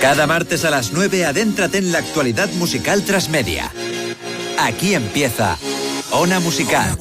Cada 0.00 0.26
martes 0.26 0.64
a 0.64 0.70
las 0.70 0.92
9 0.94 1.26
adéntrate 1.26 1.76
en 1.76 1.92
la 1.92 1.98
actualidad 1.98 2.48
musical 2.52 3.04
transmedia. 3.04 3.70
Aquí 4.58 4.94
empieza 4.94 5.58
Ona 6.12 6.40
Musical. 6.40 6.96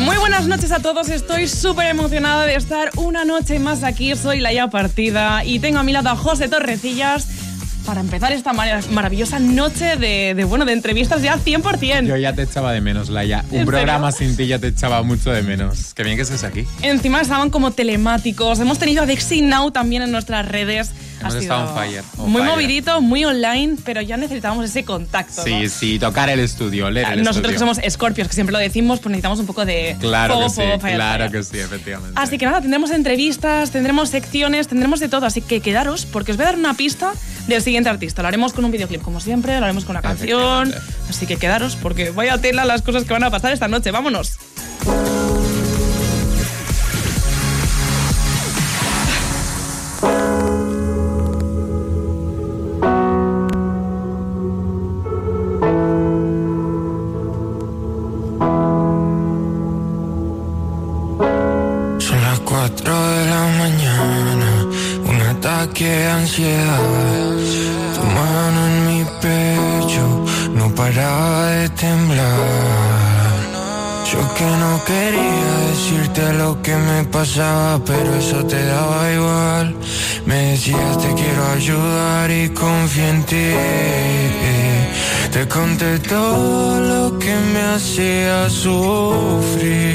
Muy 0.00 0.16
buenas 0.16 0.48
noches 0.48 0.72
a 0.72 0.80
todos, 0.80 1.08
estoy 1.08 1.46
súper 1.46 1.86
emocionada 1.86 2.44
de 2.44 2.56
estar 2.56 2.90
una 2.96 3.24
noche 3.24 3.60
más 3.60 3.84
aquí. 3.84 4.16
Soy 4.16 4.40
Laia 4.40 4.70
Partida 4.70 5.44
y 5.44 5.60
tengo 5.60 5.78
a 5.78 5.82
mi 5.84 5.92
lado 5.92 6.10
a 6.10 6.16
José 6.16 6.48
Torrecillas 6.48 7.28
para 7.84 8.00
empezar 8.00 8.32
esta 8.32 8.52
maravillosa 8.52 9.38
noche 9.38 9.96
de, 9.96 10.44
bueno, 10.44 10.64
de 10.64 10.72
entrevistas 10.72 11.22
ya 11.22 11.38
100%. 11.38 12.06
Yo 12.06 12.16
ya 12.16 12.34
te 12.34 12.42
echaba 12.42 12.72
de 12.72 12.80
menos, 12.80 13.08
Laia. 13.08 13.44
Un 13.50 13.64
programa 13.64 14.12
sin 14.12 14.36
ti 14.36 14.46
ya 14.46 14.58
te 14.58 14.68
echaba 14.68 15.02
mucho 15.02 15.30
de 15.30 15.42
menos. 15.42 15.94
Qué 15.94 16.02
bien 16.02 16.16
que 16.16 16.22
estés 16.22 16.44
aquí. 16.44 16.66
Encima 16.82 17.20
estaban 17.20 17.50
como 17.50 17.72
telemáticos. 17.72 18.58
Hemos 18.60 18.78
tenido 18.78 19.02
a 19.02 19.06
Dexy 19.06 19.42
Now 19.42 19.70
también 19.70 20.02
en 20.02 20.12
nuestras 20.12 20.46
redes. 20.46 20.90
Hemos 21.24 21.42
estado 21.42 21.68
on 21.68 21.74
fire. 21.74 22.02
muy 22.18 22.42
movidito, 22.42 23.00
muy 23.00 23.24
online, 23.24 23.76
pero 23.84 24.00
ya 24.00 24.16
necesitábamos 24.16 24.66
ese 24.66 24.84
contacto. 24.84 25.42
Sí, 25.42 25.68
sí, 25.68 25.98
tocar 25.98 26.28
el 26.28 26.40
estudio, 26.40 26.90
leer 26.90 27.12
el 27.12 27.22
Nosotros 27.22 27.52
que 27.52 27.58
somos 27.58 27.80
Scorpios, 27.88 28.28
que 28.28 28.34
siempre 28.34 28.52
lo 28.52 28.58
decimos, 28.58 29.00
pues 29.00 29.10
necesitamos 29.10 29.38
un 29.40 29.46
poco 29.46 29.64
de 29.64 29.96
claro 30.00 30.40
que 30.40 30.48
sí, 30.50 30.62
Claro 30.80 31.30
que 31.30 31.42
sí, 31.42 31.58
efectivamente. 31.58 32.20
Así 32.20 32.38
que 32.38 32.46
nada, 32.46 32.60
tendremos 32.60 32.90
entrevistas, 32.90 33.70
tendremos 33.70 34.10
secciones, 34.10 34.68
tendremos 34.68 35.00
de 35.00 35.08
todo. 35.08 35.26
Así 35.26 35.40
que 35.40 35.60
quedaros, 35.60 36.06
porque 36.06 36.32
os 36.32 36.36
voy 36.36 36.44
a 36.44 36.48
dar 36.50 36.58
una 36.58 36.74
pista 36.74 37.12
del 37.46 37.62
siguiente 37.62 37.88
artista. 37.88 38.22
Lo 38.22 38.28
haremos 38.28 38.52
con 38.52 38.64
un 38.64 38.70
videoclip, 38.70 39.02
como 39.02 39.20
siempre, 39.20 39.58
lo 39.58 39.64
haremos 39.64 39.84
con 39.84 39.96
una 39.96 40.02
canción. 40.02 40.74
Así 41.08 41.26
que 41.26 41.36
quedaros, 41.36 41.76
porque 41.76 42.10
vaya 42.10 42.38
tela 42.38 42.64
las 42.64 42.82
cosas 42.82 43.04
que 43.04 43.12
van 43.12 43.24
a 43.24 43.30
pasar 43.30 43.52
esta 43.52 43.68
noche. 43.68 43.90
¡Vámonos! 43.90 44.38
Me 80.26 80.50
decías 80.52 80.98
te 80.98 81.12
quiero 81.14 81.46
ayudar 81.52 82.30
y 82.30 82.48
confié 82.50 83.08
en 83.10 83.22
ti. 83.24 83.50
Te 85.32 85.46
conté 85.48 85.98
todo 85.98 86.80
lo 86.80 87.18
que 87.18 87.34
me 87.52 87.60
hacía 87.74 88.48
sufrir. 88.48 89.94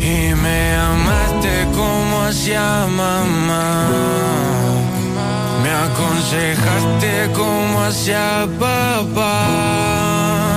y 0.00 0.34
me 0.42 0.74
hacia 2.26 2.86
mamá. 2.86 3.88
Me 5.62 5.70
aconsejaste 5.70 7.32
como 7.32 7.82
hacia 7.84 8.46
papá. 8.58 10.53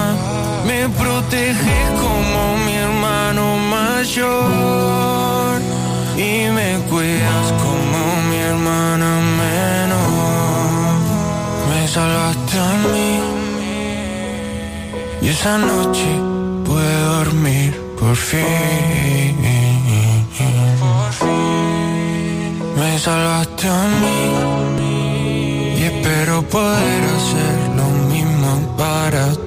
Proteges 0.99 1.89
como 2.01 2.57
mi 2.65 2.75
hermano 2.75 3.57
mayor. 3.57 5.61
Y 6.17 6.49
me 6.57 6.69
cuidas 6.89 7.47
como 7.63 7.99
mi 8.29 8.37
hermana 8.37 9.09
menor. 9.41 10.95
Me 11.69 11.87
salvaste 11.87 12.59
a 12.59 12.61
mí. 12.93 13.11
Y 15.21 15.29
esa 15.29 15.57
noche 15.57 16.09
pude 16.65 17.01
dormir 17.15 17.71
por 17.99 18.15
fin. 18.15 18.87
me 22.97 22.99
salvaste 22.99 23.67
a 23.67 23.83
mí 24.01 24.19
y 25.79 25.83
espero 25.83 26.41
poder 26.41 27.03
hacer 27.15 27.55
lo 27.75 27.87
mismo 28.11 28.75
para 28.75 29.35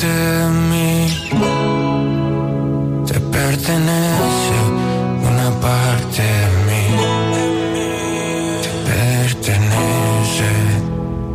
Parte 0.00 0.16
de 0.16 0.48
mí, 0.70 1.28
te 3.06 3.20
pertenece 3.20 4.56
una 5.28 5.50
parte 5.60 6.22
de 6.22 6.48
mí, 6.66 6.84
te 8.62 8.70
pertenece. 8.90 10.48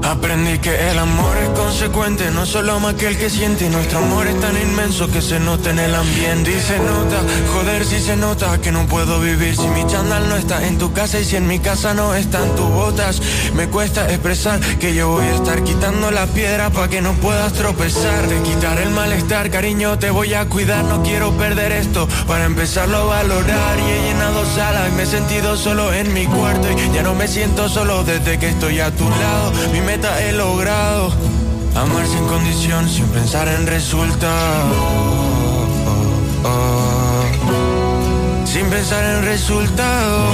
Aprendí 0.04 0.58
que 0.58 0.74
el 0.92 0.98
amor 0.98 1.38
es 1.38 1.50
consecuente, 1.76 2.32
no 2.32 2.46
solo 2.46 2.76
ama 2.76 2.92
aquel 2.92 3.18
que 3.18 3.30
siente. 3.30 3.66
Y 3.66 3.70
nuestro 3.70 4.00
amor 4.00 4.28
es 4.28 4.40
tan 4.40 4.56
inmenso 4.56 5.12
que 5.12 5.22
se 5.22 5.42
nota 5.42 5.72
en 5.72 5.80
el 5.80 5.94
ambiente. 5.94 6.52
Y 6.52 6.62
se 6.62 6.78
nota, 6.80 7.20
joder, 7.54 7.84
si 7.84 8.00
se 8.00 8.16
nota 8.16 8.62
que 8.62 8.72
no 8.72 8.86
puedo 8.86 9.20
vivir 9.20 9.58
si 9.58 9.68
mi 9.68 9.86
chandal 9.86 10.30
no 10.30 10.38
está 10.38 10.66
en 10.66 10.78
tu 10.78 10.94
casa 10.94 11.20
y 11.20 11.26
si 11.26 11.36
en 11.36 11.48
mi 11.48 11.60
casa 11.60 11.94
no 11.94 12.16
están 12.16 12.56
tus 12.56 12.70
botas. 12.70 13.22
Me 13.56 13.68
cuesta 13.68 14.08
expresar 14.10 14.62
que 14.80 14.96
yo 14.96 15.10
voy 15.10 15.26
a 15.26 15.36
estar 15.36 15.66
quitando 15.66 16.12
la 16.12 16.28
piedra 16.28 16.70
para 16.70 16.88
que 16.88 17.02
no 17.02 17.12
puedas 17.16 17.52
tropezar. 17.52 18.26
De 18.30 18.42
quitar 18.44 18.80
el 18.80 18.92
malestar, 18.92 19.50
cariño, 19.50 20.00
te 20.00 20.12
voy 20.12 20.34
a 20.34 20.46
cuidar. 20.46 20.86
No 20.86 21.04
quiero 21.04 21.34
perder 21.34 21.74
esto 21.74 22.08
para 22.26 22.46
empezarlo 22.46 23.00
a 23.00 23.18
valorar. 23.18 23.78
Y 23.80 23.92
he 23.92 24.02
llenado 24.08 24.46
salas 24.56 24.94
me 24.94 25.04
he 25.04 25.06
sentido 25.06 25.58
solo 25.58 25.92
en 25.92 26.14
mi 26.14 26.26
cuarto. 26.26 26.70
Y 26.72 26.96
ya 26.96 27.04
no 27.04 27.16
me 27.16 27.28
siento 27.28 27.68
solo 27.68 28.06
desde 28.06 28.40
que 28.40 28.48
estoy 28.48 28.80
a 28.80 28.92
tu 28.92 29.10
lado. 29.10 29.52
Mi 29.74 29.80
he 29.80 30.32
logrado. 30.32 31.25
Sin 32.66 33.08
pensar 33.10 33.48
en 33.48 33.68
resultados. 33.68 34.76
Sin 38.44 38.66
pensar 38.72 39.04
en 39.04 39.24
resultados. 39.24 40.26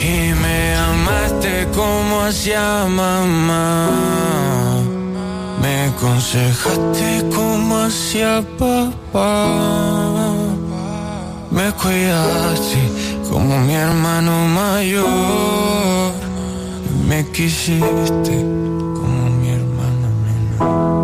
Y 0.00 0.32
me 0.34 0.74
amaste 0.74 1.68
como 1.76 2.22
hacía 2.22 2.86
mamá. 2.88 3.88
Me 5.62 5.84
aconsejaste 5.84 7.24
como 7.32 7.84
hacía 7.84 8.42
papá. 8.58 10.34
Me 11.52 11.70
cuidaste 11.70 12.80
como 13.30 13.60
mi 13.60 13.74
hermano 13.74 14.48
mayor. 14.48 15.95
Me 17.08 17.24
quisiste 17.30 18.42
como 18.94 19.30
mi 19.40 19.48
hermano 19.50 20.08
menor. 20.58 20.96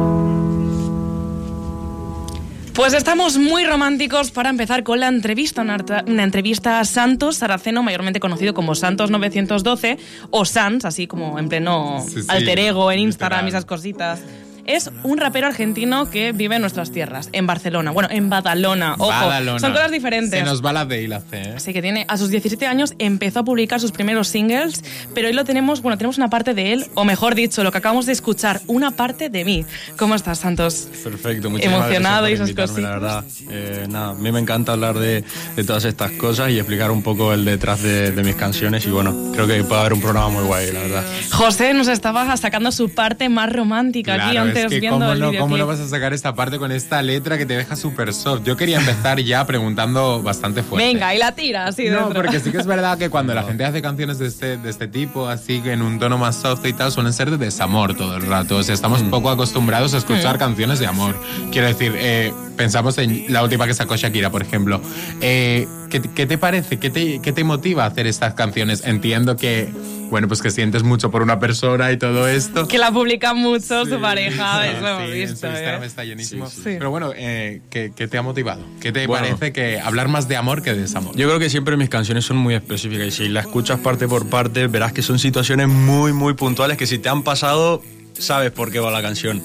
Pues 2.75 2.93
estamos 2.93 3.39
muy 3.39 3.65
románticos 3.65 4.33
para 4.33 4.51
empezar 4.51 4.83
con 4.83 4.99
la 4.99 5.07
entrevista, 5.07 5.63
una, 5.63 5.77
entrevista 6.07 6.81
a 6.81 6.85
Santos 6.85 7.37
Saraceno, 7.37 7.85
mayormente 7.85 8.19
conocido 8.19 8.53
como 8.53 8.75
Santos 8.75 9.11
912 9.11 9.99
o 10.31 10.45
Sans, 10.45 10.85
así 10.85 11.07
como 11.07 11.39
en 11.39 11.49
pleno 11.49 12.05
alter 12.27 12.59
ego 12.59 12.91
en 12.91 12.99
Instagram 12.99 13.47
y 13.47 13.51
esas 13.51 13.65
cositas 13.65 14.23
es 14.67 14.91
un 15.03 15.19
rapero 15.19 15.47
argentino 15.47 16.11
que 16.11 16.33
vive 16.33 16.57
en 16.57 16.61
nuestras 16.61 16.91
tierras, 16.93 17.29
en 17.33 17.47
Barcelona. 17.47 17.91
Bueno, 17.91 18.09
en 18.11 18.31
Badalona. 18.31 18.95
Ojo, 18.99 19.59
son 19.59 19.73
cosas 19.73 19.91
diferentes. 19.91 20.39
Se 20.39 20.45
nos 20.45 20.65
va 20.65 20.73
la 20.73 20.85
de 20.85 21.03
y 21.03 21.07
la 21.07 21.21
C. 21.21 21.41
¿eh? 21.41 21.53
Así 21.57 21.73
que 21.73 21.83
tiene, 21.83 22.05
a 22.09 22.17
sus 22.17 22.31
17 22.31 22.67
años 22.67 22.95
empezó 22.99 23.41
a 23.41 23.45
publicar 23.45 23.81
sus 23.81 23.93
primeros 23.93 24.29
singles, 24.29 24.85
pero 25.15 25.29
hoy 25.29 25.35
lo 25.35 25.45
tenemos, 25.45 25.83
bueno, 25.83 25.99
tenemos 25.99 26.17
una 26.17 26.31
parte 26.31 26.55
de 26.55 26.73
él, 26.73 26.87
o 26.95 27.05
mejor 27.05 27.35
dicho, 27.35 27.65
lo 27.65 27.73
que 27.73 27.79
acabamos 27.79 28.07
de 28.07 28.13
escuchar, 28.13 28.61
una 28.67 28.93
parte 28.93 29.29
de 29.29 29.45
mí. 29.45 29.65
¿Cómo 29.97 30.15
estás, 30.15 30.39
Santos? 30.39 30.89
Perfecto, 31.03 31.49
Emocionado 31.49 32.29
y 32.29 32.33
esas 32.33 32.53
cosas. 32.53 32.79
La 32.79 32.91
verdad, 32.91 33.25
eh, 33.51 33.87
nada, 33.89 34.11
a 34.11 34.15
mí 34.15 34.33
me 34.33 34.41
encanta 34.41 34.73
hablar 34.73 34.99
de, 34.99 35.25
de, 35.57 35.65
todas 35.65 35.85
estas 35.85 36.13
cosas 36.13 36.51
y 36.51 36.59
explicar 36.59 36.91
un 36.91 37.03
poco 37.03 37.33
el 37.33 37.45
detrás 37.45 37.83
de, 37.83 38.13
de 38.13 38.23
mis 38.23 38.37
canciones 38.37 38.87
y 38.87 38.91
bueno, 38.91 39.33
creo 39.33 39.47
que 39.47 39.63
puede 39.65 39.81
haber 39.81 39.93
un 39.93 40.01
programa 40.01 40.29
muy 40.29 40.45
guay, 40.45 40.73
la 40.73 40.81
verdad. 40.81 41.05
José 41.33 41.75
nos 41.75 41.89
estaba 41.89 42.37
sacando 42.37 42.73
su 42.73 42.91
parte 42.91 43.29
más 43.29 43.53
romántica 43.53 44.15
aquí 44.15 44.37
antes 44.61 44.81
viendo 44.81 45.13
el 45.13 45.39
¿Cómo 45.39 45.57
no 45.57 45.67
vas 45.67 45.81
a 45.81 45.89
sacar 45.89 46.13
esta 46.13 46.35
parte 46.35 46.59
con 46.59 46.73
esta 46.73 47.03
letra 47.03 47.39
que 47.39 47.47
te 47.47 47.57
deja 47.57 47.77
súper 47.77 48.13
soft? 48.13 48.43
Yo 48.45 48.57
quería 48.57 48.79
empezar 48.79 49.21
ya 49.21 49.47
preguntando 49.47 50.23
bastante 50.23 50.63
fuerte. 50.63 50.87
Venga, 50.87 51.15
y 51.15 51.19
la 51.19 51.33
tira 51.33 51.67
así 51.67 51.89
No, 51.89 52.11
porque 52.11 52.41
sí 52.41 52.51
que 52.51 52.59
es 52.59 52.67
verdad 52.67 52.99
que 52.99 53.11
cuando 53.11 53.35
la 53.35 53.43
gente 53.43 53.65
hace 53.65 53.83
canciones 53.83 54.19
de 54.19 54.27
este, 54.29 54.57
de 54.57 54.71
este 54.71 54.89
tipo, 54.89 55.29
así 55.29 55.61
que 55.61 55.73
en 55.73 55.83
un 55.83 55.99
tono 55.99 56.19
más 56.19 56.37
soft 56.37 56.65
y 56.67 56.73
tal, 56.73 56.93
suelen 56.93 57.13
ser 57.13 57.31
de 57.31 57.37
desamor 57.37 57.95
todo 57.95 58.17
el 58.17 58.23
rato. 58.23 58.57
O 58.57 58.63
sea, 58.63 58.75
estamos 58.75 59.03
mm. 59.03 59.11
poco 59.11 59.31
acostumbrados 59.31 59.95
a 59.95 59.99
escuchar 59.99 60.37
mm. 60.37 60.39
canciones 60.39 60.79
de 60.79 60.87
amor. 60.87 61.17
Quiero 61.51 61.69
decir, 61.69 61.93
eh, 61.97 62.33
pensamos 62.57 62.99
en 62.99 63.33
la 63.33 63.43
última 63.43 63.67
que 63.67 63.75
sacó 63.75 63.97
Shakira, 63.97 64.31
por 64.31 64.43
ejemplo. 64.43 64.81
Eh, 65.21 65.67
¿qué, 65.91 66.01
¿qué, 66.01 66.27
te 66.27 66.39
parece? 66.39 66.79
¿Qué 66.79 66.91
te, 66.91 67.21
¿Qué 67.21 67.33
te 67.33 67.45
motiva 67.45 67.85
a 67.85 67.87
hacer 67.87 68.07
estas 68.07 68.35
canciones? 68.35 68.83
Entiendo 68.85 69.37
que 69.37 69.73
bueno, 70.13 70.29
pues 70.29 70.43
que 70.43 70.51
sientes 70.51 70.83
mucho 70.83 71.11
por 71.11 71.23
una 71.23 71.41
persona 71.41 71.91
y 71.91 71.97
todo 71.97 72.29
esto. 72.29 72.69
Que 72.69 72.77
la 72.77 72.93
publica 72.93 73.33
mucho 73.33 73.87
su 73.87 73.99
pareja, 73.99 74.67
eso 74.71 74.87
hemos 74.87 75.11
sí, 75.11 75.13
visto. 75.13 75.31
En 75.33 75.39
su 75.39 75.47
Instagram 75.47 75.83
¿eh? 75.83 75.87
está 75.87 76.05
llenísimo. 76.05 76.51
Sí. 76.51 76.61
Pero 76.65 76.91
bueno, 76.91 77.13
eh, 77.17 77.63
¿qué, 77.71 77.95
qué 77.97 78.09
te 78.09 78.19
ha 78.19 78.23
motivado? 78.23 78.63
¿Qué 78.79 78.93
te 78.93 79.07
Bueno. 79.07 79.27
parece 79.27 79.55
que 79.55 79.81
hablar 79.81 80.09
más 80.09 80.29
de 80.29 80.37
amor 80.37 80.61
que 80.61 80.75
de 80.75 80.83
desamor? 80.83 81.17
Yo 81.17 81.27
creo 81.29 81.39
que 81.39 81.49
siempre 81.49 81.79
mis 81.79 81.89
canciones 81.89 82.27
son 82.27 82.37
muy 82.37 82.53
específicas 82.53 83.07
y 83.07 83.11
si 83.11 83.29
la 83.31 83.41
escuchas 83.41 83.81
parte 83.81 84.07
por 84.07 84.29
parte 84.29 84.67
verás 84.67 84.93
que 84.93 85.01
son 85.01 85.19
situaciones 85.19 85.69
muy 85.69 86.13
muy 86.13 86.35
puntuales 86.35 86.77
que 86.77 86.87
si 86.87 86.99
te 86.99 87.09
han 87.09 87.23
pasado 87.23 87.83
sabes 88.13 88.51
por 88.53 88.71
qué 88.71 88.81
va 88.81 88.91
la 88.91 89.01
canción. 89.01 89.41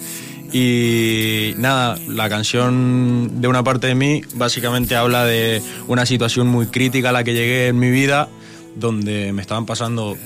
Y 0.51 1.53
nada, 1.55 1.97
la 2.09 2.27
canción 2.27 3.39
de 3.39 3.47
una 3.47 3.63
parte 3.63 3.87
de 3.87 3.95
mí 3.95 4.21
básicamente 4.35 4.97
habla 4.97 5.23
de 5.23 5.61
una 5.87 6.05
situación 6.05 6.47
muy 6.47 6.65
crítica 6.67 7.07
a 7.07 7.11
la 7.13 7.23
que 7.23 7.33
llegué 7.33 7.69
en 7.69 7.79
mi 7.79 7.89
vida 7.89 8.27
donde 8.75 9.31
me 9.31 9.41
estaban 9.41 9.65
pasando 9.65 10.17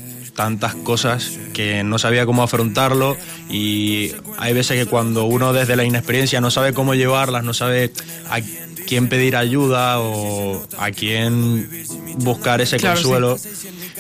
tantas 0.41 0.73
cosas 0.73 1.37
que 1.53 1.83
no 1.83 1.99
sabía 1.99 2.25
cómo 2.25 2.41
afrontarlo 2.41 3.15
y 3.47 4.11
hay 4.39 4.53
veces 4.53 4.75
que 4.75 4.89
cuando 4.89 5.25
uno 5.25 5.53
desde 5.53 5.75
la 5.75 5.83
inexperiencia 5.83 6.41
no 6.41 6.49
sabe 6.49 6.73
cómo 6.73 6.95
llevarlas, 6.95 7.43
no 7.43 7.53
sabe 7.53 7.91
a 8.27 8.39
quién 8.87 9.07
pedir 9.07 9.35
ayuda 9.35 9.99
o 9.99 10.65
a 10.79 10.89
quién 10.89 11.69
buscar 12.17 12.59
ese 12.59 12.77
Claro, 12.77 12.95
consuelo, 12.95 13.37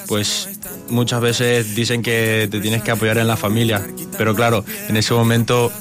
pues 0.07 0.49
muchas 0.89 1.21
veces 1.21 1.75
dicen 1.75 2.01
que 2.01 2.47
te 2.49 2.59
tienes 2.59 2.81
que 2.81 2.89
apoyar 2.89 3.19
en 3.19 3.27
la 3.27 3.37
familia, 3.37 3.85
pero 4.17 4.33
claro, 4.33 4.65
en 4.89 4.97
ese 4.97 5.13
momento 5.13 5.71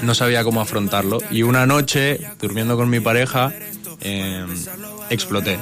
no 0.00 0.14
sabía 0.14 0.44
cómo 0.44 0.62
afrontarlo. 0.62 1.18
Y 1.30 1.42
una 1.42 1.66
noche, 1.66 2.20
durmiendo 2.40 2.74
con 2.78 2.88
mi 2.88 3.00
pareja, 3.00 3.52
eh, 4.00 4.46
exploté. 5.10 5.58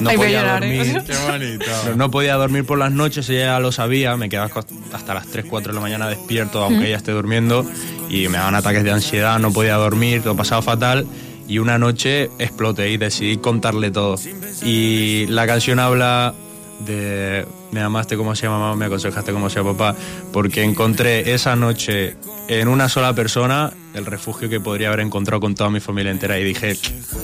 No 0.00 0.10
Ay, 0.10 0.16
podía 0.16 0.40
llorar, 0.40 0.64
¿eh? 0.64 0.76
dormir. 0.76 1.02
Qué 1.06 1.30
bonito. 1.30 1.64
No, 1.86 1.96
no 1.96 2.10
podía 2.10 2.34
dormir 2.36 2.64
por 2.64 2.78
las 2.78 2.90
noches, 2.90 3.28
ella 3.28 3.44
ya 3.44 3.60
lo 3.60 3.70
sabía, 3.70 4.16
me 4.16 4.28
quedaba 4.28 4.50
hasta 4.92 5.14
las 5.14 5.26
3, 5.26 5.44
4 5.48 5.72
de 5.72 5.74
la 5.74 5.80
mañana 5.80 6.08
despierto, 6.08 6.62
aunque 6.62 6.86
ella 6.86 6.96
esté 6.96 7.12
durmiendo, 7.12 7.64
y 8.08 8.28
me 8.28 8.38
daban 8.38 8.54
ataques 8.54 8.82
de 8.82 8.90
ansiedad, 8.90 9.38
no 9.38 9.52
podía 9.52 9.74
dormir, 9.76 10.22
lo 10.24 10.34
pasaba 10.36 10.62
fatal, 10.62 11.06
y 11.46 11.58
una 11.58 11.78
noche 11.78 12.30
exploté 12.38 12.90
y 12.90 12.96
decidí 12.96 13.36
contarle 13.36 13.90
todo. 13.90 14.16
Y 14.62 15.26
la 15.26 15.46
canción 15.46 15.78
habla 15.78 16.34
de 16.80 17.46
me 17.72 17.80
amaste 17.80 18.16
como 18.16 18.34
sea 18.34 18.50
mamá, 18.50 18.74
me 18.74 18.86
aconsejaste 18.86 19.32
como 19.32 19.50
sea 19.50 19.62
papá, 19.62 19.94
porque 20.32 20.62
encontré 20.62 21.34
esa 21.34 21.56
noche 21.56 22.16
en 22.48 22.68
una 22.68 22.88
sola 22.88 23.14
persona 23.14 23.72
el 23.94 24.06
refugio 24.06 24.48
que 24.48 24.60
podría 24.60 24.88
haber 24.88 25.00
encontrado 25.00 25.40
con 25.40 25.54
toda 25.54 25.70
mi 25.70 25.80
familia 25.80 26.10
entera, 26.10 26.38
y 26.38 26.44
dije, 26.44 26.76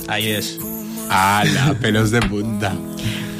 ahí 0.07 0.27
es. 0.27 0.59
¡Hala! 1.09 1.75
Pelos 1.81 2.11
de 2.11 2.21
punta. 2.21 2.73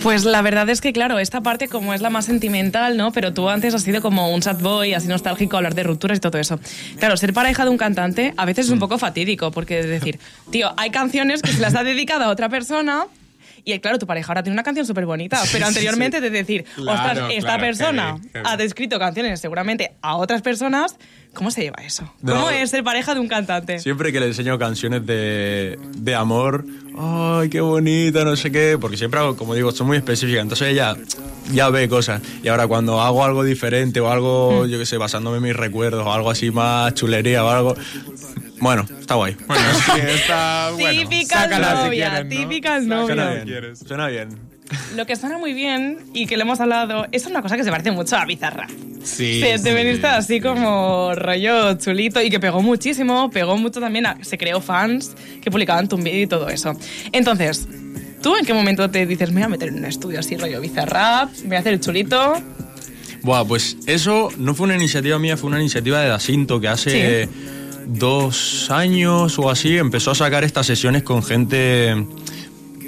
Pues 0.03 0.25
la 0.25 0.41
verdad 0.41 0.69
es 0.69 0.79
que, 0.79 0.93
claro, 0.93 1.19
esta 1.19 1.41
parte 1.41 1.67
como 1.67 1.93
es 1.93 2.01
la 2.01 2.09
más 2.09 2.25
sentimental, 2.25 2.97
¿no? 2.97 3.11
Pero 3.11 3.33
tú 3.33 3.49
antes 3.49 3.73
has 3.73 3.81
sido 3.81 4.01
como 4.01 4.31
un 4.33 4.41
sad 4.41 4.59
boy, 4.59 4.93
así 4.93 5.07
nostálgico, 5.07 5.57
hablar 5.57 5.75
de 5.75 5.83
rupturas 5.83 6.17
y 6.19 6.21
todo 6.21 6.37
eso. 6.37 6.59
Claro, 6.99 7.17
ser 7.17 7.33
pareja 7.33 7.63
de 7.65 7.71
un 7.71 7.77
cantante 7.77 8.33
a 8.37 8.45
veces 8.45 8.67
es 8.67 8.71
un 8.71 8.79
poco 8.79 8.97
fatídico, 8.97 9.51
porque 9.51 9.79
es 9.79 9.87
decir, 9.87 10.19
tío, 10.51 10.71
hay 10.77 10.91
canciones 10.91 11.41
que 11.41 11.51
se 11.51 11.59
las 11.59 11.75
ha 11.75 11.83
dedicado 11.83 12.25
a 12.25 12.29
otra 12.29 12.47
persona 12.47 13.07
y 13.67 13.77
claro, 13.79 13.99
tu 13.99 14.07
pareja 14.07 14.31
ahora 14.31 14.43
tiene 14.43 14.53
una 14.53 14.63
canción 14.63 14.85
súper 14.85 15.05
bonita, 15.05 15.41
pero 15.51 15.65
anteriormente 15.65 16.21
de 16.21 16.29
decir, 16.29 16.63
Claro, 16.75 16.91
ostras, 16.91 17.17
esta 17.31 17.57
claro, 17.57 17.61
persona 17.61 18.15
ha 18.45 18.55
descrito 18.55 18.97
canciones 18.97 19.41
seguramente 19.41 19.91
a 20.01 20.15
otras 20.15 20.41
personas, 20.41 20.95
¿cómo 21.37 21.51
se 21.51 21.61
lleva 21.61 21.83
eso? 21.85 22.11
No. 22.23 22.33
¿Cómo 22.33 22.49
es 22.49 22.71
ser 22.71 22.83
pareja 22.83 23.13
de 23.13 23.19
un 23.19 23.27
cantante? 23.27 23.77
Siempre 23.77 24.11
que 24.11 24.19
le 24.19 24.25
enseño 24.25 24.57
canciones 24.57 25.05
de, 25.05 25.77
de 25.95 26.15
amor, 26.15 26.65
¡ay, 26.97 27.47
qué 27.49 27.61
bonita! 27.61 28.25
No 28.25 28.35
sé 28.35 28.51
qué, 28.51 28.79
porque 28.81 28.97
siempre 28.97 29.19
hago, 29.19 29.37
como 29.37 29.53
digo, 29.53 29.71
son 29.71 29.85
muy 29.85 29.97
específicas, 29.97 30.41
entonces 30.41 30.69
ella 30.69 30.95
ya 31.53 31.69
ve 31.69 31.87
cosas. 31.87 32.23
Y 32.41 32.47
ahora 32.47 32.65
cuando 32.65 32.99
hago 33.01 33.23
algo 33.23 33.43
diferente 33.43 33.99
o 33.99 34.09
algo, 34.09 34.65
yo 34.65 34.79
qué 34.79 34.87
sé, 34.87 34.97
basándome 34.97 35.37
en 35.37 35.43
mis 35.43 35.55
recuerdos 35.55 36.07
o 36.07 36.11
algo 36.11 36.31
así 36.31 36.49
más 36.49 36.95
chulería 36.95 37.45
o 37.45 37.49
algo, 37.49 37.75
bueno, 38.59 38.87
está 38.99 39.13
guay. 39.13 39.37
Bueno, 39.45 39.63
sí, 39.85 40.01
está 40.07 40.71
bueno. 40.73 41.01
Típica 41.01 41.43
sácala 41.43 41.69
si 41.77 41.85
novia, 41.85 42.09
quieres, 42.09 42.23
¿no? 42.23 42.29
típica 42.29 42.79
novia. 42.79 43.05
Suena 43.05 43.43
bien, 43.43 43.75
suena 43.75 44.07
bien. 44.07 44.46
Lo 44.95 45.05
que 45.05 45.15
suena 45.15 45.37
muy 45.37 45.53
bien 45.53 45.99
y 46.13 46.25
que 46.25 46.35
le 46.37 46.43
hemos 46.43 46.59
hablado 46.59 47.05
es 47.11 47.25
una 47.25 47.41
cosa 47.41 47.55
que 47.57 47.63
se 47.63 47.69
parece 47.71 47.91
mucho 47.91 48.17
a 48.17 48.25
Bizarra. 48.25 48.67
Sí, 49.03 49.39
te, 49.41 49.57
sí, 49.57 49.63
te 49.63 49.73
veniste 49.73 50.01
sí. 50.07 50.13
así 50.13 50.41
como 50.41 51.13
rollo 51.15 51.75
chulito 51.75 52.21
y 52.21 52.29
que 52.29 52.39
pegó 52.39 52.61
muchísimo, 52.61 53.29
pegó 53.29 53.55
mucho 53.57 53.79
también, 53.79 54.05
a- 54.05 54.17
se 54.21 54.37
creó 54.37 54.59
fans 54.59 55.15
que 55.41 55.49
publicaban 55.49 55.87
tu 55.87 55.95
vídeo 55.97 56.21
y 56.23 56.27
todo 56.27 56.49
eso. 56.49 56.75
Entonces, 57.13 57.67
¿tú 58.21 58.35
en 58.35 58.45
qué 58.45 58.53
momento 58.53 58.89
te 58.89 59.05
dices, 59.05 59.29
me 59.29 59.35
voy 59.35 59.43
a 59.43 59.49
meter 59.49 59.69
en 59.69 59.75
un 59.77 59.85
estudio 59.85 60.19
así 60.19 60.35
rollo 60.35 60.59
Bizarrap, 60.59 61.31
me 61.43 61.47
voy 61.47 61.55
a 61.55 61.59
hacer 61.59 61.73
el 61.73 61.79
chulito? 61.79 62.33
Buah, 63.23 63.45
pues 63.45 63.77
eso 63.87 64.29
no 64.37 64.53
fue 64.53 64.65
una 64.65 64.75
iniciativa 64.75 65.17
mía, 65.19 65.37
fue 65.37 65.49
una 65.49 65.59
iniciativa 65.59 66.01
de 66.01 66.09
Dacinto 66.09 66.59
que 66.59 66.67
hace 66.67 67.29
dos 67.85 68.69
años 68.69 69.39
o 69.39 69.49
así 69.49 69.77
empezó 69.77 70.11
a 70.11 70.15
sacar 70.15 70.43
estas 70.43 70.65
sesiones 70.65 71.03
con 71.03 71.23
gente, 71.23 71.95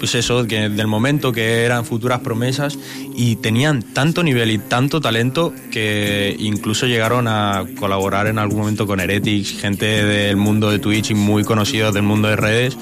pues 0.00 0.14
eso, 0.14 0.46
que 0.46 0.70
del 0.70 0.86
momento 0.86 1.30
que 1.30 1.64
eran 1.64 1.84
futuras 1.84 2.20
promesas 2.20 2.78
y 3.14 3.36
tenían 3.36 3.82
tanto 3.82 4.22
nivel 4.22 4.50
y 4.50 4.58
tanto 4.58 5.00
talento 5.00 5.52
que 5.70 6.34
incluso 6.38 6.86
llegaron 6.86 7.28
a 7.28 7.66
colaborar 7.78 8.26
en 8.26 8.38
algún 8.38 8.60
momento 8.60 8.86
con 8.86 8.98
Heretics, 8.98 9.60
gente 9.60 9.84
del 9.84 10.36
mundo 10.36 10.70
de 10.70 10.78
Twitch 10.78 11.10
y 11.10 11.14
muy 11.14 11.44
conocidos 11.44 11.92
del 11.92 12.02
mundo 12.02 12.28
de 12.28 12.36
redes. 12.36 12.78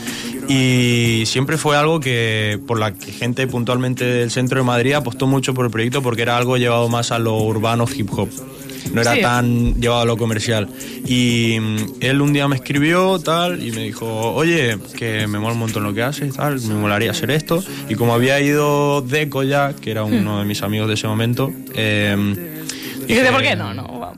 Y 0.48 1.24
siempre 1.26 1.58
fue 1.58 1.76
algo 1.76 1.98
que 1.98 2.60
por 2.66 2.78
la 2.78 2.94
que 2.94 3.10
gente 3.10 3.48
puntualmente 3.48 4.04
del 4.04 4.30
centro 4.30 4.60
de 4.60 4.64
Madrid 4.64 4.92
apostó 4.92 5.26
mucho 5.26 5.52
por 5.52 5.64
el 5.64 5.72
proyecto 5.72 6.00
porque 6.02 6.22
era 6.22 6.36
algo 6.36 6.56
llevado 6.56 6.88
más 6.88 7.10
a 7.10 7.18
lo 7.18 7.36
urbano 7.36 7.84
hip 7.92 8.08
hop. 8.12 8.30
No 8.92 9.00
era 9.00 9.14
Sí. 9.14 9.20
tan 9.22 9.80
llevado 9.80 10.02
a 10.02 10.04
lo 10.04 10.16
comercial. 10.16 10.68
Y 11.06 11.58
mm, 11.60 11.76
él 12.00 12.20
un 12.20 12.32
día 12.32 12.48
me 12.48 12.56
escribió 12.56 13.18
tal 13.18 13.62
y 13.66 13.70
me 13.72 13.82
dijo, 13.84 14.06
oye, 14.34 14.78
que 14.96 15.26
me 15.26 15.38
mola 15.38 15.52
un 15.54 15.58
montón 15.60 15.82
lo 15.84 15.92
que 15.94 16.02
haces, 16.02 16.34
tal, 16.34 16.60
me 16.62 16.74
molaría 16.74 17.10
hacer 17.10 17.30
esto. 17.30 17.62
Y 17.88 17.94
como 17.94 18.14
había 18.14 18.40
ido 18.40 19.02
Deco 19.02 19.42
ya, 19.42 19.74
que 19.74 19.90
era 19.90 20.04
uno 20.04 20.38
de 20.40 20.44
mis 20.44 20.62
amigos 20.62 20.88
de 20.88 20.94
ese 20.94 21.06
momento, 21.06 21.52
eh, 21.74 22.16
Y 23.08 23.32
¿por 23.32 23.42
qué 23.42 23.56
no? 23.56 23.74
No, 23.74 24.12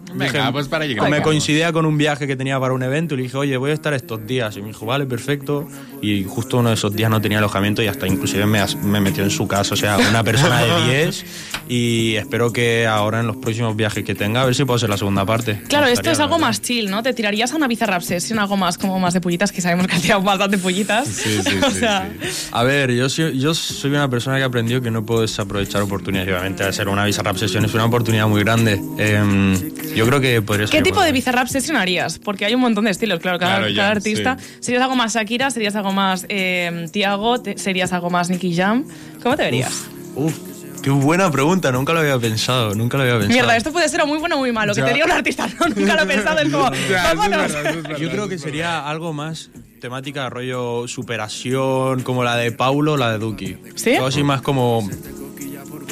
pues 0.52 0.68
para 0.68 0.86
llegar. 0.86 1.08
me 1.08 1.22
coincidía 1.22 1.72
con 1.72 1.86
un 1.86 1.96
viaje 1.96 2.26
que 2.26 2.36
tenía 2.36 2.58
para 2.58 2.74
un 2.74 2.82
evento 2.82 3.14
y 3.14 3.18
le 3.18 3.22
dije, 3.24 3.36
oye, 3.36 3.56
voy 3.56 3.70
a 3.70 3.74
estar 3.74 3.94
estos 3.94 4.26
días. 4.26 4.56
Y 4.56 4.62
me 4.62 4.68
dijo, 4.68 4.86
vale, 4.86 5.06
perfecto. 5.06 5.68
Y 6.02 6.24
justo 6.24 6.58
uno 6.58 6.70
de 6.70 6.74
esos 6.74 6.94
días 6.94 7.10
no 7.10 7.20
tenía 7.20 7.38
alojamiento 7.38 7.82
y 7.82 7.86
hasta 7.86 8.06
inclusive 8.06 8.46
me, 8.46 8.60
me 8.82 9.00
metió 9.00 9.22
en 9.22 9.30
su 9.30 9.46
casa. 9.46 9.74
O 9.74 9.76
sea, 9.76 9.98
una 9.98 10.24
persona 10.24 10.60
de 10.60 10.92
10. 11.04 11.24
Y 11.68 12.16
espero 12.16 12.52
que 12.52 12.86
ahora 12.86 13.20
en 13.20 13.26
los 13.28 13.36
próximos 13.36 13.76
viajes 13.76 14.04
que 14.04 14.14
tenga, 14.14 14.42
a 14.42 14.44
ver 14.44 14.54
si 14.54 14.64
puedo 14.64 14.76
hacer 14.76 14.90
la 14.90 14.96
segunda 14.96 15.24
parte. 15.24 15.62
Claro, 15.68 15.86
esto 15.86 16.10
es 16.10 16.18
algo 16.18 16.38
más 16.38 16.60
chill, 16.60 16.90
¿no? 16.90 17.02
Te 17.02 17.12
tirarías 17.12 17.52
a 17.52 17.56
una 17.56 17.68
Bizarrap 17.68 18.02
session, 18.02 18.38
algo 18.38 18.56
más 18.56 18.76
como 18.76 18.98
más 18.98 19.14
de 19.14 19.20
pollitas, 19.20 19.52
que 19.52 19.60
sabemos 19.60 19.86
que 19.86 19.94
has 19.94 20.02
tirado 20.02 20.22
bastante 20.22 20.58
pollitas. 20.58 21.06
Sí, 21.06 21.40
sí, 21.46 21.58
o 21.62 21.70
sí, 21.70 21.78
sea, 21.78 22.10
A 22.50 22.64
ver, 22.64 22.92
yo 22.92 23.08
soy, 23.08 23.38
yo 23.38 23.54
soy 23.54 23.90
una 23.90 24.08
persona 24.10 24.38
que 24.38 24.44
aprendió 24.44 24.80
que 24.80 24.90
no 24.90 25.04
puedo 25.04 25.20
desaprovechar 25.20 25.82
oportunidades. 25.82 26.30
Obviamente, 26.30 26.64
hacer 26.64 26.88
una 26.88 27.04
Bizarrap 27.04 27.36
Session 27.36 27.64
es 27.64 27.74
una 27.74 27.84
oportunidad 27.84 28.26
muy 28.26 28.42
grande. 28.42 28.79
Em, 28.98 29.54
yo 29.94 30.06
creo 30.06 30.20
que 30.20 30.42
podría 30.42 30.66
ser. 30.66 30.76
¿Qué 30.78 30.82
tipo 30.82 31.00
de 31.02 31.12
Bizarrap 31.12 31.46
session 31.48 31.76
harías? 31.76 32.18
Porque 32.18 32.44
hay 32.44 32.54
un 32.54 32.60
montón 32.60 32.84
de 32.84 32.90
estilos, 32.90 33.20
claro, 33.20 33.38
cada, 33.38 33.56
Claro, 33.58 33.68
ya, 33.70 33.76
cada 33.82 33.90
artista. 33.92 34.36
sí. 34.38 34.46
¿Serías 34.60 34.82
algo 34.82 34.96
más 34.96 35.14
Shakira? 35.14 35.50
¿Serías 35.50 35.74
algo 35.76 35.92
más 35.92 36.26
eh, 36.28 36.86
Tiago? 36.92 37.40
Te- 37.40 37.56
¿Serías 37.58 37.92
algo 37.92 38.10
más 38.10 38.28
Nicky 38.30 38.54
Jam? 38.54 38.84
¿Cómo 39.22 39.36
te 39.36 39.44
verías? 39.44 39.86
Uf, 40.16 40.34
qué 40.82 40.90
buena 40.90 41.30
pregunta. 41.30 41.72
Nunca 41.72 41.92
lo 41.92 42.00
había 42.00 42.18
pensado. 42.18 42.74
Nunca 42.74 42.96
lo 42.98 43.04
había 43.04 43.14
pensado. 43.14 43.32
Mierda, 43.34 43.56
esto 43.56 43.72
puede 43.72 43.88
ser 43.88 44.00
o 44.02 44.06
muy 44.06 44.18
bueno 44.18 44.36
o 44.36 44.38
muy 44.40 44.52
malo. 44.52 44.74
Que 44.74 44.80
Ya. 44.80 44.86
te 44.86 44.94
diga 44.94 45.06
un 45.06 45.12
artista, 45.12 45.46
no, 45.58 45.66
nunca 45.68 45.94
lo 45.96 46.02
he 46.02 46.06
pensado, 46.06 46.38
es 46.40 46.48
como, 46.52 46.70
Ya, 46.90 47.10
es 47.12 47.16
vámonos. 47.16 47.30
verdad, 47.30 47.46
eso 47.46 47.58
es 47.78 47.82
verdad, 47.82 47.98
Yo 47.98 48.10
creo 48.10 48.28
que 48.28 48.38
sería 48.38 48.86
algo 48.88 49.12
más 49.12 49.50
temática 49.80 50.28
rollo 50.28 50.86
superación, 50.88 52.02
como 52.02 52.22
la 52.22 52.36
de 52.36 52.52
Paulo, 52.52 52.96
la 52.98 53.12
de 53.12 53.18
Duki. 53.18 53.56
¿Sí? 53.76 53.94
Algo 53.94 54.08
así 54.08 54.22
más 54.22 54.42
como. 54.42 54.88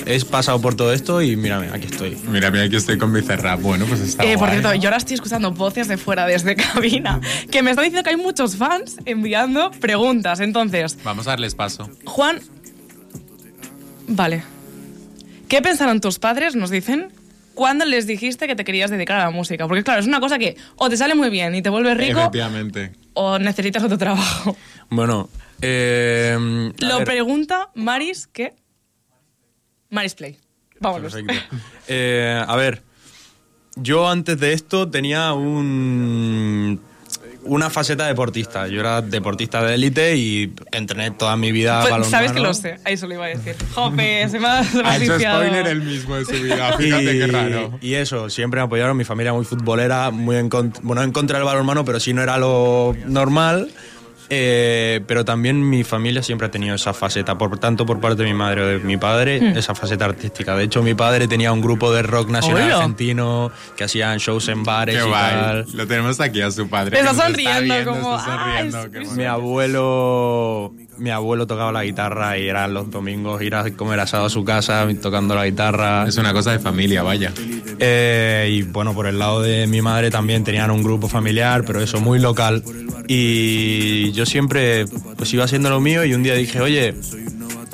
He 0.07 0.25
pasado 0.25 0.61
por 0.61 0.75
todo 0.75 0.93
esto 0.93 1.21
y 1.23 1.37
mírame, 1.37 1.69
aquí 1.73 1.87
estoy. 1.91 2.17
mira, 2.29 2.49
aquí 2.49 2.77
estoy 2.77 2.97
con 2.99 3.13
Bizarrap. 3.13 3.61
Bueno, 3.61 3.85
pues 3.87 4.01
está 4.01 4.25
Eh, 4.25 4.39
por 4.39 4.49
cierto, 4.51 4.73
yo 4.75 4.89
ahora 4.89 4.97
estoy 4.97 5.15
escuchando 5.15 5.51
voces 5.53 5.89
de 5.89 5.97
fuera 5.99 6.27
desde 6.27 6.57
cabina 6.57 7.21
que 7.51 7.63
me 7.63 7.71
están 7.71 7.85
diciendo 7.85 8.05
que 8.05 8.11
hay 8.11 8.17
muchos 8.17 8.57
fans 8.57 8.97
enviando 9.05 9.71
preguntas. 9.73 10.41
Entonces, 10.41 10.97
Vamos 11.05 11.27
a 11.27 11.31
darles 11.31 11.55
paso. 11.55 11.91
Juan. 12.05 12.41
Vale. 14.07 14.43
¿Qué 15.49 15.61
pensaron 15.63 16.01
tus 16.01 16.19
padres, 16.19 16.55
nos 16.57 16.71
dicen, 16.71 17.09
cuando 17.55 17.85
les 17.85 18.07
dijiste 18.07 18.47
que 18.47 18.55
te 18.57 18.65
querías 18.65 18.91
dedicar 18.91 19.21
a 19.21 19.25
la 19.25 19.31
música? 19.31 19.67
Porque, 19.67 19.83
claro, 19.83 20.01
es 20.01 20.07
una 20.07 20.21
cosa 20.21 20.39
que 20.39 20.57
o 20.77 20.89
te 20.89 20.97
sale 20.97 21.15
muy 21.15 21.31
bien 21.31 21.55
y 21.55 21.63
te 21.63 21.71
vuelves 21.71 21.97
rico 21.97 22.21
Efectivamente. 22.21 22.93
o 23.15 23.39
necesitas 23.39 23.83
otro 23.83 23.99
trabajo. 23.99 24.57
Bueno, 24.91 25.29
eh, 25.61 26.71
Lo 26.79 26.97
ver. 26.99 27.05
pregunta 27.07 27.69
Maris, 27.75 28.27
¿qué? 28.27 28.55
Maris 29.91 30.15
Play. 30.15 30.39
Vámonos. 30.81 31.17
Eh, 31.91 32.45
a 32.47 32.55
ver, 32.55 32.83
yo 33.77 34.11
antes 34.11 34.39
de 34.39 34.53
esto 34.53 34.91
tenía 34.91 35.33
un 35.33 36.79
una 37.45 37.71
faceta 37.71 38.07
deportista. 38.07 38.69
Yo 38.69 38.81
era 38.81 39.03
deportista 39.03 39.63
de 39.63 39.75
élite 39.75 40.17
y 40.17 40.53
entrené 40.73 41.11
toda 41.11 41.37
mi 41.37 41.53
vida 41.53 41.81
Pues, 41.81 41.91
balonmano. 41.91 42.11
Sabes 42.11 42.33
que 42.33 42.41
lo 42.41 42.55
sé, 42.55 42.79
ahí 42.85 42.97
se 42.97 43.07
lo 43.07 43.15
iba 43.15 43.25
a 43.25 43.29
decir. 43.29 43.57
Jope, 43.75 44.29
se 44.29 44.39
me 44.39 44.47
ha, 44.47 44.65
se 44.65 44.83
me 44.83 44.89
ha 44.89 44.93
Ha 44.93 44.97
hecho 44.97 45.19
spoiler 45.19 45.67
el 45.67 45.83
mismo 45.83 46.17
de 46.17 46.25
su 46.25 46.33
vida. 46.33 46.77
Fíjate 46.77 47.15
y, 47.15 47.19
qué 47.19 47.27
raro. 47.27 47.79
y 47.81 47.95
eso, 47.95 48.31
siempre 48.31 48.61
me 48.61 48.67
apoyaron, 48.67 48.97
mi 48.97 49.05
familia 49.05 49.33
muy 49.33 49.45
futbolera, 49.45 50.11
muy 50.11 50.37
en 50.37 50.49
contra, 50.49 50.83
bueno, 50.85 51.03
en 51.03 51.13
contra 51.13 51.39
del 51.39 51.47
balonmano, 51.47 51.85
pero 51.85 52.01
sí 52.01 52.13
no 52.13 52.23
era 52.23 52.39
lo 52.39 52.95
normal. 53.07 53.71
Eh, 54.31 55.01
pero 55.07 55.25
también 55.25 55.69
mi 55.69 55.85
familia 55.85 56.23
siempre 56.23 56.49
ha 56.49 56.51
tenido 56.51 56.75
esa 56.75 56.93
faceta, 56.93 57.39
por 57.39 57.59
tanto 57.59 57.87
por 57.87 57.99
parte 57.99 58.23
de 58.23 58.29
mi 58.29 58.35
madre 58.35 58.61
o 58.63 58.67
de 58.67 58.79
mi 58.79 58.97
padre, 58.99 59.41
Hmm. 59.41 59.57
esa 59.57 59.75
faceta 59.75 60.05
artística. 60.05 60.55
De 60.55 60.65
hecho, 60.65 60.83
mi 60.83 60.95
padre 60.95 61.27
tenía 61.29 61.51
un 61.53 61.63
grupo 61.63 61.91
de 61.93 62.03
rock 62.03 62.29
nacional 62.29 62.71
argentino 62.73 63.51
que 63.77 63.85
hacían 63.85 64.19
shows 64.19 64.49
en 64.49 64.65
bares 64.65 64.97
Qué 64.97 65.03
y 65.03 65.09
guay. 65.09 65.31
tal. 65.33 65.67
Lo 65.73 65.87
tenemos 65.87 66.21
aquí 66.21 66.43
a 66.43 66.51
su 66.51 66.69
padre. 66.69 66.99
Está 66.99 67.15
sonriendo, 67.15 67.63
viendo, 67.63 67.91
como, 67.93 68.17
está 68.19 68.35
"Ah, 68.35 68.57
sonriendo, 68.71 69.01
mono". 69.01 69.17
Mi 69.17 69.25
abuelo, 69.25 70.73
mi 70.99 71.11
abuelo 71.11 71.47
tocaba 71.47 71.73
la 71.73 71.85
guitarra 71.85 72.39
y 72.39 72.49
eran 72.49 72.75
los 72.75 72.91
domingos 72.91 73.41
ir 73.43 73.55
a 73.55 73.71
comer 73.73 74.01
asado 74.01 74.27
a 74.27 74.31
su 74.31 74.45
casa 74.45 74.87
tocando 75.01 75.35
la 75.35 75.47
guitarra. 75.47 76.07
Es 76.07 76.17
una 76.17 76.33
cosa 76.33 76.53
de 76.53 76.59
familia, 76.59 77.03
vaya. 77.03 77.33
Eh, 77.79 78.49
y 78.51 78.63
bueno, 78.63 78.95
por 78.95 79.07
el 79.07 79.19
lado 79.19 79.43
de 79.43 79.67
mi 79.67 79.81
madre 79.83 80.11
también 80.11 80.45
tenían 80.45 80.71
un 80.71 80.83
grupo 80.83 81.09
familiar, 81.09 81.65
pero 81.65 81.81
eso 81.81 82.01
muy 82.01 82.19
local. 82.19 82.63
Y 83.07 84.13
yo 84.13 84.27
siempre 84.27 84.85
pues 85.17 85.33
iba 85.33 85.45
haciendo 85.45 85.71
lo 85.71 85.81
mío 85.81 86.05
y 86.05 86.15
un 86.15 86.23
día 86.23 86.35
dije, 86.35 86.61
oye, 86.61 86.95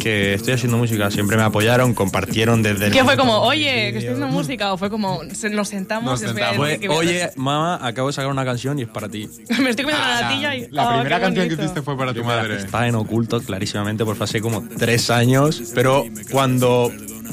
que 0.05 0.35
estoy 0.35 0.53
haciendo 0.55 0.77
música. 0.79 1.11
Siempre 1.11 1.37
me 1.37 1.43
apoyaron, 1.43 1.95
compartieron 1.95 2.63
desde 2.63 2.87
el... 2.87 2.93
¿Qué 2.93 3.03
fue 3.03 3.17
como, 3.17 3.39
oye, 3.41 3.65
que 3.93 3.99
estoy 3.99 4.13
haciendo 4.13 4.29
música? 4.29 4.73
¿O 4.73 4.77
fue 4.79 4.91
como, 4.91 5.23
se- 5.33 5.49
nos 5.51 5.69
sentamos 5.69 6.13
Nos 6.13 6.23
y 6.23 6.27
os 6.27 6.33
voy 6.35 6.43
a 6.43 6.47
sentamos. 6.47 6.67
decir 6.69 6.79
Fue, 6.79 6.81
que 6.81 6.89
voy 6.89 7.07
a 7.07 7.11
oye, 7.25 7.31
mamá, 7.37 7.79
acabo 7.83 8.09
de 8.09 8.13
sacar 8.13 8.31
una 8.31 8.45
canción 8.45 8.79
y 8.79 8.83
es 8.83 8.89
para 8.89 9.09
ti. 9.09 9.29
Me 9.61 9.71
estoy 9.71 9.85
comiendo 9.87 10.07
la 10.07 10.19
Ah, 10.19 10.23
natilla 10.23 10.55
y... 10.55 10.69
La 10.71 10.87
oh, 10.87 10.89
primera 11.01 11.17
qué 11.17 11.23
canción 11.25 11.49
que 11.49 11.55
bonito. 11.57 11.63
hiciste 11.63 11.83
fue 11.83 11.97
para 11.97 12.13
tu 12.15 12.23
madre. 12.23 12.57
Está 12.57 12.87
en 12.87 12.95
oculto, 12.95 13.41
clarísimamente, 13.41 14.05
fue 14.05 14.15
hace 14.21 14.41
como 14.41 14.63
tres 14.79 15.11
años. 15.11 15.63
Pero 15.75 16.05
cuando 16.31 16.93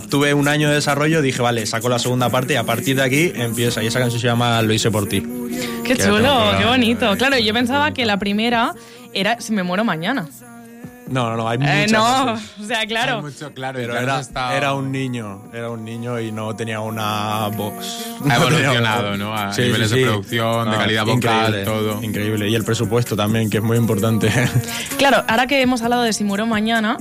tuve 0.09 0.33
un 0.33 0.47
año 0.47 0.69
de 0.69 0.75
desarrollo, 0.75 1.21
dije, 1.21 1.41
vale, 1.41 1.65
saco 1.65 1.89
la 1.89 1.99
segunda 1.99 2.29
parte 2.29 2.53
y 2.53 2.55
a 2.55 2.63
partir 2.63 2.95
de 2.95 3.03
aquí 3.03 3.31
empieza. 3.35 3.83
Y 3.83 3.87
esa 3.87 3.99
canción 3.99 4.19
se 4.21 4.27
llama 4.27 4.61
Lo 4.61 4.73
hice 4.73 4.89
por 4.89 5.07
ti. 5.09 5.21
Qué 5.21 5.27
Que 5.83 5.95
la 5.95 6.03
tengo 6.05 6.17
chulo, 6.17 6.29
colgada. 6.29 6.57
qué 6.59 6.65
bonito. 6.65 7.17
Claro, 7.17 7.37
yo 7.37 7.53
pensaba 7.53 7.91
que 7.93 8.05
la 8.05 8.17
primera 8.17 8.73
era 9.13 9.41
Si 9.41 9.51
me 9.51 9.63
muero 9.63 9.83
mañana. 9.83 10.27
No, 11.11 11.29
no, 11.29 11.37
no, 11.37 11.49
hay 11.49 11.57
Eh, 11.61 11.85
muchas 11.85 11.91
no, 11.91 11.99
cosas. 12.33 12.51
o 12.61 12.65
sea, 12.65 12.85
claro. 12.87 13.15
Hay 13.17 13.21
mucho, 13.23 13.53
claro, 13.53 13.79
y 13.79 13.81
Pero 13.83 13.93
claro, 13.93 14.03
era, 14.07 14.17
has 14.17 14.27
estado- 14.27 14.51
era 14.53 14.73
un 14.73 14.91
niño, 14.91 15.43
era 15.53 15.69
un 15.69 15.83
niño 15.85 16.19
y 16.19 16.31
no 16.31 16.55
tenía 16.55 16.79
una 16.79 17.47
voz. 17.49 18.05
Ha 18.29 18.35
evolucionado, 18.37 19.17
¿no? 19.17 19.35
A 19.35 19.51
niveles 19.55 19.89
de 19.91 20.01
producción, 20.03 20.71
de 20.71 20.77
calidad 20.77 21.05
vocal, 21.05 21.47
increíble, 21.49 21.63
todo. 21.65 22.03
Increíble. 22.03 22.49
Y 22.49 22.55
el 22.55 22.63
presupuesto 22.63 23.15
también, 23.15 23.49
que 23.49 23.57
es 23.57 23.63
muy 23.63 23.77
importante. 23.77 24.31
Claro, 24.97 25.23
ahora 25.27 25.47
que 25.47 25.61
hemos 25.61 25.81
hablado 25.81 26.03
de 26.03 26.13
Si 26.13 26.23
muero 26.23 26.45
mañana, 26.45 26.97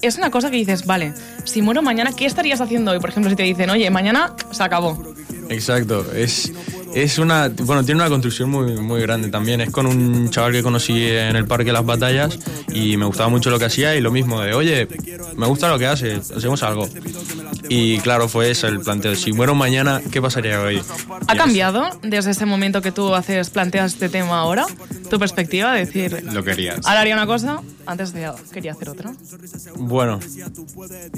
es 0.00 0.16
una 0.16 0.30
cosa 0.30 0.50
que 0.50 0.56
dices, 0.56 0.86
vale, 0.86 1.12
si 1.44 1.60
muero 1.60 1.82
mañana, 1.82 2.12
¿qué 2.16 2.24
estarías 2.24 2.60
haciendo 2.60 2.92
hoy? 2.92 3.00
Por 3.00 3.10
ejemplo, 3.10 3.28
si 3.30 3.36
te 3.36 3.42
dicen, 3.42 3.68
oye, 3.68 3.90
mañana 3.90 4.34
se 4.52 4.62
acabó. 4.62 5.02
Exacto, 5.48 6.06
es, 6.14 6.52
es 6.94 7.18
una, 7.18 7.48
bueno, 7.48 7.84
tiene 7.84 8.00
una 8.00 8.10
construcción 8.10 8.50
muy, 8.50 8.76
muy 8.76 9.00
grande 9.00 9.28
también. 9.28 9.60
Es 9.60 9.70
con 9.70 9.86
un 9.86 10.30
chaval 10.30 10.52
que 10.52 10.62
conocí 10.62 11.06
en 11.08 11.36
el 11.36 11.46
Parque 11.46 11.72
Las 11.72 11.84
Batallas 11.84 12.38
y 12.72 12.96
me 12.96 13.06
gustaba 13.06 13.28
mucho 13.28 13.50
lo 13.50 13.58
que 13.58 13.66
hacía 13.66 13.94
y 13.96 14.00
lo 14.00 14.10
mismo 14.10 14.40
de, 14.40 14.54
oye, 14.54 14.88
me 15.36 15.46
gusta 15.46 15.68
lo 15.68 15.78
que 15.78 15.86
hace, 15.86 16.14
hacemos 16.16 16.62
algo. 16.62 16.88
Y 17.68 17.98
claro, 17.98 18.28
fue 18.28 18.50
ese 18.50 18.66
el 18.66 18.80
planteo. 18.80 19.14
Si 19.14 19.32
muero 19.32 19.54
mañana, 19.54 20.00
¿qué 20.10 20.20
pasaría 20.20 20.60
hoy? 20.60 20.82
¿Ha 21.28 21.34
Y 21.34 21.38
cambiado 21.38 21.88
desde 22.02 22.32
ese 22.32 22.46
momento 22.46 22.82
que 22.82 22.90
tú 22.92 23.14
haces, 23.14 23.50
planteas 23.50 23.92
este 23.94 24.08
tema 24.08 24.38
ahora? 24.38 24.66
¿Tu 25.08 25.18
perspectiva 25.18 25.72
de 25.74 25.86
decir, 25.86 26.24
Lo 26.32 26.42
querías. 26.44 26.86
ahora 26.86 27.00
haría 27.00 27.14
una 27.14 27.26
cosa, 27.26 27.60
antes 27.86 28.12
de, 28.12 28.30
quería 28.52 28.72
hacer 28.72 28.90
otra? 28.90 29.12
Bueno, 29.76 30.20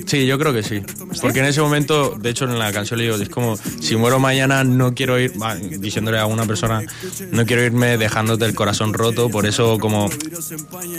sí, 0.07 0.26
yo 0.26 0.38
creo 0.38 0.52
que 0.52 0.62
sí. 0.62 0.83
Porque 1.21 1.41
en 1.41 1.47
ese 1.47 1.61
momento, 1.61 2.17
de 2.19 2.31
hecho 2.31 2.45
en 2.45 2.59
la 2.59 2.73
canción 2.73 2.99
le 2.99 3.05
digo, 3.05 3.17
es 3.17 3.29
como, 3.29 3.57
si 3.57 3.97
muero 3.97 4.19
mañana 4.19 4.64
no 4.64 4.95
quiero 4.95 5.19
ir, 5.19 5.33
diciéndole 5.69 6.19
a 6.19 6.26
una 6.26 6.45
persona, 6.47 6.83
no 7.31 7.47
quiero 7.47 7.62
irme 7.62 7.97
dejándote 7.99 8.45
el 8.45 8.54
corazón 8.54 8.92
roto, 8.95 9.28
por 9.31 9.47
eso 9.47 9.78
como 9.78 10.09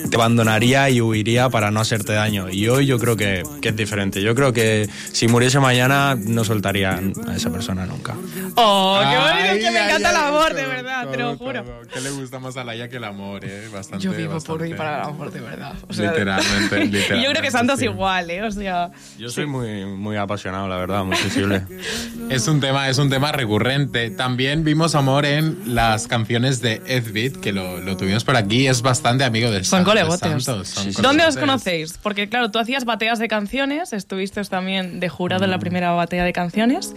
te 0.10 0.16
abandonaría 0.16 0.90
y 0.90 1.02
huiría 1.02 1.50
para 1.50 1.72
no 1.72 1.80
hacerte 1.80 2.14
daño. 2.14 2.50
Y 2.50 2.68
hoy 2.68 2.86
yo 2.86 3.00
creo 3.00 3.16
que, 3.16 3.44
que 3.62 3.70
es 3.70 3.76
diferente. 3.76 4.22
Yo 4.22 4.36
creo 4.36 4.54
que 4.54 4.90
si 5.12 5.28
muriese 5.28 5.60
mañana 5.60 6.16
no 6.16 6.44
soltaría 6.44 7.00
a 7.28 7.36
esa 7.36 7.52
persona 7.52 7.86
nunca. 7.86 8.16
¡Oh, 8.56 9.00
qué 9.02 9.18
bonito! 9.18 9.54
Es 9.54 9.64
que 9.66 9.72
me 9.72 9.80
Ay, 9.80 9.90
encanta 9.90 10.10
ay, 10.10 10.16
el 10.16 10.22
amor, 10.22 10.48
todo, 10.50 10.56
de 10.58 10.66
verdad, 10.68 11.08
te 11.10 11.18
lo 11.18 11.24
todo, 11.36 11.38
juro. 11.38 11.64
todo. 11.64 11.82
¿Qué 11.94 12.02
le 12.02 12.10
gusta 12.12 12.40
más 12.40 12.58
a 12.58 12.64
Laia 12.64 12.90
que 12.90 12.98
el 12.98 13.04
amor, 13.04 13.44
eh? 13.46 13.68
Bastante, 13.74 14.04
Yo 14.04 14.12
vivo 14.12 14.32
por 14.40 14.60
bastante. 14.60 14.70
y 14.70 14.74
para 14.74 15.02
el 15.04 15.10
amor, 15.10 15.32
de 15.32 15.40
verdad. 15.42 15.74
O 15.88 15.94
sea, 15.94 16.12
Literalmente, 16.12 16.54
y 16.54 16.60
yo 16.70 16.70
creo 16.70 17.02
literalmente, 17.02 17.42
que 17.42 17.52
Santos 17.52 17.80
sí. 17.80 17.86
igual, 17.86 18.30
¿eh? 18.30 18.44
O 18.44 18.52
sea... 18.52 18.92
Yo 19.18 19.30
soy 19.30 19.46
muy, 19.46 19.86
muy 19.86 20.18
apasionado, 20.18 20.68
la 20.68 20.78
verdad, 20.78 21.04
muy 21.04 21.16
sensible. 21.18 21.64
Es 22.30 22.48
un 22.48 22.60
tema, 22.60 22.90
es 22.90 22.98
un 22.98 23.10
tema 23.10 23.32
recurrente. 23.32 24.12
También 24.12 24.53
vimos 24.62 24.94
amor 24.96 25.26
en 25.26 25.58
las 25.74 26.08
canciones 26.08 26.62
de 26.62 26.82
Edbeat, 26.86 27.38
que 27.38 27.52
lo, 27.52 27.80
lo 27.80 27.98
tuvimos 27.98 28.24
por 28.24 28.36
aquí. 28.36 28.68
Es 28.68 28.82
bastante 28.82 29.24
amigo 29.24 29.50
de 29.50 29.64
Son 29.64 29.80
San- 29.80 29.84
de 29.84 29.86
colegotes. 30.02 30.44
Santos, 30.44 30.68
son 30.70 30.92
¿Dónde 31.02 31.26
os 31.26 31.38
conocéis? 31.38 31.98
Porque 32.02 32.30
claro, 32.30 32.52
tú 32.52 32.60
hacías 32.60 32.86
bateas 32.86 33.18
de 33.20 33.28
canciones, 33.28 33.94
estuviste 33.94 34.44
también 34.44 35.00
de 35.00 35.10
jurado 35.10 35.46
en 35.46 35.52
la 35.52 35.60
primera 35.60 35.92
batea 35.92 36.24
de 36.26 36.34
canciones. 36.34 36.94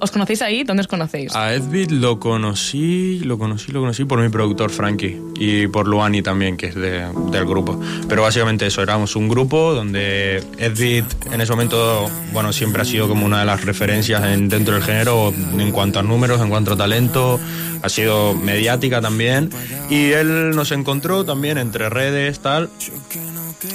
¿Os 0.00 0.12
conocéis 0.12 0.42
ahí? 0.42 0.62
¿Dónde 0.62 0.82
os 0.82 0.86
conocéis? 0.86 1.34
A 1.34 1.54
Edbeat 1.54 1.90
lo 1.90 2.20
conocí, 2.20 3.18
lo 3.24 3.36
conocí, 3.36 3.72
lo 3.72 3.80
conocí 3.80 4.04
por 4.04 4.20
mi 4.20 4.28
productor 4.28 4.70
Frankie 4.70 5.20
y 5.36 5.66
por 5.66 5.88
Luani 5.88 6.22
también, 6.22 6.56
que 6.56 6.66
es 6.66 6.76
de- 6.76 7.08
del 7.32 7.44
grupo. 7.46 7.80
Pero 8.08 8.22
básicamente 8.22 8.66
eso, 8.66 8.80
éramos 8.80 9.16
un 9.16 9.28
grupo 9.28 9.74
donde 9.74 10.42
Edbeat 10.58 11.32
en 11.32 11.40
ese 11.40 11.50
momento, 11.52 12.08
bueno, 12.32 12.52
siempre 12.52 12.82
ha 12.82 12.84
sido 12.84 13.08
como 13.08 13.26
una 13.26 13.40
de 13.40 13.46
las 13.46 13.64
referencias 13.64 14.22
en- 14.24 14.48
dentro 14.48 14.74
del 14.74 14.84
género 14.84 15.32
en 15.58 15.72
cuanto 15.72 15.98
a 15.98 16.02
números, 16.04 16.40
en 16.40 16.48
cuanto 16.48 16.74
a 16.74 16.76
talento, 16.76 17.40
ha 17.82 17.88
sido 17.88 18.34
mediática 18.34 19.00
también. 19.00 19.50
Y 19.90 20.12
él 20.12 20.50
nos 20.50 20.70
encontró 20.70 21.24
también 21.24 21.58
entre 21.58 21.88
redes, 21.88 22.38
tal. 22.38 22.70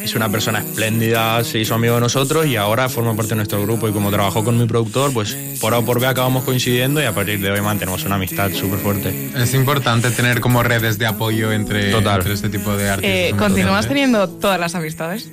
Es 0.02 0.16
una 0.16 0.30
persona 0.30 0.60
espléndida, 0.60 1.44
se 1.44 1.60
hizo 1.60 1.76
amigo 1.76 1.96
de 1.96 2.02
nosotros 2.02 2.46
y 2.46 2.56
ahora 2.56 2.88
forma 2.88 3.16
parte 3.16 3.32
de 3.32 3.36
nuestro 3.38 3.62
grupo. 3.62 3.90
Y 3.90 3.92
como 3.92 4.12
trabajó 4.12 4.44
con 4.44 4.58
mi 4.58 4.66
productor, 4.66 5.12
pues 5.14 5.36
por 5.60 5.74
A 5.74 5.80
o 5.80 5.86
por 5.86 6.00
B 6.00 6.08
acabamos 6.08 6.44
coincidiendo 6.46 7.02
y 7.02 7.06
a 7.06 7.14
partir 7.14 7.40
de 7.42 7.52
hoy 7.52 7.60
mantenemos 7.62 8.04
una 8.06 8.16
amistad 8.16 8.50
súper 8.52 8.80
fuerte. 8.80 9.32
Es 9.36 9.54
importante 9.54 10.10
tener 10.12 10.40
como 10.40 10.64
redes 10.64 10.98
de 10.98 11.06
apoyo 11.06 11.52
entre, 11.52 11.92
Total. 11.92 12.20
entre 12.20 12.34
este 12.34 12.50
tipo 12.50 12.76
de 12.78 12.90
artistas. 12.90 13.12
Eh, 13.32 13.34
¿Continúas 13.38 13.88
teniendo 13.88 14.30
todas 14.30 14.60
las 14.60 14.74
amistades? 14.76 15.30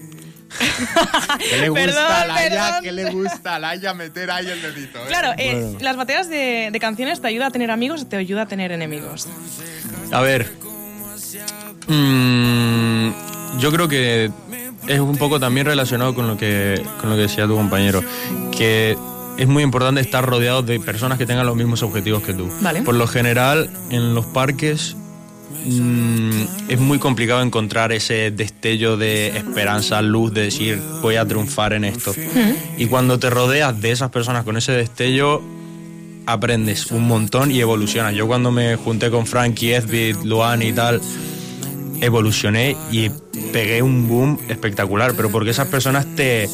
¿Qué 1.39 1.57
le 1.59 1.69
gusta 1.69 1.85
Perdón, 1.87 2.05
a 2.13 2.27
Laia? 2.27 2.79
¿Qué 2.83 2.91
le 2.93 3.11
gusta 3.13 3.55
a 3.55 3.59
Laia 3.61 3.95
meter 3.95 4.33
ahí 4.33 4.49
el 4.49 4.61
dedito? 4.61 4.99
eh? 4.99 5.05
Claro, 5.07 5.33
eh, 5.39 5.77
las 5.81 5.97
bateas 5.97 6.29
de, 6.29 6.71
de 6.73 6.81
canciones 6.81 7.21
te 7.21 7.29
ayuda 7.29 7.47
a 7.47 7.51
tener 7.53 7.71
amigos, 7.71 8.09
te 8.09 8.17
ayuda 8.17 8.43
a 8.43 8.47
tener 8.47 8.73
enemigos. 8.73 9.29
A 10.11 10.21
ver. 10.23 10.51
mm, 11.87 13.11
yo 13.59 13.73
creo 13.73 13.89
que 13.89 14.31
es 14.87 15.01
un 15.01 15.17
poco 15.17 15.41
también 15.41 15.67
relacionado 15.67 16.15
con 16.15 16.27
lo 16.27 16.37
que, 16.37 16.83
con 17.01 17.11
lo 17.11 17.17
que 17.17 17.23
decía 17.23 17.47
tu 17.47 17.55
compañero. 17.55 18.03
Que 18.57 18.97
es 19.37 19.49
muy 19.49 19.63
importante 19.63 20.01
estar 20.01 20.25
rodeado 20.25 20.63
de 20.63 20.81
personas 20.81 21.19
que 21.19 21.27
tengan 21.27 21.47
los 21.47 21.57
mismos 21.57 21.83
objetivos 21.83 22.23
que 22.23 22.35
tú. 22.35 22.51
Vale. 22.61 22.83
Por 22.83 22.95
lo 22.95 23.07
general, 23.07 23.71
en 23.91 24.15
los 24.15 24.27
parques 24.27 24.97
mm, 25.65 26.43
es 26.69 26.79
muy 26.79 26.99
complicado 26.99 27.43
encontrar 27.43 27.93
ese 27.93 28.31
destello 28.31 28.97
de 28.97 29.29
esperanza, 29.29 30.03
luz, 30.03 30.33
de 30.33 30.43
decir 30.43 30.81
voy 31.03 31.17
a 31.17 31.27
triunfar 31.27 31.73
en 31.73 31.85
esto. 31.85 32.13
Y 32.77 32.87
cuando 32.87 33.19
te 33.19 33.31
rodeas 33.31 33.81
de 33.81 33.93
esas 33.93 34.11
personas 34.11 34.45
con 34.45 34.57
ese 34.57 34.73
destello, 34.73 35.43
aprendes 36.27 36.91
un 36.91 37.07
montón 37.07 37.51
y 37.51 37.61
evolucionas. 37.61 38.15
Yo 38.15 38.27
cuando 38.27 38.51
me 38.51 38.77
junté 38.77 39.11
con 39.11 39.27
Frankie, 39.27 39.75
Edbeat, 39.75 40.23
Luan 40.25 40.63
y 40.63 40.73
tal, 40.73 41.01
evolucioné 42.01 42.77
y 42.91 43.11
pegué 43.53 43.83
un 43.83 44.09
boom 44.09 44.39
espectacular, 44.49 45.15
pero 45.17 45.31
porque 45.31 45.51
esas 45.51 45.69
personas 45.69 46.07
te, 46.17 46.49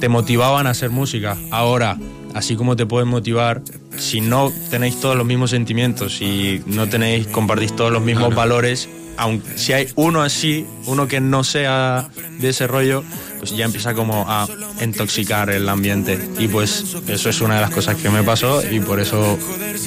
te 0.00 0.08
motivaban 0.08 0.66
a 0.66 0.70
hacer 0.70 0.90
música. 0.90 1.36
Ahora, 1.50 1.98
así 2.34 2.56
como 2.56 2.76
te 2.76 2.86
pueden 2.86 3.08
motivar, 3.08 3.62
si 3.96 4.20
no 4.20 4.52
tenéis 4.70 5.00
todos 5.00 5.16
los 5.16 5.26
mismos 5.26 5.50
sentimientos 5.50 6.20
y 6.20 6.62
no 6.66 6.88
tenéis, 6.88 7.26
compartís 7.26 7.74
todos 7.74 7.92
los 7.92 8.02
mismos 8.02 8.34
valores, 8.34 8.88
aunque 9.16 9.58
si 9.58 9.72
hay 9.72 9.88
uno 9.96 10.22
así, 10.22 10.66
uno 10.86 11.08
que 11.08 11.20
no 11.20 11.44
sea 11.44 12.08
de 12.38 12.48
ese 12.50 12.66
rollo, 12.66 13.02
pues 13.38 13.56
ya 13.56 13.64
empieza 13.64 13.94
como 13.94 14.26
a 14.28 14.46
intoxicar 14.82 15.48
el 15.50 15.68
ambiente. 15.68 16.18
Y 16.38 16.48
pues 16.48 16.84
eso 17.06 17.30
es 17.30 17.40
una 17.40 17.54
de 17.56 17.60
las 17.62 17.70
cosas 17.70 17.96
que 17.96 18.10
me 18.10 18.22
pasó 18.22 18.62
y 18.68 18.80
por 18.80 19.00
eso 19.00 19.38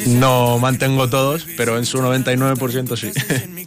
no 0.07 0.57
mantengo 0.59 1.07
todos, 1.09 1.45
pero 1.57 1.77
en 1.77 1.85
su 1.85 1.99
99% 1.99 2.97
sí. 2.97 3.11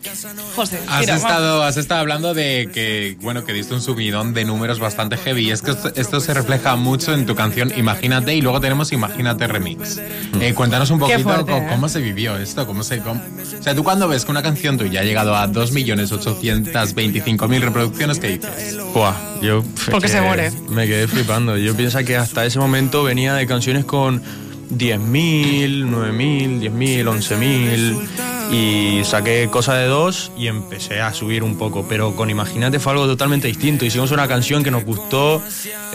José, 0.57 0.79
Has 0.89 1.01
tira, 1.01 1.17
estado, 1.17 1.63
has 1.65 1.77
estado 1.77 2.01
hablando 2.01 2.33
de 2.35 2.71
que, 2.73 3.17
bueno, 3.21 3.45
que 3.45 3.53
diste 3.53 3.75
un 3.75 3.83
subidón 3.83 4.33
de 4.35 4.45
números 4.45 4.79
bastante 4.79 5.17
heavy. 5.17 5.49
Y 5.49 5.51
es 5.51 5.63
que 5.63 5.73
esto, 5.73 5.91
esto 5.97 6.21
se 6.21 6.33
refleja 6.35 6.77
mucho 6.77 7.13
en 7.13 7.27
tu 7.27 7.35
canción 7.35 7.73
Imagínate 7.77 8.35
y 8.35 8.41
luego 8.41 8.61
tenemos 8.61 8.93
Imagínate 8.93 9.47
Remix. 9.49 10.01
Eh, 10.41 10.55
cuéntanos 10.55 10.91
un 10.91 10.99
poquito 11.01 11.19
fuerte, 11.21 11.51
co- 11.53 11.59
¿eh? 11.59 11.67
cómo, 11.71 11.89
se 11.89 12.01
vivió 12.01 12.37
esto, 12.39 12.67
cómo 12.67 12.83
se... 12.85 12.99
cómo- 12.99 13.21
O 13.59 13.63
sea, 13.63 13.75
tú 13.75 13.83
cuando 13.83 14.07
ves 14.09 14.25
que 14.25 14.31
una 14.31 14.43
canción 14.43 14.79
tuya 14.79 15.01
ha 15.01 15.05
llegado 15.05 15.35
a 15.37 15.49
2.825.000 15.49 17.61
reproducciones, 17.61 18.19
¿qué 18.19 18.39
dices? 18.39 18.79
Buah, 18.95 19.15
yo 19.43 19.63
Porque 19.91 20.09
se 20.09 20.21
muere. 20.21 20.51
Me 20.69 20.87
quedé 20.87 21.09
flipando. 21.09 21.57
Yo 21.57 21.77
pienso 21.77 21.99
que 22.05 22.17
hasta 22.17 22.45
ese 22.45 22.59
momento 22.59 23.03
venía 23.03 23.35
de 23.35 23.47
canciones 23.47 23.85
con 23.85 24.23
10.000, 24.71 25.91
9.000, 25.91 26.61
10.000, 26.61 27.05
11.000 27.05 28.25
y 28.53 29.05
saqué 29.05 29.49
cosa 29.51 29.75
de 29.75 29.87
dos 29.87 30.31
y 30.37 30.47
empecé 30.49 31.01
a 31.01 31.13
subir 31.13 31.43
un 31.43 31.57
poco. 31.57 31.87
Pero 31.89 32.15
con 32.17 32.31
Imagínate 32.31 32.79
fue 32.79 32.93
algo 32.93 33.07
totalmente 33.07 33.49
distinto. 33.49 33.85
Hicimos 33.85 34.11
una 34.11 34.29
canción 34.29 34.63
que 34.63 34.71
nos 34.71 34.85
gustó 34.85 35.43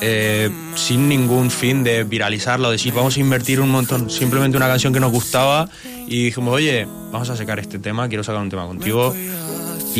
eh, 0.01 0.49
sin 0.75 1.09
ningún 1.09 1.51
fin 1.51 1.83
de 1.83 2.03
viralizarla 2.03 2.67
o 2.67 2.71
decir 2.71 2.93
vamos 2.93 3.17
a 3.17 3.19
invertir 3.19 3.59
un 3.59 3.69
montón. 3.69 4.09
Simplemente 4.09 4.57
una 4.57 4.67
canción 4.67 4.93
que 4.93 4.99
nos 4.99 5.11
gustaba 5.11 5.69
y 6.07 6.25
dijimos, 6.25 6.53
oye, 6.53 6.87
vamos 7.11 7.29
a 7.29 7.35
sacar 7.35 7.59
este 7.59 7.79
tema, 7.79 8.07
quiero 8.07 8.23
sacar 8.23 8.41
un 8.41 8.49
tema 8.49 8.65
contigo 8.65 9.13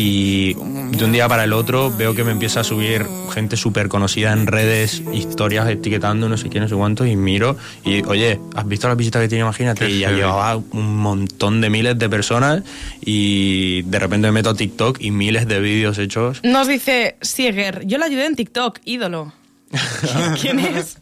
y 0.00 0.54
de 0.54 1.04
un 1.04 1.12
día 1.12 1.28
para 1.28 1.44
el 1.44 1.52
otro 1.52 1.94
veo 1.94 2.14
que 2.14 2.24
me 2.24 2.32
empieza 2.32 2.60
a 2.60 2.64
subir 2.64 3.04
gente 3.34 3.56
súper 3.56 3.88
conocida 3.88 4.32
en 4.32 4.46
redes, 4.46 5.02
historias 5.12 5.68
etiquetando 5.68 6.28
no 6.28 6.38
sé 6.38 6.48
quién, 6.48 6.62
no 6.62 6.68
sé 6.68 6.74
cuántos 6.74 7.06
y 7.06 7.16
miro 7.16 7.56
y 7.84 8.02
oye, 8.04 8.40
¿has 8.56 8.66
visto 8.66 8.88
las 8.88 8.96
visitas 8.96 9.20
que 9.20 9.28
tiene? 9.28 9.42
Imagínate, 9.42 9.86
Qué 9.86 9.92
y 9.92 9.98
ya 10.00 10.10
llevaba 10.10 10.56
un 10.56 10.96
montón 10.96 11.60
de 11.60 11.68
miles 11.68 11.98
de 11.98 12.08
personas 12.08 12.62
y 13.04 13.82
de 13.82 13.98
repente 13.98 14.28
me 14.28 14.32
meto 14.32 14.50
a 14.50 14.54
TikTok 14.54 14.98
y 15.00 15.10
miles 15.10 15.46
de 15.46 15.60
vídeos 15.60 15.98
hechos. 15.98 16.40
Nos 16.42 16.66
dice 16.66 17.16
Sieger, 17.20 17.86
yo 17.86 17.98
la 17.98 18.06
ayudé 18.06 18.24
en 18.24 18.36
TikTok, 18.36 18.78
ídolo. 18.86 19.34
¿Quién 20.40 20.60
es? 20.60 20.98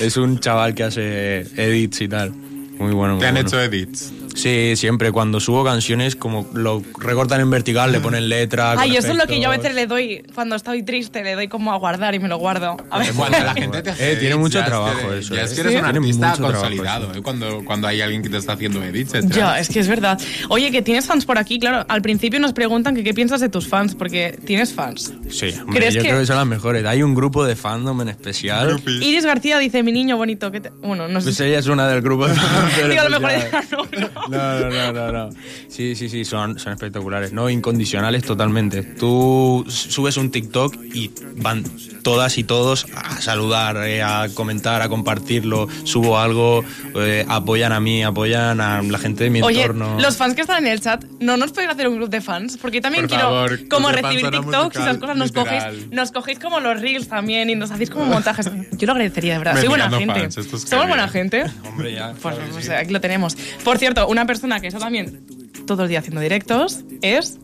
Es 0.00 0.16
un 0.16 0.40
chaval 0.40 0.74
que 0.74 0.82
hace 0.82 1.40
edits 1.56 2.00
y 2.00 2.08
tal. 2.08 2.32
Muy 2.32 2.92
bueno. 2.94 3.14
muy 3.14 3.20
¿Te 3.20 3.28
han 3.28 3.34
bueno. 3.34 3.48
hecho 3.48 3.60
edits? 3.60 4.12
Sí, 4.34 4.74
siempre. 4.76 5.12
Cuando 5.12 5.40
subo 5.40 5.64
canciones, 5.64 6.16
como 6.16 6.46
lo 6.54 6.82
recortan 6.98 7.40
en 7.40 7.50
vertical, 7.50 7.92
le 7.92 8.00
ponen 8.00 8.28
letra. 8.28 8.72
Ay, 8.78 8.96
eso 8.96 9.08
es 9.08 9.16
lo 9.16 9.26
que 9.26 9.40
yo 9.40 9.48
a 9.50 9.56
veces 9.56 9.74
le 9.74 9.86
doy, 9.86 10.22
cuando 10.34 10.56
estoy 10.56 10.82
triste, 10.82 11.22
le 11.22 11.34
doy 11.34 11.48
como 11.48 11.72
a 11.72 11.76
guardar 11.76 12.14
y 12.14 12.18
me 12.18 12.28
lo 12.28 12.38
guardo. 12.38 12.76
A 12.90 12.98
ver. 12.98 13.12
Cuando 13.12 13.38
la 13.38 13.54
gente 13.54 13.82
te 13.82 13.90
hace 13.90 14.12
Eh, 14.12 14.16
tiene 14.16 14.36
mucho 14.36 14.58
ya 14.60 14.64
trabajo 14.64 15.12
eso, 15.12 15.34
Ya 15.34 15.42
eh. 15.42 15.44
es 15.44 15.52
que 15.54 15.60
eres 15.60 15.72
Sí. 15.72 15.78
un 15.78 15.84
artista 15.84 16.34
consolidado, 16.38 17.12
eh, 17.14 17.22
cuando, 17.22 17.64
cuando 17.64 17.86
hay 17.88 18.00
alguien 18.00 18.22
que 18.22 18.28
te 18.30 18.36
está 18.38 18.52
haciendo 18.54 18.82
edits. 18.82 19.12
Ya, 19.28 19.58
es 19.58 19.68
que 19.68 19.80
es 19.80 19.88
verdad. 19.88 20.18
Oye, 20.48 20.70
que 20.70 20.82
tienes 20.82 21.06
fans 21.06 21.24
por 21.24 21.38
aquí, 21.38 21.58
claro. 21.58 21.84
Al 21.88 22.02
principio 22.02 22.38
nos 22.40 22.52
preguntan 22.52 22.94
que 22.94 23.04
qué 23.04 23.12
piensas 23.14 23.40
de 23.40 23.48
tus 23.48 23.68
fans, 23.68 23.94
porque 23.94 24.38
tienes 24.44 24.72
fans. 24.72 25.12
Sí, 25.28 25.52
hombre, 25.60 25.80
¿Crees 25.80 25.94
yo 25.94 26.02
que- 26.02 26.08
creo 26.08 26.20
que 26.20 26.26
son 26.26 26.36
las 26.36 26.46
mejores. 26.46 26.84
Hay 26.86 27.02
un 27.02 27.14
grupo 27.14 27.44
de 27.44 27.56
fandom 27.56 28.00
en 28.02 28.08
especial. 28.08 28.80
Iris 28.86 29.24
García 29.24 29.58
dice, 29.58 29.82
mi 29.82 29.92
niño 29.92 30.16
bonito, 30.16 30.50
que 30.50 30.60
te... 30.60 30.70
Bueno, 30.70 31.08
no 31.08 31.20
sé. 31.20 31.26
Pues 31.26 31.40
ella 31.40 31.58
es 31.58 31.66
una 31.66 31.88
del 31.88 32.00
grupo 32.02 32.26
de 32.28 32.34
fandom. 32.36 32.70
pero 32.76 32.88
Digo, 32.88 33.00
a 33.02 33.08
lo 33.08 33.20
mejor 33.20 33.30
era 33.30 33.64
no, 33.70 33.84
no. 34.00 34.10
No, 34.28 34.60
no, 34.60 34.70
no, 34.70 34.92
no, 34.92 35.12
no. 35.12 35.30
Sí, 35.68 35.94
sí, 35.94 36.08
sí, 36.08 36.24
son, 36.24 36.58
son 36.58 36.72
espectaculares. 36.72 37.32
No, 37.32 37.48
incondicionales 37.48 38.24
totalmente. 38.24 38.82
Tú 38.82 39.64
subes 39.68 40.16
un 40.16 40.30
TikTok 40.30 40.74
y 40.94 41.10
van 41.36 41.64
todas 42.02 42.38
y 42.38 42.44
todos 42.44 42.86
a 42.94 43.20
saludar, 43.20 43.76
eh, 43.86 44.02
a 44.02 44.28
comentar, 44.34 44.82
a 44.82 44.88
compartirlo. 44.88 45.68
Subo 45.84 46.18
algo, 46.18 46.64
eh, 46.96 47.24
apoyan 47.28 47.72
a 47.72 47.80
mí, 47.80 48.02
apoyan 48.02 48.60
a 48.60 48.82
la 48.82 48.98
gente 48.98 49.24
de 49.24 49.30
mi 49.30 49.42
Oye, 49.42 49.62
entorno. 49.62 49.98
los 50.00 50.16
fans 50.16 50.34
que 50.34 50.42
están 50.42 50.64
en 50.66 50.72
el 50.72 50.80
chat, 50.80 51.04
¿no 51.20 51.36
nos 51.36 51.52
podéis 51.52 51.70
hacer 51.70 51.88
un 51.88 51.96
grupo 51.96 52.10
de 52.10 52.20
fans? 52.20 52.56
Porque 52.60 52.78
yo 52.78 52.82
también 52.82 53.04
Por 53.04 53.10
quiero 53.10 53.30
favor, 53.30 53.68
como 53.68 53.90
recibir 53.90 54.30
TikToks 54.30 54.76
y 54.76 54.82
esas 54.82 54.98
cosas. 54.98 55.16
Nos 55.16 55.32
cogéis, 55.32 55.90
nos 55.90 56.10
cogéis 56.12 56.38
como 56.38 56.60
los 56.60 56.80
reels 56.80 57.08
también 57.08 57.50
y 57.50 57.54
nos 57.54 57.70
hacéis 57.70 57.90
como 57.90 58.06
montajes. 58.06 58.50
Yo 58.72 58.86
lo 58.86 58.92
agradecería, 58.92 59.34
de 59.34 59.38
verdad. 59.38 59.58
Soy 59.58 59.68
buena 59.68 59.90
gente. 59.90 60.20
fans, 60.20 60.38
esto 60.38 60.56
es 60.56 60.62
Somos 60.62 60.88
buena 60.88 61.08
gente. 61.08 61.44
Hombre, 61.64 61.92
ya. 61.92 62.14
Pues, 62.20 62.36
pues, 62.52 62.64
sí. 62.64 62.72
aquí 62.72 62.92
lo 62.92 63.00
tenemos. 63.00 63.36
Por 63.64 63.78
cierto, 63.78 64.06
una 64.10 64.26
persona 64.26 64.60
que 64.60 64.66
está 64.68 64.78
también 64.80 65.24
todo 65.66 65.84
el 65.84 65.88
día 65.88 66.00
haciendo 66.00 66.20
directos 66.20 66.80
es 67.02 67.38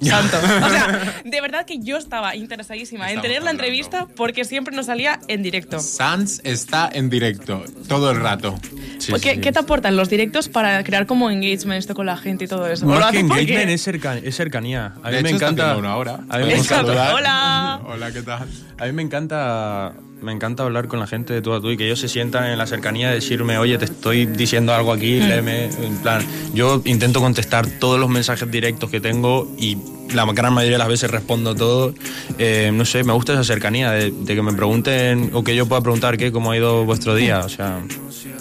Santo. 0.00 0.36
O 0.64 0.68
sea, 0.70 1.22
de 1.24 1.40
verdad 1.40 1.64
que 1.66 1.78
yo 1.80 1.96
estaba 1.96 2.36
interesadísima 2.36 3.10
en 3.10 3.20
tener 3.20 3.42
la 3.42 3.50
hablando. 3.50 3.62
entrevista 3.64 4.06
porque 4.16 4.44
siempre 4.44 4.74
nos 4.74 4.86
salía 4.86 5.18
en 5.28 5.42
directo. 5.42 5.80
Sans 5.80 6.40
está 6.44 6.88
en 6.92 7.08
directo 7.10 7.64
todo 7.88 8.10
el 8.10 8.20
rato. 8.20 8.58
Sí, 8.98 9.12
¿Qué, 9.22 9.34
sí. 9.34 9.40
qué 9.40 9.52
te 9.52 9.58
aportan 9.58 9.96
los 9.96 10.08
directos 10.10 10.48
para 10.48 10.82
crear 10.84 11.06
como 11.06 11.30
engagement 11.30 11.78
esto 11.78 11.94
con 11.94 12.06
la 12.06 12.16
gente 12.16 12.44
y 12.44 12.48
todo 12.48 12.66
eso? 12.68 12.86
¿O 12.86 12.90
lo 12.94 13.00
Más 13.00 13.10
que 13.12 13.18
haces 13.18 13.28
porque- 13.28 13.42
engagement 13.42 13.70
es, 13.70 13.82
cerca- 13.82 14.18
es 14.18 14.36
cercanía. 14.36 14.94
A 15.02 15.10
mí 15.10 15.16
De 15.16 15.22
me 15.22 15.28
hecho, 15.30 15.36
encanta. 15.36 15.76
uno 15.76 15.88
ahora. 15.88 16.20
A 16.28 16.38
mí 16.38 16.44
me 16.46 16.54
encanta. 16.56 17.14
Hola. 17.14 17.80
Hola, 17.86 18.12
¿qué 18.12 18.22
tal? 18.22 18.48
A 18.78 18.86
mí 18.86 18.92
me 18.92 19.02
encanta, 19.02 19.94
me 20.20 20.32
encanta 20.32 20.64
hablar 20.64 20.88
con 20.88 20.98
la 21.00 21.06
gente 21.06 21.32
de 21.32 21.42
tú 21.42 21.52
a 21.52 21.60
tú 21.60 21.70
y 21.70 21.76
que 21.76 21.84
ellos 21.86 22.00
se 22.00 22.08
sientan 22.08 22.46
en 22.50 22.58
la 22.58 22.66
cercanía 22.66 23.08
de 23.08 23.16
decirme, 23.16 23.56
oye, 23.58 23.78
te 23.78 23.84
estoy 23.84 24.26
diciendo 24.26 24.74
algo 24.74 24.92
aquí, 24.92 25.20
Mm. 25.20 25.28
léeme. 25.28 25.64
En 25.66 25.96
plan, 26.02 26.22
yo 26.54 26.82
intento 26.84 27.20
contestar 27.20 27.66
todos 27.78 27.98
los 28.00 28.08
mensajes 28.08 28.50
directos 28.50 28.90
que 28.90 29.00
tengo 29.00 29.48
y 29.58 29.76
la 30.14 30.24
gran 30.32 30.52
mayoría 30.52 30.76
de 30.76 30.78
las 30.78 30.88
veces 30.88 31.10
respondo 31.10 31.54
todo. 31.54 31.94
Eh, 32.38 32.70
no 32.72 32.84
sé, 32.84 33.04
me 33.04 33.12
gusta 33.12 33.32
esa 33.34 33.44
cercanía 33.44 33.90
de, 33.92 34.10
de 34.10 34.34
que 34.34 34.42
me 34.42 34.52
pregunten 34.52 35.30
o 35.32 35.42
que 35.44 35.54
yo 35.54 35.66
pueda 35.66 35.80
preguntar 35.82 36.16
qué, 36.16 36.32
cómo 36.32 36.50
ha 36.52 36.56
ido 36.56 36.84
vuestro 36.84 37.14
día. 37.14 37.40
O 37.40 37.48
sea, 37.48 37.80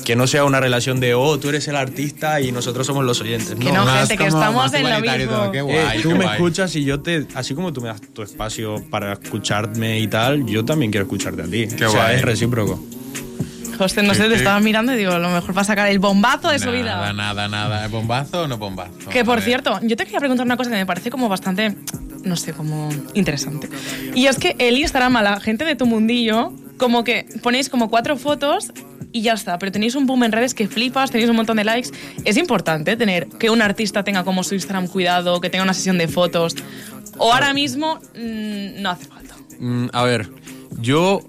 que 0.05 0.15
no 0.15 0.27
sea 0.27 0.45
una 0.45 0.59
relación 0.59 0.99
de, 0.99 1.13
oh, 1.13 1.37
tú 1.39 1.49
eres 1.49 1.67
el 1.67 1.75
artista 1.75 2.39
y 2.41 2.51
nosotros 2.51 2.87
somos 2.87 3.03
los 3.05 3.19
oyentes. 3.21 3.55
Que 3.55 3.71
no, 3.71 3.85
Más 3.85 4.07
gente, 4.07 4.23
que 4.23 4.29
como 4.29 4.41
estamos 4.41 4.73
en 4.73 4.89
lo 4.89 4.99
mismo. 5.01 5.51
Qué 5.51 5.59
Eh, 5.59 5.61
guay, 5.63 6.01
tú 6.01 6.09
qué 6.09 6.15
me 6.15 6.23
guay. 6.25 6.35
escuchas 6.35 6.75
y 6.75 6.83
yo 6.85 6.99
te, 7.01 7.27
así 7.35 7.53
como 7.53 7.73
tú 7.73 7.81
me 7.81 7.89
das 7.89 8.01
tu 8.01 8.21
espacio 8.23 8.83
para 8.89 9.13
escucharme 9.13 9.99
y 9.99 10.07
tal, 10.07 10.45
yo 10.45 10.63
también 10.63 10.91
quiero 10.91 11.05
escucharte 11.05 11.41
a 11.41 11.45
ti. 11.45 11.67
Qué 11.75 11.85
o 11.85 11.91
sea, 11.91 12.03
guay. 12.05 12.15
es 12.15 12.21
recíproco. 12.21 12.79
José, 13.77 14.03
no 14.03 14.13
sé, 14.13 14.27
te 14.27 14.35
estaba 14.35 14.59
mirando 14.59 14.93
y 14.93 14.97
digo, 14.97 15.11
a 15.11 15.19
lo 15.19 15.29
mejor 15.29 15.55
va 15.57 15.61
a 15.61 15.65
sacar 15.65 15.87
el 15.89 15.99
bombazo 15.99 16.49
de 16.49 16.59
su 16.59 16.65
Nada, 16.71 16.77
vida. 16.77 17.13
nada, 17.13 17.47
nada. 17.47 17.87
¿Bombazo 17.87 18.43
o 18.43 18.47
no 18.47 18.57
bombazo? 18.57 19.09
Que 19.09 19.23
por 19.23 19.41
cierto, 19.41 19.79
yo 19.83 19.95
te 19.95 20.03
quería 20.05 20.19
preguntar 20.19 20.45
una 20.45 20.57
cosa 20.57 20.69
que 20.69 20.75
me 20.77 20.85
parece 20.85 21.09
como 21.09 21.29
bastante, 21.29 21.75
no 22.23 22.35
sé, 22.35 22.53
como 22.53 22.89
interesante. 23.13 23.69
Y 24.15 24.25
es 24.27 24.37
que 24.37 24.55
el 24.59 24.77
Instagram 24.77 25.15
a 25.17 25.21
la 25.23 25.39
gente 25.39 25.65
de 25.65 25.75
tu 25.75 25.85
mundillo, 25.85 26.53
como 26.77 27.03
que 27.03 27.25
ponéis 27.41 27.69
como 27.69 27.89
cuatro 27.89 28.17
fotos 28.17 28.71
y 29.13 29.21
ya 29.21 29.33
está, 29.33 29.57
pero 29.57 29.71
tenéis 29.71 29.95
un 29.95 30.05
boom 30.05 30.25
en 30.25 30.31
redes 30.31 30.53
que 30.53 30.67
flipas, 30.67 31.11
tenéis 31.11 31.29
un 31.29 31.35
montón 31.37 31.57
de 31.57 31.63
likes. 31.63 31.89
Es 32.25 32.37
importante 32.37 32.95
tener 32.97 33.27
que 33.27 33.49
un 33.49 33.61
artista 33.61 34.03
tenga 34.03 34.23
como 34.23 34.43
su 34.43 34.53
Instagram 34.53 34.87
cuidado, 34.87 35.39
que 35.41 35.49
tenga 35.49 35.63
una 35.63 35.73
sesión 35.73 35.97
de 35.97 36.07
fotos. 36.07 36.55
O 37.17 37.33
ahora 37.33 37.53
mismo 37.53 37.99
mm, 38.15 38.81
no 38.81 38.89
hace 38.91 39.05
falta. 39.05 39.35
Mm, 39.59 39.87
a 39.91 40.03
ver, 40.03 40.29
yo 40.79 41.21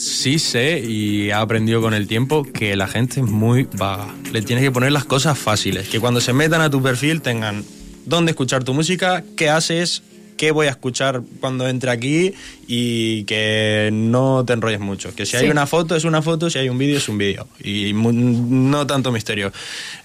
sí 0.00 0.38
sé 0.38 0.80
y 0.80 1.28
he 1.28 1.32
aprendido 1.32 1.82
con 1.82 1.92
el 1.94 2.06
tiempo 2.06 2.42
que 2.42 2.74
la 2.74 2.88
gente 2.88 3.20
es 3.20 3.26
muy 3.26 3.68
vaga. 3.74 4.08
Le 4.32 4.42
tienes 4.42 4.64
que 4.64 4.70
poner 4.70 4.92
las 4.92 5.04
cosas 5.04 5.38
fáciles. 5.38 5.88
Que 5.88 6.00
cuando 6.00 6.20
se 6.20 6.32
metan 6.32 6.62
a 6.62 6.70
tu 6.70 6.82
perfil 6.82 7.20
tengan 7.20 7.64
dónde 8.06 8.30
escuchar 8.30 8.64
tu 8.64 8.72
música, 8.72 9.22
qué 9.36 9.50
haces, 9.50 10.02
qué 10.38 10.52
voy 10.52 10.68
a 10.68 10.70
escuchar 10.70 11.20
cuando 11.40 11.68
entre 11.68 11.90
aquí 11.90 12.32
y 12.66 13.24
que 13.24 13.90
no 13.92 14.42
te 14.46 14.54
enrolles 14.54 14.80
mucho. 14.80 15.14
Que 15.14 15.26
si 15.26 15.36
hay 15.36 15.50
una 15.50 15.66
foto 15.66 15.94
es 15.94 16.04
una 16.04 16.22
foto, 16.22 16.48
si 16.48 16.58
hay 16.58 16.70
un 16.70 16.78
vídeo 16.78 16.96
es 16.96 17.08
un 17.10 17.18
vídeo. 17.18 17.46
Y 17.62 17.92
no 17.92 18.86
tanto 18.86 19.12
misterio. 19.12 19.52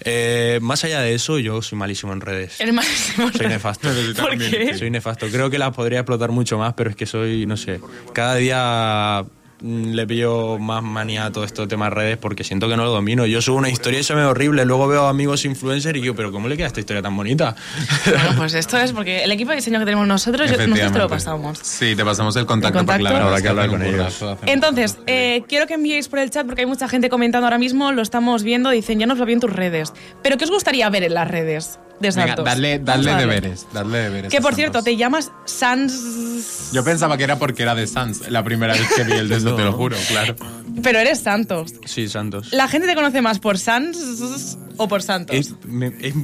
Eh, 0.00 0.58
más 0.60 0.84
allá 0.84 1.00
de 1.00 1.14
eso, 1.14 1.38
yo 1.38 1.62
soy 1.62 1.78
malísimo 1.78 2.12
en 2.12 2.20
redes. 2.20 2.60
Eres 2.60 2.74
malísimo. 2.74 3.32
Soy 3.32 3.46
nefasto. 3.46 3.88
¿Por 4.20 4.36
qué? 4.36 4.74
Soy 4.76 4.90
nefasto. 4.90 5.26
Creo 5.28 5.48
que 5.48 5.58
las 5.58 5.74
podría 5.74 6.00
explotar 6.00 6.32
mucho 6.32 6.58
más, 6.58 6.74
pero 6.74 6.90
es 6.90 6.96
que 6.96 7.06
soy, 7.06 7.46
no 7.46 7.56
sé, 7.56 7.80
cada 8.12 8.34
día 8.34 9.24
le 9.62 10.06
pillo 10.06 10.58
más 10.58 10.82
manía 10.82 11.24
a 11.26 11.32
todo 11.32 11.44
esto 11.44 11.66
tema 11.66 11.88
redes 11.88 12.18
porque 12.18 12.44
siento 12.44 12.68
que 12.68 12.76
no 12.76 12.84
lo 12.84 12.90
domino. 12.90 13.24
Yo 13.26 13.40
subo 13.40 13.56
una 13.56 13.70
historia 13.70 14.00
y 14.00 14.02
se 14.02 14.14
me 14.14 14.20
ve 14.20 14.26
horrible, 14.26 14.64
luego 14.66 14.86
veo 14.86 15.06
amigos 15.06 15.44
influencers 15.44 15.96
y 15.96 16.00
digo, 16.02 16.14
pero 16.14 16.30
¿cómo 16.30 16.48
le 16.48 16.56
queda 16.56 16.66
esta 16.66 16.80
historia 16.80 17.00
tan 17.02 17.16
bonita? 17.16 17.56
Bueno, 18.04 18.30
pues 18.36 18.54
esto 18.54 18.76
es 18.78 18.92
porque 18.92 19.24
el 19.24 19.32
equipo 19.32 19.50
de 19.50 19.56
diseño 19.56 19.78
que 19.78 19.84
tenemos 19.86 20.06
nosotros, 20.06 20.50
yo- 20.50 20.56
nosotros 20.66 20.92
te 20.92 20.98
lo 20.98 21.08
pasamos. 21.08 21.58
Sí, 21.62 21.96
te 21.96 22.04
pasamos 22.04 22.36
el 22.36 22.44
contacto, 22.46 22.80
El 22.80 22.86
porque 22.86 23.02
la 23.02 23.10
contacto. 23.10 23.14
verdad 23.14 23.26
Habrá 23.26 23.36
es 23.38 23.42
que 23.42 23.48
hablar 23.48 23.68
con 23.70 23.82
ellos. 23.82 24.38
Entonces, 24.46 24.98
eh, 25.06 25.42
quiero 25.48 25.66
que 25.66 25.74
enviéis 25.74 26.08
por 26.08 26.18
el 26.18 26.30
chat 26.30 26.46
porque 26.46 26.62
hay 26.62 26.66
mucha 26.66 26.88
gente 26.88 27.08
comentando 27.08 27.46
ahora 27.46 27.58
mismo, 27.58 27.92
lo 27.92 28.02
estamos 28.02 28.42
viendo, 28.42 28.70
dicen, 28.70 28.98
ya 28.98 29.06
nos 29.06 29.18
lo 29.18 29.24
vi 29.26 29.32
en 29.32 29.40
tus 29.40 29.52
redes. 29.52 29.92
Pero 30.22 30.36
¿qué 30.36 30.44
os 30.44 30.50
gustaría 30.50 30.88
ver 30.90 31.02
en 31.04 31.14
las 31.14 31.28
redes 31.28 31.78
de 32.00 32.10
Venga, 32.10 32.34
dale, 32.36 32.78
dale 32.78 33.14
deberes, 33.14 33.66
dale 33.72 33.98
deberes. 33.98 34.30
Que 34.30 34.38
por 34.38 34.52
Santos. 34.52 34.56
cierto, 34.56 34.82
te 34.82 34.96
llamas 34.96 35.32
Sans... 35.44 36.70
Yo 36.72 36.84
pensaba 36.84 37.16
que 37.16 37.24
era 37.24 37.38
porque 37.38 37.62
era 37.62 37.74
de 37.74 37.86
Sans, 37.86 38.28
la 38.30 38.42
primera 38.44 38.74
vez 38.74 38.86
que 38.94 39.04
vi 39.04 39.12
el 39.12 39.28
de 39.28 39.36
eso, 39.36 39.54
te 39.54 39.62
lo 39.64 39.72
juro, 39.72 39.96
claro. 40.08 40.36
Pero 40.82 40.98
eres 40.98 41.20
Santos. 41.20 41.72
Sí, 41.86 42.08
Santos. 42.08 42.52
¿La 42.52 42.68
gente 42.68 42.86
te 42.86 42.94
conoce 42.94 43.22
más 43.22 43.38
por 43.38 43.58
Sans 43.58 44.56
o 44.76 44.88
por 44.88 45.02
Santos? 45.02 45.34
Es, 45.36 45.54
me- 45.64 45.94
es 46.00 46.14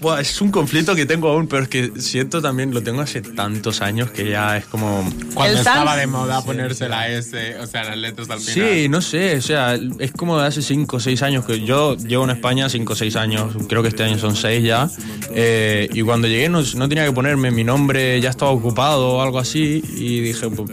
Buah, 0.00 0.20
es 0.20 0.40
un 0.40 0.50
conflicto 0.50 0.94
que 0.94 1.04
tengo 1.04 1.28
aún, 1.28 1.46
pero 1.46 1.64
es 1.64 1.68
que 1.68 1.92
siento 1.98 2.40
también, 2.40 2.72
lo 2.72 2.82
tengo 2.82 3.02
hace 3.02 3.20
tantos 3.20 3.82
años 3.82 4.10
que 4.10 4.30
ya 4.30 4.56
es 4.56 4.64
como... 4.64 5.04
Cuando 5.34 5.58
estaba 5.58 5.92
sans- 5.94 5.98
de 6.00 6.06
moda 6.06 6.42
ponerse 6.42 6.88
la 6.88 7.08
S, 7.08 7.56
o 7.58 7.66
sea, 7.66 7.84
las 7.84 7.98
letras 7.98 8.30
al 8.30 8.40
final. 8.40 8.70
Sí, 8.72 8.88
no 8.88 9.02
sé, 9.02 9.36
o 9.36 9.42
sea, 9.42 9.78
es 9.98 10.12
como 10.12 10.38
de 10.40 10.46
hace 10.46 10.62
5 10.62 10.96
o 10.96 11.00
6 11.00 11.22
años 11.22 11.44
que 11.44 11.60
yo 11.60 11.96
llevo 11.98 12.24
en 12.24 12.30
España 12.30 12.68
5 12.70 12.92
o 12.94 12.96
6 12.96 13.16
años, 13.16 13.54
creo 13.68 13.82
que 13.82 13.88
este 13.88 14.02
año 14.04 14.18
son 14.18 14.36
6 14.36 14.64
ya, 14.64 14.88
eh, 15.34 15.88
y 15.92 16.00
cuando 16.00 16.28
llegué 16.28 16.48
no, 16.48 16.62
no 16.62 16.88
tenía 16.88 17.04
que 17.04 17.12
ponerme 17.12 17.50
mi 17.50 17.62
nombre, 17.64 18.18
ya 18.22 18.30
estaba 18.30 18.52
ocupado 18.52 19.06
o 19.16 19.22
algo 19.22 19.38
así, 19.38 19.82
y 19.96 20.20
dije, 20.20 20.48
pues, 20.48 20.70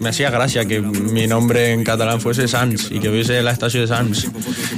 me 0.00 0.08
hacía 0.10 0.30
gracia 0.30 0.64
que 0.64 0.80
mi 0.80 1.26
nombre 1.26 1.72
en 1.72 1.84
catalán 1.84 2.20
fuese 2.20 2.48
Sans 2.48 2.90
y 2.90 2.98
que 3.00 3.08
hubiese 3.08 3.42
la 3.42 3.50
estación 3.52 3.84
de 3.84 3.88
Sans. 3.88 4.24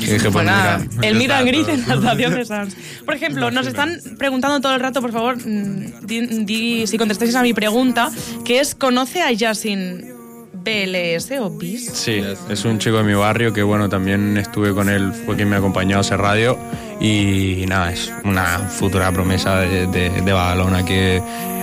Y 0.01 0.07
dije, 0.07 0.31
pues 0.31 0.45
nada, 0.45 0.79
mira, 0.79 1.09
el 1.09 1.15
Mira 1.17 1.41
Exacto. 1.41 1.47
Gris 1.47 1.69
en 1.69 1.89
la 1.89 1.95
estación 1.95 2.35
de 2.35 2.45
Sans. 2.45 2.77
Por 3.05 3.15
ejemplo, 3.15 3.51
nos 3.51 3.67
están 3.67 3.99
preguntando 4.19 4.61
todo 4.61 4.75
el 4.75 4.81
rato, 4.81 5.01
por 5.01 5.13
favor, 5.13 5.37
mm, 5.39 6.07
di, 6.07 6.21
di- 6.45 6.87
si 6.87 6.99
contestáis 6.99 7.35
a 7.35 7.43
mi 7.43 7.53
pregunta, 7.55 8.11
que 8.45 8.61
es, 8.61 8.75
¿conoce 8.75 9.23
a 9.23 9.33
Yasin 9.33 10.13
BLS 10.53 11.31
o 11.41 11.51
BIS? 11.51 11.91
Sí, 11.93 12.21
es 12.51 12.65
un 12.65 12.79
chico 12.79 12.97
de 12.99 13.05
mi 13.05 13.15
barrio 13.15 13.53
que 13.53 13.63
bueno, 13.63 13.89
también 13.89 14.37
estuve 14.37 14.73
con 14.75 14.89
él, 14.89 15.13
fue 15.25 15.37
quien 15.37 15.49
me 15.49 15.57
acompañó 15.57 15.97
a 15.99 16.01
hacer 16.01 16.19
radio 16.19 16.59
y 17.01 17.65
nada, 17.69 17.93
es 17.93 18.13
una 18.25 18.59
futura 18.59 19.13
promesa 19.13 19.61
de, 19.61 19.87
de, 19.87 20.11
de 20.11 20.33
Badalona 20.33 20.85
que 20.85 21.23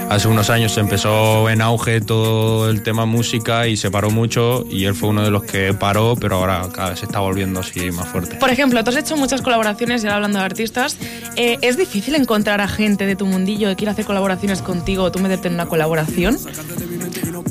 hace 0.10 0.28
unos 0.28 0.50
años 0.50 0.78
empezó 0.78 1.50
en 1.50 1.62
auge 1.62 2.02
todo 2.02 2.70
el 2.70 2.84
tema 2.84 3.06
música 3.06 3.68
y 3.68 3.78
se 3.78 3.92
paró 3.92 4.12
mucho 4.12 4.66
y 4.70 4.86
él 4.86 4.96
fue 4.96 5.10
uno 5.10 5.24
de 5.24 5.32
los 5.32 5.44
que 5.44 5.74
paró, 5.74 6.16
pero 6.20 6.38
ahora 6.38 6.68
cada 6.74 6.92
vez 6.92 7.00
se 7.00 7.06
está 7.06 7.20
volviendo 7.20 7.60
así 7.60 7.92
más 7.92 8.08
fuerte. 8.08 8.36
Por 8.36 8.50
ejemplo, 8.50 8.84
tú 8.84 8.90
has 8.90 8.98
hecho 8.98 9.18
muchas 9.18 9.42
colaboraciones, 9.42 10.02
ya 10.02 10.16
hablando 10.16 10.40
de 10.40 10.46
artistas. 10.46 10.98
Eh, 11.36 11.58
¿Es 11.62 11.78
difícil 11.78 12.16
encontrar 12.16 12.62
a 12.62 12.68
gente 12.68 13.06
de 13.06 13.16
tu 13.16 13.26
mundillo 13.26 13.70
que 13.70 13.76
quiera 13.76 13.92
hacer 13.92 14.06
colaboraciones 14.06 14.62
contigo 14.62 15.04
o 15.04 15.12
tú 15.12 15.20
meterte 15.20 15.48
en 15.48 15.56
una 15.56 15.66
colaboración? 15.66 16.38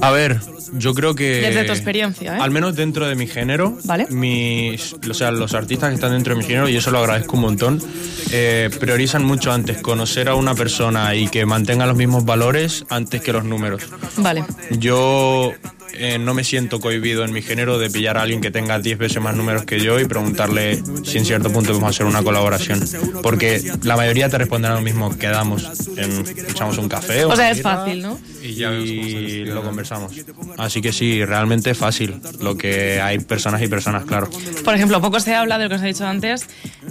A 0.00 0.10
ver, 0.10 0.40
yo 0.72 0.94
creo 0.94 1.14
que... 1.14 1.40
Desde 1.40 1.64
tu 1.64 1.72
experiencia, 1.72 2.36
¿eh? 2.36 2.40
Al 2.40 2.50
menos 2.50 2.74
dentro 2.74 3.06
de 3.06 3.14
mi 3.14 3.26
género, 3.26 3.78
Vale. 3.84 4.06
mis, 4.10 4.94
o 4.94 5.14
sea, 5.14 5.30
los 5.30 5.54
artistas 5.54 5.90
que 5.90 5.94
están 5.94 6.12
dentro 6.12 6.34
de 6.34 6.40
mi 6.40 6.46
género, 6.46 6.68
y 6.68 6.76
eso 6.76 6.90
lo 6.90 6.98
agradezco 6.98 7.36
un 7.36 7.42
montón, 7.42 7.82
eh, 8.30 8.70
priorizan 8.80 9.24
mucho 9.24 9.52
antes 9.52 9.78
conocer 9.78 10.28
a 10.28 10.34
una 10.34 10.54
persona 10.54 11.14
y 11.14 11.28
que 11.28 11.46
mantenga 11.46 11.86
los 11.86 11.96
mismos 11.96 12.24
valores 12.24 12.84
antes 12.88 13.20
que 13.20 13.32
los 13.32 13.44
números. 13.44 13.82
Vale. 14.16 14.44
Yo 14.70 15.52
eh, 15.94 16.18
no 16.18 16.34
me 16.34 16.44
siento 16.44 16.80
cohibido 16.80 17.24
en 17.24 17.32
mi 17.32 17.42
género 17.42 17.78
de 17.78 17.90
pillar 17.90 18.16
a 18.16 18.22
alguien 18.22 18.40
que 18.40 18.50
tenga 18.50 18.78
10 18.78 18.98
veces 18.98 19.22
más 19.22 19.36
números 19.36 19.64
que 19.64 19.80
yo 19.80 20.00
y 20.00 20.06
preguntarle 20.06 20.82
si 21.04 21.18
en 21.18 21.24
cierto 21.24 21.52
punto 21.52 21.70
podemos 21.70 21.90
hacer 21.90 22.06
una 22.06 22.22
colaboración. 22.22 22.82
Porque 23.22 23.62
la 23.82 23.96
mayoría 23.96 24.28
te 24.28 24.38
responderán 24.38 24.78
lo 24.78 24.82
mismo, 24.82 25.16
quedamos, 25.18 25.64
en, 25.96 26.24
echamos 26.48 26.78
un 26.78 26.88
café. 26.88 27.24
O 27.24 27.36
sea, 27.36 27.46
una 27.46 27.50
es 27.50 27.62
fácil, 27.62 28.02
¿no? 28.02 28.18
Y 28.42 28.54
ya 28.54 28.72
y 28.72 29.44
lo 29.44 29.62
conversamos. 29.62 30.12
Así 30.62 30.80
que 30.80 30.92
sí, 30.92 31.24
realmente 31.24 31.74
fácil. 31.74 32.20
Lo 32.40 32.56
que 32.56 33.00
hay 33.00 33.18
personas 33.18 33.60
y 33.62 33.66
personas, 33.66 34.04
claro. 34.04 34.30
Por 34.64 34.74
ejemplo, 34.76 35.00
poco 35.00 35.18
se 35.18 35.34
habla 35.34 35.58
de 35.58 35.64
lo 35.64 35.70
que 35.70 35.74
os 35.74 35.82
he 35.82 35.86
dicho 35.86 36.06
antes, 36.06 36.46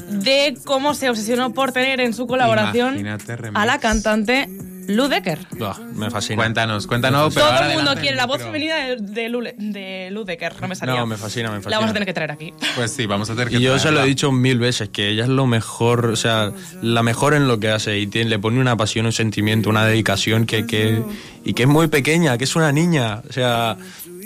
de 0.10 0.57
cómo 0.65 0.93
se 0.93 1.10
obsesionó 1.10 1.53
por 1.53 1.71
tener 1.71 2.01
en 2.01 2.13
su 2.13 2.27
colaboración 2.27 3.07
a 3.53 3.65
la 3.65 3.79
cantante 3.79 4.49
Lou 4.95 5.08
Decker. 5.08 5.39
Buah, 5.58 5.77
me 5.80 6.10
fascina. 6.10 6.36
Cuéntanos, 6.43 6.88
cuéntanos. 6.88 7.34
pero 7.34 7.47
Todo 7.47 7.56
el 7.60 7.65
mundo 7.65 7.80
adelante 7.91 8.01
quiere 8.01 8.15
la 8.17 8.25
voz 8.25 8.38
micro. 8.38 8.47
femenina 8.51 8.75
de, 8.88 8.95
de, 8.97 9.30
Lou, 9.30 9.41
de 9.43 10.10
Lou 10.12 10.23
Decker. 10.23 10.62
No 10.62 10.67
me 10.67 10.75
salía. 10.75 10.95
No, 10.95 11.06
me 11.06 11.17
fascina, 11.17 11.49
me 11.49 11.56
La 11.58 11.62
fascina. 11.62 11.77
vamos 11.77 11.89
a 11.89 11.93
tener 11.93 12.06
que 12.06 12.13
traer 12.13 12.32
aquí. 12.32 12.54
Pues 12.75 12.91
sí, 12.91 13.06
vamos 13.06 13.30
a 13.30 13.34
tener 13.34 13.49
que 13.49 13.58
Y 13.58 13.62
yo 13.62 13.77
se 13.80 13.91
lo 13.91 14.01
he 14.04 14.06
dicho 14.06 14.32
mil 14.32 14.60
veces, 14.60 14.89
que 14.89 15.10
ella 15.10 15.23
es 15.23 15.30
lo 15.30 15.45
mejor, 15.47 16.06
o 16.08 16.15
sea, 16.15 16.51
la 16.82 17.04
mejor 17.04 17.34
en 17.34 17.47
lo 17.47 17.60
que 17.60 17.69
hace 17.69 17.97
y 17.99 18.08
tiene, 18.08 18.30
le 18.30 18.39
pone 18.39 18.60
una 18.60 18.77
pasión, 18.77 19.06
un 19.06 19.12
sentimiento, 19.12 19.69
una 19.69 19.86
dedicación 19.86 20.45
que, 20.45 20.65
que, 20.65 21.01
y 21.43 21.54
que 21.54 21.63
es 21.63 21.69
muy 21.69 21.88
pequeña, 21.88 22.38
que 22.38 22.43
es 22.45 22.56
una 22.56 22.71
niña, 22.71 23.21
o 23.30 23.34
sea, 23.34 23.77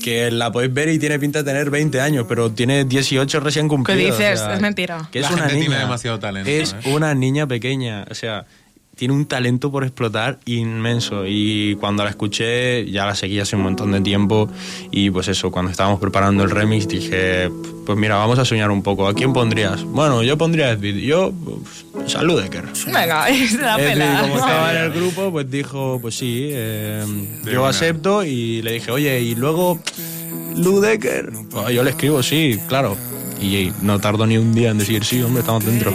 que 0.04 0.30
la 0.30 0.52
podéis 0.52 0.74
ver 0.74 0.90
y 0.90 1.00
tiene 1.00 1.18
pinta 1.20 1.40
de 1.40 1.46
tener 1.52 1.70
20 1.70 2.00
años, 2.02 2.26
pero 2.28 2.52
tiene 2.52 2.86
18 2.86 3.40
recién 3.40 3.68
cumplidos. 3.68 4.00
¿Qué 4.00 4.06
dices? 4.12 4.42
o 4.42 4.46
sea, 4.46 4.54
Es 4.56 4.62
mentira. 4.62 5.10
Que 5.12 5.20
es 5.20 5.24
La 5.30 5.32
una 5.36 5.38
gente 5.44 5.54
niña. 5.56 5.66
tiene 5.68 5.82
demasiado 5.82 6.20
talento, 6.20 6.50
Es 6.50 6.74
¿eh? 6.74 6.94
una 6.94 7.14
niña 7.16 7.48
pequeña, 7.48 8.06
o 8.10 8.14
sea, 8.14 8.46
tiene 8.96 9.14
un 9.14 9.26
talento 9.26 9.72
por 9.72 9.84
explotar 9.84 10.40
inmenso 10.46 11.26
y 11.28 11.76
cuando 11.80 12.04
la 12.04 12.10
escuché 12.10 12.90
ya 12.90 13.06
la 13.06 13.16
seguí 13.16 13.40
hace 13.40 13.56
un 13.56 13.64
montón 13.64 13.92
de 13.92 14.02
tiempo 14.02 14.50
y 14.92 15.10
pues 15.10 15.28
eso, 15.28 15.52
cuando 15.52 15.72
estábamos 15.72 16.00
preparando 16.00 16.44
el 16.44 16.50
remix 16.50 16.88
dije, 16.88 17.50
pues 17.86 17.98
mira, 17.98 18.16
vamos 18.16 18.40
a 18.40 18.46
soñar 18.46 18.72
un 18.72 18.82
poco, 18.82 19.08
¿a 19.08 19.14
quién 19.14 19.34
pondrías? 19.34 19.84
Bueno, 19.84 20.24
yo 20.24 20.38
pondría 20.38 20.68
a 20.68 20.72
Edwin, 20.72 20.98
yo, 20.98 21.32
pues, 21.44 22.12
Salud 22.12 22.42
Decker. 22.42 22.66
Venga, 22.88 23.26
se 23.48 23.58
la 23.58 23.76
Edwin, 23.76 24.00
pela. 24.00 24.22
como 24.22 24.36
estaba 24.36 24.72
en 24.72 24.84
el 24.84 24.92
grupo, 24.92 25.32
pues 25.32 25.50
dijo, 25.50 26.00
pues 26.02 26.16
sí, 26.16 26.50
eh, 26.52 27.04
yo 27.46 27.66
acepto 27.66 28.24
y 28.24 28.62
le 28.62 28.74
dije, 28.74 28.92
oye, 28.92 29.22
y 29.22 29.36
luego 29.36 29.80
Lou 30.56 30.80
Decker. 30.80 31.32
Pues 31.50 31.70
yo 31.70 31.84
le 31.84 31.92
escribo, 31.92 32.24
sí, 32.24 32.60
claro. 32.68 32.96
Y 33.42 33.72
no 33.82 34.00
tardó 34.00 34.26
ni 34.26 34.38
un 34.38 34.54
día 34.54 34.72
en 34.72 34.78
decir, 34.78 35.04
sí, 35.04 35.22
hombre, 35.22 35.42
estamos 35.42 35.66
dentro. 35.66 35.94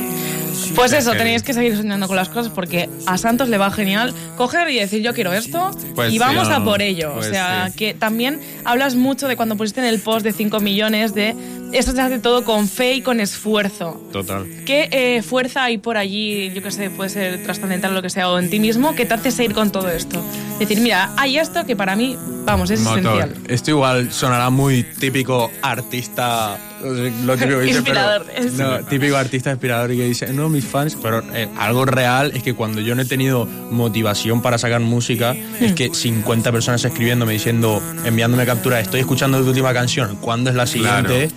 Pues 0.75 0.93
eso, 0.93 1.13
tenéis 1.13 1.43
que 1.43 1.53
seguir 1.53 1.77
soñando 1.77 2.07
con 2.07 2.17
las 2.17 2.29
cosas 2.29 2.53
porque 2.53 2.89
a 3.07 3.19
Santos 3.19 3.49
le 3.49 3.59
va 3.59 3.71
genial 3.71 4.15
coger 4.37 4.69
y 4.71 4.79
decir 4.79 5.03
yo 5.03 5.13
quiero 5.15 5.33
esto 5.33 5.71
Pues 5.95 6.11
y 6.11 6.13
sí, 6.13 6.19
vamos 6.19 6.49
a 6.49 6.63
por 6.65 6.83
ello. 6.83 7.13
pues 7.15 7.29
o 7.29 7.31
sea, 7.31 7.69
sí. 7.71 7.77
que 7.77 7.95
también 7.95 8.41
hablas 8.65 8.95
mucho 8.95 9.29
de 9.29 9.37
cuando 9.37 9.57
pusiste 9.57 9.81
en 9.81 9.87
el 9.87 10.01
post 10.01 10.25
de 10.25 10.33
5 10.33 10.61
millones 10.61 11.15
de 11.15 11.35
esto 11.73 11.93
se 11.93 12.01
hace 12.01 12.19
todo 12.19 12.45
con 12.45 12.67
fe 12.69 12.95
y 12.95 13.03
con 13.03 13.21
esfuerzo. 13.21 14.01
Total. 14.13 14.45
¿Qué 14.67 14.89
eh, 14.91 15.23
fuerza 15.23 15.65
hay 15.65 15.79
por 15.79 15.97
allí, 15.97 16.51
yo 16.53 16.63
qué 16.63 16.71
sé, 16.73 16.91
puede 16.91 17.11
ser 17.11 17.43
trascendental 17.45 17.93
o 17.93 17.95
lo 17.95 18.03
que 18.03 18.11
sea, 18.11 18.29
o 18.29 18.39
en 18.41 18.51
ti 18.51 18.59
mismo, 18.59 18.95
que 18.97 19.07
te 19.07 19.15
hace 19.15 19.31
seguir 19.31 19.55
con 19.55 19.71
todo 19.71 19.89
esto? 19.89 20.21
Decir, 20.59 20.81
mira, 20.81 21.13
hay 21.17 21.39
esto 21.39 21.65
que 21.67 21.77
para 21.77 21.95
mí, 21.95 22.17
vamos, 22.45 22.71
es 22.71 22.81
Motor. 22.81 22.99
esencial. 22.99 23.35
Esto 23.47 23.71
igual 23.71 24.13
sonará 24.13 24.51
muy 24.51 24.83
típico 24.83 25.51
artista. 25.63 26.59
Lo 26.83 27.37
típico 27.37 27.59
que 27.59 27.65
dice, 27.65 27.79
Inspirador, 27.79 28.27
pero- 28.27 28.51
no, 28.81 28.85
típico 28.87 29.17
artista 29.17 29.51
inspirador 29.51 29.93
y 29.93 29.97
que 29.99 30.05
dice, 30.07 30.33
no, 30.33 30.49
mis 30.49 30.65
fans. 30.65 30.97
Pero 31.01 31.23
eh, 31.35 31.49
algo 31.59 31.85
real 31.85 32.33
es 32.35 32.43
que 32.43 32.55
cuando 32.55 32.81
yo 32.81 32.95
no 32.95 33.03
he 33.03 33.07
tenido 33.07 33.47
motivación 33.47 34.43
para 34.43 34.59
sacar 34.59 34.81
música, 34.81 35.35
es 35.61 35.73
que 35.75 35.95
50 35.95 36.51
personas 36.53 36.85
escribiéndome 36.85 37.33
diciendo, 37.33 37.83
enviándome 38.05 38.47
captura, 38.47 38.81
estoy 38.81 39.01
escuchando 39.01 39.41
tu 39.43 39.49
última 39.49 39.73
canción, 39.75 40.17
¿cuándo 40.17 40.51
es 40.51 40.57
la 40.57 40.67
siguiente? 40.67 41.31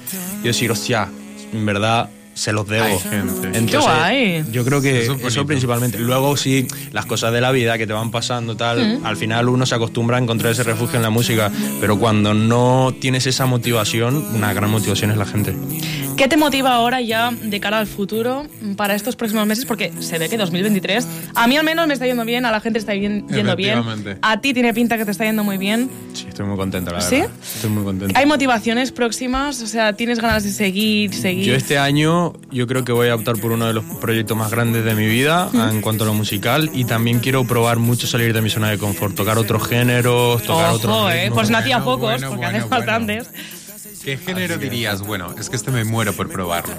Y 0.43 0.47
decir, 0.47 0.71
hostia, 0.71 1.07
en 1.51 1.65
verdad. 1.65 2.09
Se 2.33 2.51
los 2.51 2.67
debo. 2.67 2.85
Hay 2.85 2.97
gente. 2.99 3.47
Entonces, 3.57 3.71
Qué 3.71 3.77
guay. 3.77 4.43
Yo 4.51 4.65
creo 4.65 4.81
que 4.81 5.03
Eso 5.03 5.13
eso, 5.13 5.13
es 5.13 5.21
bonito. 5.35 5.45
principalmente. 5.45 5.99
Luego 5.99 6.35
sí, 6.35 6.67
las 6.91 7.05
cosas 7.05 7.31
de 7.31 7.41
la 7.41 7.51
vida 7.51 7.77
que 7.77 7.85
te 7.85 7.93
van 7.93 8.09
pasando 8.11 8.55
tal, 8.57 8.99
al 9.03 9.17
final 9.17 9.49
uno 9.49 9.65
se 9.65 9.75
acostumbra 9.75 10.17
a 10.17 10.19
encontrar 10.19 10.51
ese 10.51 10.63
refugio 10.63 10.95
en 10.97 11.03
la 11.03 11.09
música, 11.11 11.51
pero 11.79 11.99
cuando 11.99 12.33
no 12.33 12.93
tienes 12.99 13.27
esa 13.27 13.45
motivación, 13.45 14.15
una 14.35 14.53
gran 14.53 14.69
motivación 14.71 15.11
es 15.11 15.17
la 15.17 15.25
gente. 15.25 15.55
¿Qué 16.17 16.27
te 16.27 16.37
motiva 16.37 16.73
ahora 16.75 17.01
ya 17.01 17.31
de 17.31 17.59
cara 17.59 17.79
al 17.79 17.87
futuro 17.87 18.45
para 18.77 18.93
estos 18.93 19.15
próximos 19.15 19.47
meses? 19.47 19.65
Porque 19.65 19.91
se 19.99 20.19
ve 20.19 20.29
que 20.29 20.37
2023, 20.37 21.07
a 21.33 21.47
mí 21.47 21.57
al 21.57 21.65
menos 21.65 21.87
me 21.87 21.93
está 21.95 22.05
yendo 22.05 22.23
bien, 22.23 22.45
a 22.45 22.51
la 22.51 22.59
gente 22.61 22.77
está 22.77 22.93
bien- 22.93 23.27
yendo 23.29 23.55
bien, 23.55 23.81
a 24.21 24.39
ti 24.39 24.53
tiene 24.53 24.73
pinta 24.75 24.97
que 24.97 25.05
te 25.05 25.11
está 25.11 25.25
yendo 25.25 25.43
muy 25.43 25.57
bien. 25.57 25.89
Sí, 26.13 26.25
estoy 26.29 26.45
muy 26.45 26.55
contento, 26.55 26.91
la 26.91 27.01
¿Sí? 27.01 27.15
verdad. 27.21 27.31
Estoy 27.55 27.69
muy 27.71 27.83
contento. 27.83 28.13
¿Hay 28.17 28.27
motivaciones 28.27 28.91
próximas? 28.91 29.61
O 29.63 29.67
sea, 29.67 29.93
¿tienes 29.93 30.19
ganas 30.19 30.43
de 30.43 30.51
seguir, 30.51 31.13
seguir? 31.15 31.45
Yo 31.45 31.55
este 31.55 31.79
año 31.79 32.22
yo 32.51 32.65
creo 32.67 32.83
que 32.85 32.91
voy 32.91 33.09
a 33.09 33.15
optar 33.15 33.37
por 33.37 33.51
uno 33.51 33.65
de 33.65 33.73
los 33.73 33.83
proyectos 33.99 34.37
más 34.37 34.49
grandes 34.51 34.85
de 34.85 34.93
mi 34.95 35.07
vida 35.07 35.49
en 35.53 35.81
cuanto 35.81 36.03
a 36.03 36.07
lo 36.07 36.13
musical 36.13 36.69
y 36.73 36.85
también 36.85 37.19
quiero 37.19 37.43
probar 37.45 37.77
mucho 37.79 38.07
salir 38.07 38.33
de 38.33 38.41
mi 38.41 38.49
zona 38.49 38.69
de 38.69 38.77
confort, 38.77 39.15
tocar 39.15 39.37
otros 39.37 39.67
géneros, 39.67 40.41
tocar 40.43 40.67
Ojo, 40.67 40.75
otros 40.75 41.11
eh, 41.13 41.31
pues 41.33 41.49
no 41.49 41.57
hacía 41.57 41.79
Bueno, 41.79 41.91
pocos, 41.91 42.11
bueno, 42.11 42.27
porque 42.29 42.45
bueno, 42.45 42.57
haces 42.57 42.69
bueno. 42.69 42.85
bastantes. 42.85 43.29
¿Qué 44.03 44.17
género 44.17 44.57
dirías? 44.57 45.01
Bueno, 45.01 45.33
es 45.39 45.49
que 45.49 45.55
este 45.55 45.71
me 45.71 45.85
muero 45.85 46.11
por 46.13 46.29
probarlo. 46.29 46.73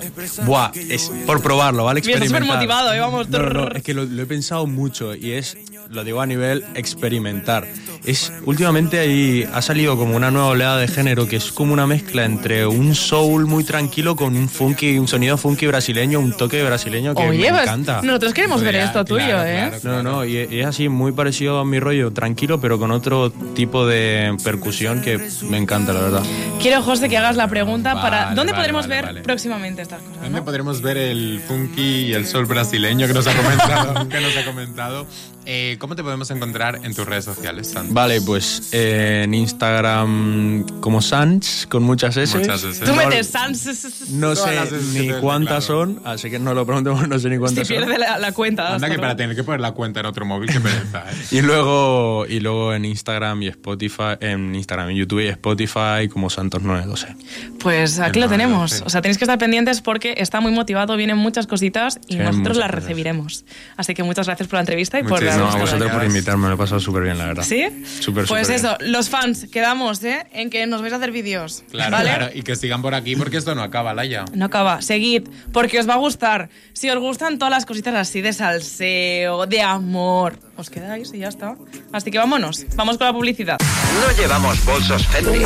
Buah, 0.45 0.73
es 0.75 1.11
por 1.25 1.41
probarlo, 1.43 1.85
¿vale? 1.85 2.03
Bien, 2.03 2.23
estás 2.23 2.31
Experimentar. 2.31 2.67
supermotivado, 2.67 2.93
eh, 2.93 3.01
vamos. 3.01 3.29
No, 3.31 3.39
no, 3.39 3.51
no, 3.51 3.69
es 3.69 3.83
que 3.83 3.95
lo, 3.95 4.05
lo 4.05 4.23
he 4.23 4.27
pensado 4.27 4.67
mucho 4.67 5.15
y 5.15 5.33
es, 5.33 5.57
lo 5.91 6.05
digo 6.05 6.21
a 6.21 6.27
nivel 6.27 6.65
experimentar. 6.75 7.67
Es, 8.05 8.33
últimamente 8.45 8.99
ahí 8.99 9.49
ha 9.53 9.63
salido 9.63 9.97
como 9.97 10.15
una 10.15 10.31
nueva 10.31 10.49
oleada 10.49 10.77
de 10.77 10.89
género 10.89 11.27
que 11.27 11.37
es 11.37 11.51
como 11.53 11.73
una 11.73 11.87
mezcla 11.87 12.25
entre 12.25 12.67
un 12.67 12.95
soul 12.95 13.47
muy 13.47 13.65
tranquilo 13.65 14.15
con 14.15 14.37
un 14.37 14.49
funky, 14.49 14.99
un 14.99 15.09
sonido 15.09 15.39
funky 15.39 15.67
brasileño, 15.67 16.21
un 16.21 16.37
toque 16.37 16.63
brasileño 16.63 17.15
que 17.15 17.23
Oye, 17.23 17.39
me 17.45 17.51
pues, 17.51 17.63
encanta. 17.63 18.03
nosotros 18.03 18.35
queremos 18.35 18.61
ver 18.63 18.75
Claro, 18.75 18.87
esto 18.87 19.05
tuyo, 19.05 19.27
claro, 19.27 19.45
¿eh? 19.49 19.73
claro. 19.81 20.03
No, 20.03 20.11
no, 20.17 20.25
y 20.25 20.35
y 20.51 20.61
es 20.61 20.67
así, 20.67 20.89
muy 20.89 21.13
parecido 21.13 21.61
a 21.61 21.65
mi 21.65 21.81
rollo, 21.81 22.13
tranquilo, 22.13 22.61
pero 22.61 22.79
con 22.79 22.91
otro 22.91 23.31
tipo 23.31 23.87
de 23.87 24.37
percusión 24.45 25.01
que 25.01 25.19
me 25.49 25.57
encanta, 25.59 25.93
la 25.93 26.01
verdad. 26.01 26.23
Quiero, 26.61 26.83
José, 26.83 27.09
que 27.09 27.17
hagas 27.17 27.37
la 27.37 27.49
pregunta 27.49 27.95
para... 27.95 28.25
Vale, 28.25 28.37
¿Dónde 28.37 28.53
vale, 28.53 28.63
podremos 28.63 28.87
vale, 28.89 28.95
ver 28.97 29.05
vale. 29.07 29.21
próximamente 29.23 29.83
estas 29.83 30.03
cosas? 30.03 30.23
¿Dónde 30.23 30.39
no? 30.41 30.45
podremos 30.45 30.83
ver 30.83 30.97
el 30.97 31.41
funky 31.47 31.83
y 32.07 32.13
el 32.15 32.27
sol 32.27 32.47
brasileño 32.47 33.07
que 33.07 33.15
nos 33.15 33.27
ha 33.27 33.35
comentado? 33.35 34.09
que 34.09 34.21
nos 34.21 34.37
ha 34.37 34.45
comentado? 34.45 35.07
Eh, 35.47 35.77
¿Cómo 35.79 35.95
te 35.95 36.03
podemos 36.03 36.31
encontrar 36.31 36.81
en 36.83 36.95
tus 36.95 37.07
redes 37.07 37.25
sociales, 37.25 37.71
Santos? 37.71 37.93
Vale, 37.93 38.21
pues 38.21 38.71
eh, 38.73 39.23
en 39.25 39.35
Instagram 39.35 40.65
como 40.81 41.03
Sans, 41.03 41.67
con 41.71 41.83
muchas 41.83 42.17
S. 42.17 42.39
Muchas 42.39 42.65
S. 42.65 42.85
Tú 42.85 42.95
metes 42.95 43.27
sans. 43.29 44.11
No 44.11 44.35
sé 44.35 44.51
ni 44.95 45.09
cuántas 45.21 45.67
claro. 45.67 45.85
son, 45.85 46.03
así 46.05 46.31
que 46.31 46.39
no 46.39 46.55
lo 46.55 46.65
pregunto, 46.65 46.95
no 47.07 47.19
sé 47.19 47.29
ni 47.29 47.39
cuántas 47.39 47.67
son. 47.67 47.77
pierde 47.77 47.99
la, 47.99 48.19
la 48.19 48.33
cuenta. 48.33 48.75
Anda 48.75 48.89
que 48.89 48.99
para 48.99 49.17
tener 49.17 49.37
que 49.37 49.45
poner 49.45 49.61
la 49.61 49.73
cuenta 49.73 50.01
en 50.01 50.07
otro 50.07 50.25
móvil, 50.25 50.51
qué 50.51 50.61
pereza, 50.61 51.05
¿eh? 51.11 51.15
Y 51.31 51.43
luego, 51.43 52.27
y 52.29 52.41
luego 52.41 52.75
en 52.75 52.85
Instagram 52.85 53.43
y 53.43 53.49
Spotify, 53.49 54.17
en 54.21 54.55
Instagram 54.55 54.91
y 54.93 54.97
YouTube 54.97 55.21
y 55.21 55.29
Spotify 55.29 56.09
como 56.11 56.31
Santos912. 56.31 57.17
Pues 57.59 57.99
aquí 57.99 58.21
lo 58.21 58.29
tenemos. 58.29 58.83
O 58.85 58.91
sea, 58.91 59.03
tenéis 59.03 59.19
que 59.19 59.25
estar 59.25 59.39
pendientes 59.39 59.81
porque 59.81 60.15
está 60.17 60.41
muy 60.41 60.53
motivado, 60.53 60.97
vienen 60.97 61.19
muchas 61.19 61.47
cositas 61.47 61.99
y 62.09 62.15
Sí, 62.15 62.19
nosotros 62.19 62.39
muchas 62.39 62.57
las 62.57 62.71
recibiremos. 62.71 63.45
Así 63.77 63.95
que 63.95 64.03
muchas 64.03 64.27
gracias 64.27 64.49
por 64.49 64.55
la 64.55 64.61
entrevista 64.61 64.99
y 65.01 65.03
por 65.03 65.23
No, 65.39 65.51
a 65.51 65.57
vosotros 65.57 65.91
por 65.91 66.05
invitarme, 66.05 66.43
me 66.45 66.49
lo 66.49 66.55
he 66.55 66.59
pasado 66.59 66.81
súper 66.81 67.03
bien, 67.05 67.19
la 67.19 67.27
verdad. 67.27 67.43
¿Sí? 67.43 67.67
Súper, 68.01 68.27
Pues 68.27 68.49
eso, 68.51 68.77
los 68.81 69.09
fans, 69.09 69.47
quedamos, 69.51 70.03
¿eh? 70.05 70.27
En 70.33 70.51
que 70.51 70.67
nos 70.67 70.83
vais 70.83 70.93
a 70.93 70.97
hacer 70.97 71.13
vídeos. 71.13 71.65
Claro, 71.71 71.93
¿vale? 71.93 72.11
claro. 72.11 72.31
Y 72.35 72.43
que 72.43 72.57
sigan 72.57 72.83
por 72.83 72.95
aquí 72.95 73.17
porque 73.17 73.37
esto 73.37 73.55
no 73.55 73.63
acaba, 73.63 73.95
Laia. 73.95 74.25
No 74.35 74.47
acaba. 74.47 74.83
Seguid, 74.83 75.29
porque 75.53 75.79
os 75.81 75.89
va 75.89 75.95
a 75.95 75.99
gustar. 75.99 76.49
Si 76.73 76.91
os 76.91 76.99
gustan 76.99 77.39
todas 77.39 77.51
las 77.51 77.67
cositas 77.67 77.95
así 77.95 78.21
de 78.21 78.33
salseo, 78.33 79.47
de 79.47 79.63
amor, 79.63 80.39
os 80.57 80.71
quedáis 80.71 81.13
y 81.15 81.19
ya 81.19 81.29
está. 81.29 81.57
Así 81.93 82.11
que 82.11 82.19
vámonos, 82.19 82.67
vamos 82.77 82.99
con 82.99 83.07
la 83.07 83.13
publicidad. 83.13 83.59
No 84.01 84.17
llevamos 84.17 84.65
bolsos 84.65 85.07
Fendi, 85.09 85.45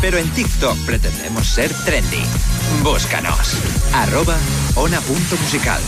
pero 0.00 0.18
en 0.18 0.28
TikTok 0.30 0.76
pretendemos 0.86 1.46
ser 1.46 1.72
trendy. 1.84 2.22
Búscanos. 2.82 3.56
Arroba 3.94 4.36
ona.musical. 4.76 5.80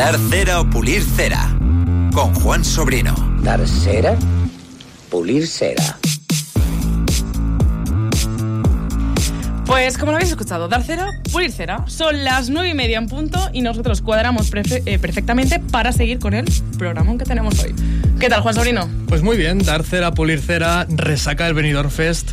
Dar 0.00 0.18
cera 0.30 0.60
o 0.60 0.64
pulir 0.64 1.02
cera. 1.04 1.54
Con 2.14 2.32
Juan 2.36 2.64
Sobrino. 2.64 3.14
Dar 3.42 3.60
cera, 3.68 4.16
pulir 5.10 5.46
cera. 5.46 5.98
Pues 9.66 9.98
como 9.98 10.12
lo 10.12 10.16
habéis 10.16 10.30
escuchado, 10.30 10.68
dar 10.68 10.82
cera, 10.84 11.10
pulir 11.30 11.52
cera. 11.52 11.84
Son 11.86 12.24
las 12.24 12.48
nueve 12.48 12.70
y 12.70 12.74
media 12.74 12.96
en 12.96 13.08
punto 13.08 13.50
y 13.52 13.60
nosotros 13.60 14.00
cuadramos 14.00 14.50
eh, 14.54 14.98
perfectamente 14.98 15.60
para 15.60 15.92
seguir 15.92 16.18
con 16.18 16.32
el 16.32 16.46
programa 16.78 17.18
que 17.18 17.26
tenemos 17.26 17.62
hoy. 17.62 17.74
¿Qué 18.18 18.30
tal, 18.30 18.40
Juan 18.40 18.54
Sobrino? 18.54 18.88
Pues 19.06 19.20
muy 19.20 19.36
bien, 19.36 19.58
dar 19.58 19.84
cera, 19.84 20.14
pulir 20.14 20.40
cera, 20.40 20.86
resaca 20.88 21.46
el 21.46 21.52
Benidorm 21.52 21.90
Fest. 21.90 22.30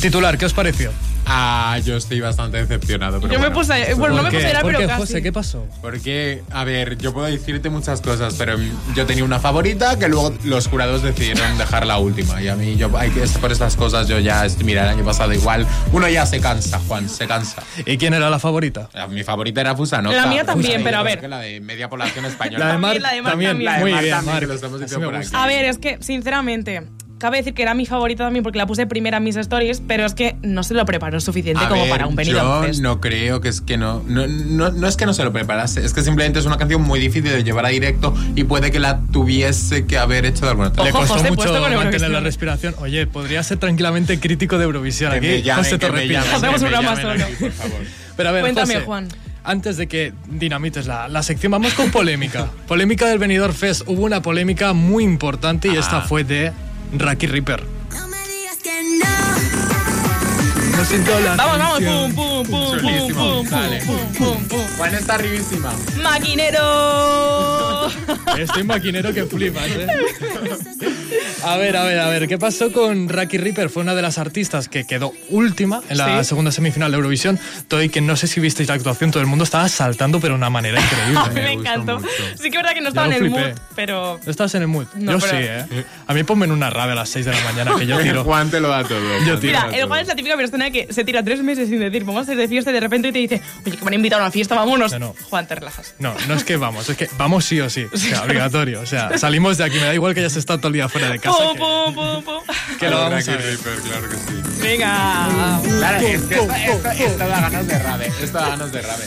Titular, 0.00 0.38
¿qué 0.38 0.46
os 0.46 0.54
pareció? 0.54 0.92
Ah, 1.28 1.78
yo 1.84 1.96
estoy 1.96 2.20
bastante 2.20 2.58
decepcionado. 2.58 3.20
Pero 3.20 3.32
Yo 3.32 3.40
me 3.40 3.50
puse 3.50 3.72
a- 3.72 3.94
bueno, 3.96 4.14
no 4.16 4.22
me 4.22 4.30
¿Por 4.30 4.30
puse 4.30 4.36
a 4.36 4.40
qué? 4.40 4.46
llorar, 4.46 4.62
¿Por 4.62 4.70
pero 4.70 4.78
qué, 4.80 4.86
casi. 4.86 5.00
José? 5.00 5.22
¿Qué 5.22 5.32
pasó? 5.32 5.66
Porque, 5.82 6.42
a 6.52 6.62
ver, 6.64 6.96
yo 6.98 7.12
puedo 7.12 7.26
decirte 7.26 7.68
muchas 7.68 8.00
cosas, 8.00 8.34
pero 8.38 8.56
yo 8.94 9.06
tenía 9.06 9.24
una 9.24 9.40
favorita 9.40 9.98
que 9.98 10.08
luego 10.08 10.32
los 10.44 10.68
jurados 10.68 11.02
decidieron 11.02 11.58
dejar 11.58 11.84
la 11.86 11.98
última. 11.98 12.40
Y 12.40 12.46
a 12.48 12.54
mí, 12.54 12.76
yo, 12.76 12.96
hay 12.96 13.10
que, 13.10 13.22
por 13.40 13.50
estas 13.50 13.74
cosas, 13.74 14.06
yo 14.06 14.20
ya, 14.20 14.46
mira, 14.64 14.84
el 14.84 14.88
año 14.90 15.04
pasado 15.04 15.32
igual, 15.32 15.66
uno 15.92 16.08
ya 16.08 16.24
se 16.26 16.40
cansa, 16.40 16.78
Juan, 16.86 17.08
se 17.08 17.26
cansa. 17.26 17.62
¿Y 17.84 17.98
quién 17.98 18.14
era 18.14 18.30
la 18.30 18.38
favorita? 18.38 18.88
Mi 19.10 19.24
favorita 19.24 19.60
era 19.60 19.74
Fusano. 19.74 20.12
La 20.12 20.26
mía 20.26 20.44
también, 20.44 20.82
pero 20.84 20.98
a 20.98 21.02
ver. 21.02 21.28
La 21.28 21.40
de 21.40 21.60
media 21.60 21.88
población 21.88 22.24
española. 22.26 22.58
La 22.60 22.66
de 22.66 22.72
También, 22.80 22.92
Mar, 22.92 23.00
la 23.02 23.12
de 23.14 23.22
Mar 23.22 23.32
también, 23.32 23.50
también. 23.50 23.64
La 23.64 23.72
de 23.78 23.80
muy 23.80 23.92
bien, 23.92 24.10
también, 24.14 24.32
Mar. 24.34 24.40
que 24.40 24.46
lo 24.46 24.54
estamos 24.54 24.76
Así 24.76 24.84
diciendo 24.84 25.06
me 25.08 25.12
por 25.12 25.22
gusta. 25.22 25.42
A 25.42 25.46
ver, 25.48 25.64
es 25.64 25.78
que, 25.78 25.98
sinceramente, 26.00 26.82
cabe 27.18 27.38
decir 27.38 27.54
que 27.54 27.62
era 27.62 27.74
mi 27.74 27.86
favorita 27.86 28.24
también 28.24 28.42
porque 28.42 28.58
la 28.58 28.66
puse 28.66 28.86
primera 28.86 29.16
en 29.16 29.24
mis 29.24 29.36
stories, 29.36 29.82
pero 29.86 30.04
es 30.04 30.14
que 30.14 30.36
no 30.42 30.62
se 30.62 30.74
lo 30.74 30.84
preparó 30.84 31.20
suficiente 31.20 31.64
A 31.64 31.68
como 31.68 31.82
ver, 31.82 31.90
para 31.90 32.06
un 32.06 32.14
Benidorm 32.14 32.62
Yo 32.62 32.66
Fest. 32.66 32.80
no 32.82 33.00
creo 33.00 33.40
que 33.40 33.48
es 33.48 33.60
que 33.60 33.76
no, 33.76 34.02
no, 34.06 34.26
no. 34.26 34.70
no 34.70 34.86
es 34.86 34.96
que 34.96 35.06
no 35.06 35.14
se 35.14 35.24
lo 35.24 35.32
preparase, 35.32 35.84
es 35.84 35.92
que 35.94 36.02
simplemente 36.02 36.38
es 36.38 36.46
una 36.46 36.58
canción 36.58 36.82
muy 36.82 37.00
difícil 37.00 37.30
de 37.32 37.42
llevar 37.42 37.64
a 37.66 37.68
directo 37.68 38.14
y 38.34 38.44
puede 38.44 38.70
que 38.70 38.80
la 38.80 39.00
tuviese 39.12 39.86
que 39.86 39.98
haber 39.98 40.26
hecho 40.26 40.44
de 40.44 40.50
alguna 40.50 40.68
otra 40.68 40.84
Le 40.84 40.90
Ojo, 40.90 41.00
costó 41.00 41.14
José, 41.14 41.30
mucho 41.30 41.52
mantener 41.60 42.10
la 42.10 42.20
respiración. 42.20 42.74
Oye, 42.78 43.06
podría 43.06 43.42
ser 43.42 43.58
tranquilamente 43.58 44.20
crítico 44.20 44.58
de 44.58 44.64
Eurovisión 44.64 45.12
Que 45.12 45.18
aquí. 45.18 45.26
me 45.26 45.42
llamen, 45.42 45.64
José 45.64 45.78
llamen, 45.78 46.16
Hacemos 46.16 46.62
un 46.62 46.68
programa 46.68 46.96
solo. 46.96 47.10
aquí, 47.12 47.34
por 47.40 47.52
favor. 47.52 47.78
Pero 48.16 48.28
a 48.28 48.32
ver, 48.32 48.42
Cuéntame, 48.42 48.74
José, 48.74 48.86
Juan. 48.86 49.08
Antes 49.44 49.76
de 49.76 49.86
que 49.86 50.12
dinamites 50.28 50.86
la, 50.86 51.06
la 51.08 51.22
sección, 51.22 51.52
vamos 51.52 51.72
con 51.74 51.90
polémica. 51.90 52.50
polémica 52.66 53.06
del 53.06 53.18
Benidorm 53.18 53.54
Fest. 53.54 53.82
Hubo 53.86 54.02
una 54.02 54.20
polémica 54.20 54.72
muy 54.72 55.04
importante 55.04 55.68
y 55.68 55.76
esta 55.76 56.00
fue 56.00 56.24
de 56.24 56.52
Raki 56.92 57.26
Reaper. 57.26 57.62
No 57.92 58.08
me 58.08 58.16
digas 58.28 58.56
que 58.62 58.82
no. 58.82 60.76
No 60.76 60.84
siento 60.84 61.20
la 61.20 61.36
Vamos, 61.36 61.58
vamos, 61.58 61.80
pum, 61.80 62.14
pum, 62.14 62.44
pum, 62.46 62.78
pum, 62.80 63.14
pum, 63.14 63.48
dale. 63.50 63.78
pum, 63.84 63.98
pum, 64.18 64.44
pum. 64.48 64.66
Juan 64.76 64.94
está 64.94 65.14
arribísima. 65.14 65.72
¡Maquinero! 66.02 67.88
Estoy 68.36 68.64
maquinero 68.64 69.12
que 69.14 69.24
flipas, 69.26 69.66
¿eh? 69.68 69.86
A 71.48 71.56
ver, 71.58 71.76
a 71.76 71.84
ver, 71.84 71.98
a 72.00 72.08
ver, 72.08 72.26
¿qué 72.26 72.38
pasó 72.38 72.72
con 72.72 73.08
Raki 73.08 73.38
Reaper? 73.38 73.70
Fue 73.70 73.82
una 73.82 73.94
de 73.94 74.02
las 74.02 74.18
artistas 74.18 74.68
que 74.68 74.84
quedó 74.84 75.12
última 75.28 75.80
en 75.88 75.98
la 75.98 76.18
Sí. 76.24 76.30
segunda 76.30 76.50
semifinal 76.50 76.90
de 76.90 76.96
Eurovisión. 76.96 77.38
Toy, 77.68 77.88
que 77.88 78.00
no 78.00 78.16
sé 78.16 78.26
si 78.26 78.40
visteis 78.40 78.68
la 78.68 78.74
actuación, 78.74 79.12
todo 79.12 79.20
el 79.20 79.28
mundo 79.28 79.44
estaba 79.44 79.68
saltando, 79.68 80.18
pero 80.20 80.34
de 80.34 80.38
una 80.38 80.50
manera 80.50 80.80
A 81.06 81.06
mí 81.08 81.12
increíble. 81.12 81.42
me 81.42 81.54
gustó 81.54 81.70
encantó. 81.70 81.94
mucho. 82.00 82.08
Sí 82.36 82.42
que 82.42 82.48
es 82.48 82.54
verdad 82.56 82.74
que 82.74 82.80
no 82.80 82.88
estaba 82.88 83.06
en 83.06 83.12
el 83.12 83.18
flipé. 83.20 83.38
mood, 83.38 83.58
pero... 83.76 84.20
¿No 84.24 84.30
estás 84.30 84.54
en 84.56 84.62
el 84.62 84.68
mood? 84.68 84.86
No, 84.96 85.12
Yo 85.12 85.18
pero- 85.20 85.38
sí, 85.38 85.74
¿eh? 85.78 85.84
A 86.08 86.14
mí 86.14 86.24
ponme 86.24 86.46
en 86.46 86.50
una 86.52 86.68
rabia 86.68 86.92
a 86.92 86.96
las 86.96 87.10
6 87.10 87.24
de 87.26 87.32
la 87.32 87.40
mañana, 87.44 87.72
que 87.78 87.86
yo 87.86 87.98
tiro. 88.02 88.24
Juan 88.24 88.50
te 88.50 88.58
lo 88.58 88.68
da 88.68 88.82
todo. 88.82 88.98
Te 88.98 89.30
lo 89.32 89.38
Mira, 89.40 89.66
el 89.70 89.74
todo. 89.76 89.86
Juan 89.86 90.00
es 90.00 90.08
la 90.08 90.16
típica 90.16 90.36
persona 90.36 90.70
que 90.72 90.92
se 90.92 91.04
tira 91.04 91.22
tres 91.22 91.42
meses 91.44 91.68
sin 91.68 91.78
decir 91.78 92.02
vamos 92.04 92.20
a 92.20 92.22
hacer 92.22 92.36
de 92.36 92.48
fiesta 92.48 92.70
y 92.70 92.74
de 92.74 92.80
repente 92.80 93.12
te 93.12 93.18
dice 93.20 93.40
oye, 93.64 93.76
que 93.76 93.84
me 93.84 93.88
han 93.90 93.94
invitado 93.94 94.22
a 94.22 94.24
una 94.26 94.32
fiesta, 94.32 94.56
vámonos. 94.56 94.90
No, 94.92 94.98
no. 94.98 95.14
Juan, 95.30 95.46
te 95.46 95.54
relajas. 95.54 95.94
No, 96.00 96.12
no 96.26 96.34
es 96.34 96.42
que 96.42 96.56
vamos, 96.56 96.88
es 96.88 96.96
que 96.96 97.08
vamos 97.16 97.44
sí 97.44 97.60
o 97.60 97.70
sí. 97.70 97.86
O 97.92 97.96
sea, 97.96 98.22
obligatorio. 98.24 98.80
O 98.80 98.86
sea, 98.86 99.16
salimos 99.16 99.58
de 99.58 99.64
aquí, 99.64 99.76
me 99.76 99.84
da 99.86 99.94
igual 99.94 100.12
que 100.12 100.20
hayas 100.20 100.36
estado 100.36 100.58
todo 100.58 100.68
el 100.68 100.74
día 100.74 100.88
fuera 100.88 101.08
de 101.08 101.18
casa. 101.20 101.35
Pum, 101.38 101.52
que- 101.52 101.58
pum, 101.58 101.94
pum, 101.94 102.24
pum. 102.24 102.56
que 102.80 102.88
lo 102.90 102.96
vamos 102.98 103.12
Raki 103.26 103.30
a 103.30 103.36
ver. 103.36 103.44
Reaper, 103.46 103.78
claro 103.80 104.08
que 104.08 104.16
sí. 104.16 104.42
Venga. 104.62 105.60
Claro, 105.78 105.96
es 106.06 106.22
que 106.22 107.04
esto 107.04 107.18
da 107.18 107.40
ganas 107.40 107.66
de 107.68 107.78
rabe. 107.78 108.12
Esto 108.22 108.38
da 108.38 108.48
ganas 108.48 108.72
de 108.72 108.82
rabe. 108.82 109.04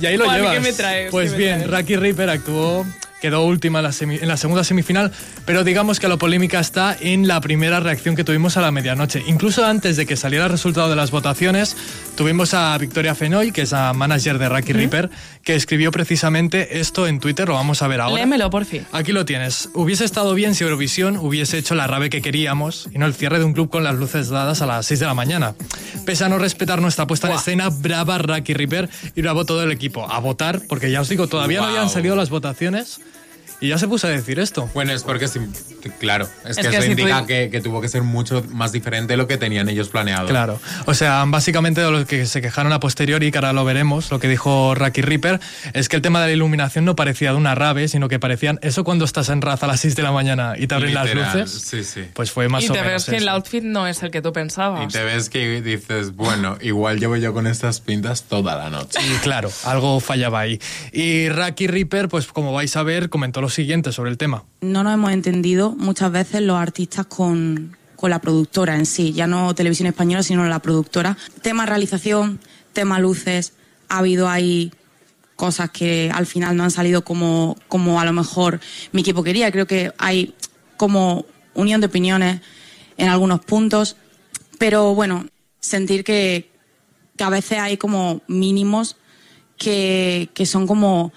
Y 0.00 0.06
ahí 0.06 0.16
lo 0.16 0.26
llevas. 0.32 0.52
¿qué 0.54 0.60
me 0.60 0.72
traes? 0.72 1.10
Pues 1.10 1.30
¿Qué 1.30 1.32
me 1.32 1.44
bien, 1.44 1.56
traes? 1.58 1.70
Raki 1.70 1.96
Reaper 1.96 2.30
actuó, 2.30 2.86
quedó 3.20 3.44
última 3.44 3.78
en 3.80 3.82
la, 3.84 3.90
semi- 3.92 4.18
en 4.20 4.28
la 4.28 4.36
segunda 4.36 4.64
semifinal, 4.64 5.12
pero 5.46 5.64
digamos 5.64 5.98
que 6.00 6.08
la 6.08 6.16
polémica 6.16 6.60
está 6.60 6.96
en 7.00 7.26
la 7.28 7.40
primera 7.40 7.80
reacción 7.80 8.14
que 8.16 8.24
tuvimos 8.24 8.56
a 8.56 8.60
la 8.60 8.70
medianoche. 8.70 9.22
Incluso 9.26 9.64
antes 9.66 9.96
de 9.96 10.06
que 10.06 10.16
saliera 10.16 10.46
el 10.46 10.50
resultado 10.52 10.88
de 10.88 10.96
las 10.96 11.10
votaciones, 11.10 11.76
tuvimos 12.16 12.54
a 12.54 12.76
Victoria 12.78 13.14
Fenoy, 13.14 13.52
que 13.52 13.62
es 13.62 13.72
la 13.72 13.92
manager 13.92 14.38
de 14.38 14.48
Raki 14.48 14.72
Reaper, 14.72 15.10
que 15.42 15.54
escribió 15.54 15.90
precisamente 15.90 16.78
esto 16.80 17.06
en 17.06 17.20
Twitter, 17.20 17.48
lo 17.48 17.54
vamos 17.54 17.82
a 17.82 17.88
ver 17.88 18.00
ahora. 18.00 18.16
Léemelo, 18.16 18.50
por 18.50 18.64
fin. 18.64 18.86
Aquí 18.92 19.12
lo 19.12 19.24
tienes. 19.24 19.68
Hubiese 19.74 20.04
estado 20.04 20.34
bien 20.34 20.54
si 20.54 20.64
Eurovisión 20.64 21.16
hubiese 21.16 21.58
hecho 21.58 21.74
la 21.74 21.86
rave 21.86 22.10
que 22.10 22.20
queríamos 22.22 22.88
y 22.94 22.98
no 22.98 23.06
el 23.06 23.14
cierre 23.14 23.38
de 23.38 23.44
un 23.44 23.52
club 23.52 23.70
con 23.70 23.82
las 23.84 23.94
luces 23.96 24.28
dadas 24.28 24.62
a 24.62 24.66
las 24.66 24.86
6 24.86 25.00
de 25.00 25.06
la 25.06 25.14
mañana. 25.14 25.54
Pese 26.04 26.24
a 26.24 26.28
no 26.28 26.38
respetar 26.38 26.80
nuestra 26.80 27.06
puesta 27.06 27.28
en 27.28 27.34
escena, 27.34 27.68
brava 27.70 28.18
Raki 28.18 28.54
Reaper 28.54 28.88
y 29.14 29.22
bravo 29.22 29.44
todo 29.44 29.62
el 29.62 29.72
equipo. 29.72 30.10
A 30.10 30.18
votar, 30.20 30.60
porque 30.68 30.90
ya 30.90 31.00
os 31.00 31.08
digo, 31.08 31.26
todavía 31.28 31.58
no 31.58 31.64
Guau. 31.64 31.76
habían 31.76 31.90
salido 31.90 32.14
las 32.16 32.30
votaciones 32.30 33.00
y 33.60 33.68
ya 33.68 33.78
se 33.78 33.88
puso 33.88 34.06
a 34.06 34.10
decir 34.10 34.38
esto. 34.38 34.68
Bueno, 34.74 34.92
es 34.92 35.02
porque, 35.02 35.26
sí, 35.28 35.40
claro, 35.98 36.28
es, 36.44 36.56
Es 36.56 36.56
que, 36.58 36.62
que 36.70 36.76
eso 36.76 36.82
si 36.84 36.90
indica 36.92 37.20
tú- 37.20 37.26
que, 37.26 37.48
que 37.50 37.60
tuvo 37.60 37.80
que 37.80 37.88
ser 37.88 38.02
mucho 38.02 38.44
más 38.50 38.72
diferente 38.72 39.14
de 39.14 39.16
lo 39.16 39.26
que 39.26 39.36
tenían 39.36 39.68
ellos 39.68 39.88
planeado. 39.88 40.28
Claro. 40.28 40.60
O 40.86 40.94
sea, 40.94 41.24
básicamente 41.26 41.80
de 41.80 41.90
lo 41.90 42.06
que 42.06 42.26
se 42.26 42.40
quejaron 42.40 42.72
a 42.72 42.80
posteriori, 42.80 43.30
que 43.32 43.38
ahora 43.38 43.52
lo 43.52 43.64
veremos, 43.64 44.10
lo 44.10 44.20
que 44.20 44.28
dijo 44.28 44.74
Raki 44.74 45.02
Reaper, 45.02 45.40
es 45.72 45.88
que 45.88 45.96
el 45.96 46.02
tema 46.02 46.20
de 46.20 46.28
la 46.28 46.32
iluminación 46.34 46.84
no 46.84 46.94
parecía 46.96 47.30
de 47.32 47.36
una 47.36 47.54
rave, 47.54 47.88
sino 47.88 48.08
que 48.08 48.18
parecían 48.18 48.58
eso 48.62 48.84
cuando 48.84 49.04
estás 49.04 49.28
en 49.28 49.42
raza 49.42 49.66
a 49.66 49.68
las 49.70 49.80
6 49.80 49.96
de 49.96 50.02
la 50.02 50.12
mañana 50.12 50.54
y 50.56 50.66
te 50.66 50.74
abren 50.74 50.94
las 50.94 51.06
Literal, 51.06 51.40
luces. 51.40 51.62
Sí, 51.62 51.84
sí. 51.84 52.04
Pues 52.14 52.30
fue 52.30 52.48
más 52.48 52.62
y 52.64 52.68
o 52.68 52.72
te 52.72 52.80
menos 52.82 52.92
ves 52.92 53.04
que 53.06 53.16
el 53.16 53.24
eso. 53.24 53.32
outfit 53.32 53.62
no 53.64 53.86
es 53.86 54.02
el 54.02 54.10
que 54.10 54.22
tú 54.22 54.28
Y 54.28 54.32
pensabas. 54.32 54.92
te 54.92 55.02
ves 55.02 55.28
que 55.30 55.60
dices, 55.62 56.14
bueno, 56.14 56.56
igual 56.60 57.00
llevo 57.00 57.16
yo 57.16 57.32
con 57.32 57.46
estas 57.46 57.80
pintas 57.80 58.22
toda 58.22 58.56
la 58.56 58.70
noche. 58.70 58.98
Y 59.04 59.16
claro, 59.18 59.50
algo 59.64 59.98
fallaba 60.00 60.40
ahí. 60.40 60.60
Y 60.92 61.28
Raki 61.28 61.66
Reaper, 61.66 62.08
pues 62.08 62.26
como 62.26 62.52
vais 62.52 62.76
a 62.76 62.82
ver, 62.82 63.08
comentó 63.08 63.40
siguiente 63.50 63.92
sobre 63.92 64.10
el 64.10 64.18
tema. 64.18 64.44
no 64.60 64.82
nos 64.82 64.94
hemos 64.94 65.12
entendido 65.12 65.72
muchas 65.72 66.10
veces 66.12 66.42
los 66.42 66.56
artistas 66.56 67.06
con, 67.06 67.76
la 68.02 68.20
productora 68.20 68.76
en 68.76 68.86
sí, 68.86 69.12
ya 69.12 69.26
no 69.26 69.54
televisión 69.54 69.88
española, 69.88 70.22
sino 70.22 70.46
la 70.46 70.60
productora. 70.60 71.16
Tema 71.42 71.66
realización, 71.66 72.38
tema 72.72 73.00
luces, 73.00 73.54
ha 73.88 73.98
habido 73.98 74.28
ahí 74.28 74.72
cosas 75.34 75.70
que 75.70 76.10
al 76.14 76.26
final 76.26 76.56
no 76.56 76.64
han 76.64 76.70
salido 76.70 77.02
como, 77.02 77.56
como 77.66 78.00
a 78.00 78.04
lo 78.04 78.12
mejor 78.12 78.60
mi 78.92 79.00
equipo 79.00 79.24
quería. 79.24 79.50
Creo 79.50 79.66
que 79.66 79.92
hay 79.98 80.34
como 80.76 81.26
unión 81.54 81.80
de 81.80 81.88
opiniones 81.88 82.40
en 82.96 83.08
algunos 83.08 83.40
puntos, 83.40 83.96
pero 84.58 84.94
bueno, 84.94 85.26
sentir 85.58 86.04
que, 86.04 86.50
a 87.20 87.30
veces 87.30 87.58
hay 87.58 87.76
como 87.76 88.22
mínimos 88.28 88.96
que 89.56 90.28
son 90.44 90.68
como 90.68 91.12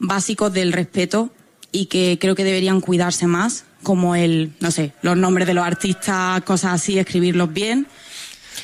básicos 0.00 0.52
del 0.52 0.72
respeto 0.72 1.30
y 1.72 1.86
que 1.86 2.18
creo 2.20 2.34
que 2.34 2.44
deberían 2.44 2.80
cuidarse 2.80 3.26
más, 3.26 3.64
como 3.82 4.14
el, 4.16 4.52
no 4.60 4.70
sé, 4.70 4.92
los 5.02 5.16
nombres 5.16 5.46
de 5.46 5.54
los 5.54 5.64
artistas, 5.64 6.40
cosas 6.42 6.74
así, 6.74 6.98
escribirlos 6.98 7.52
bien. 7.52 7.86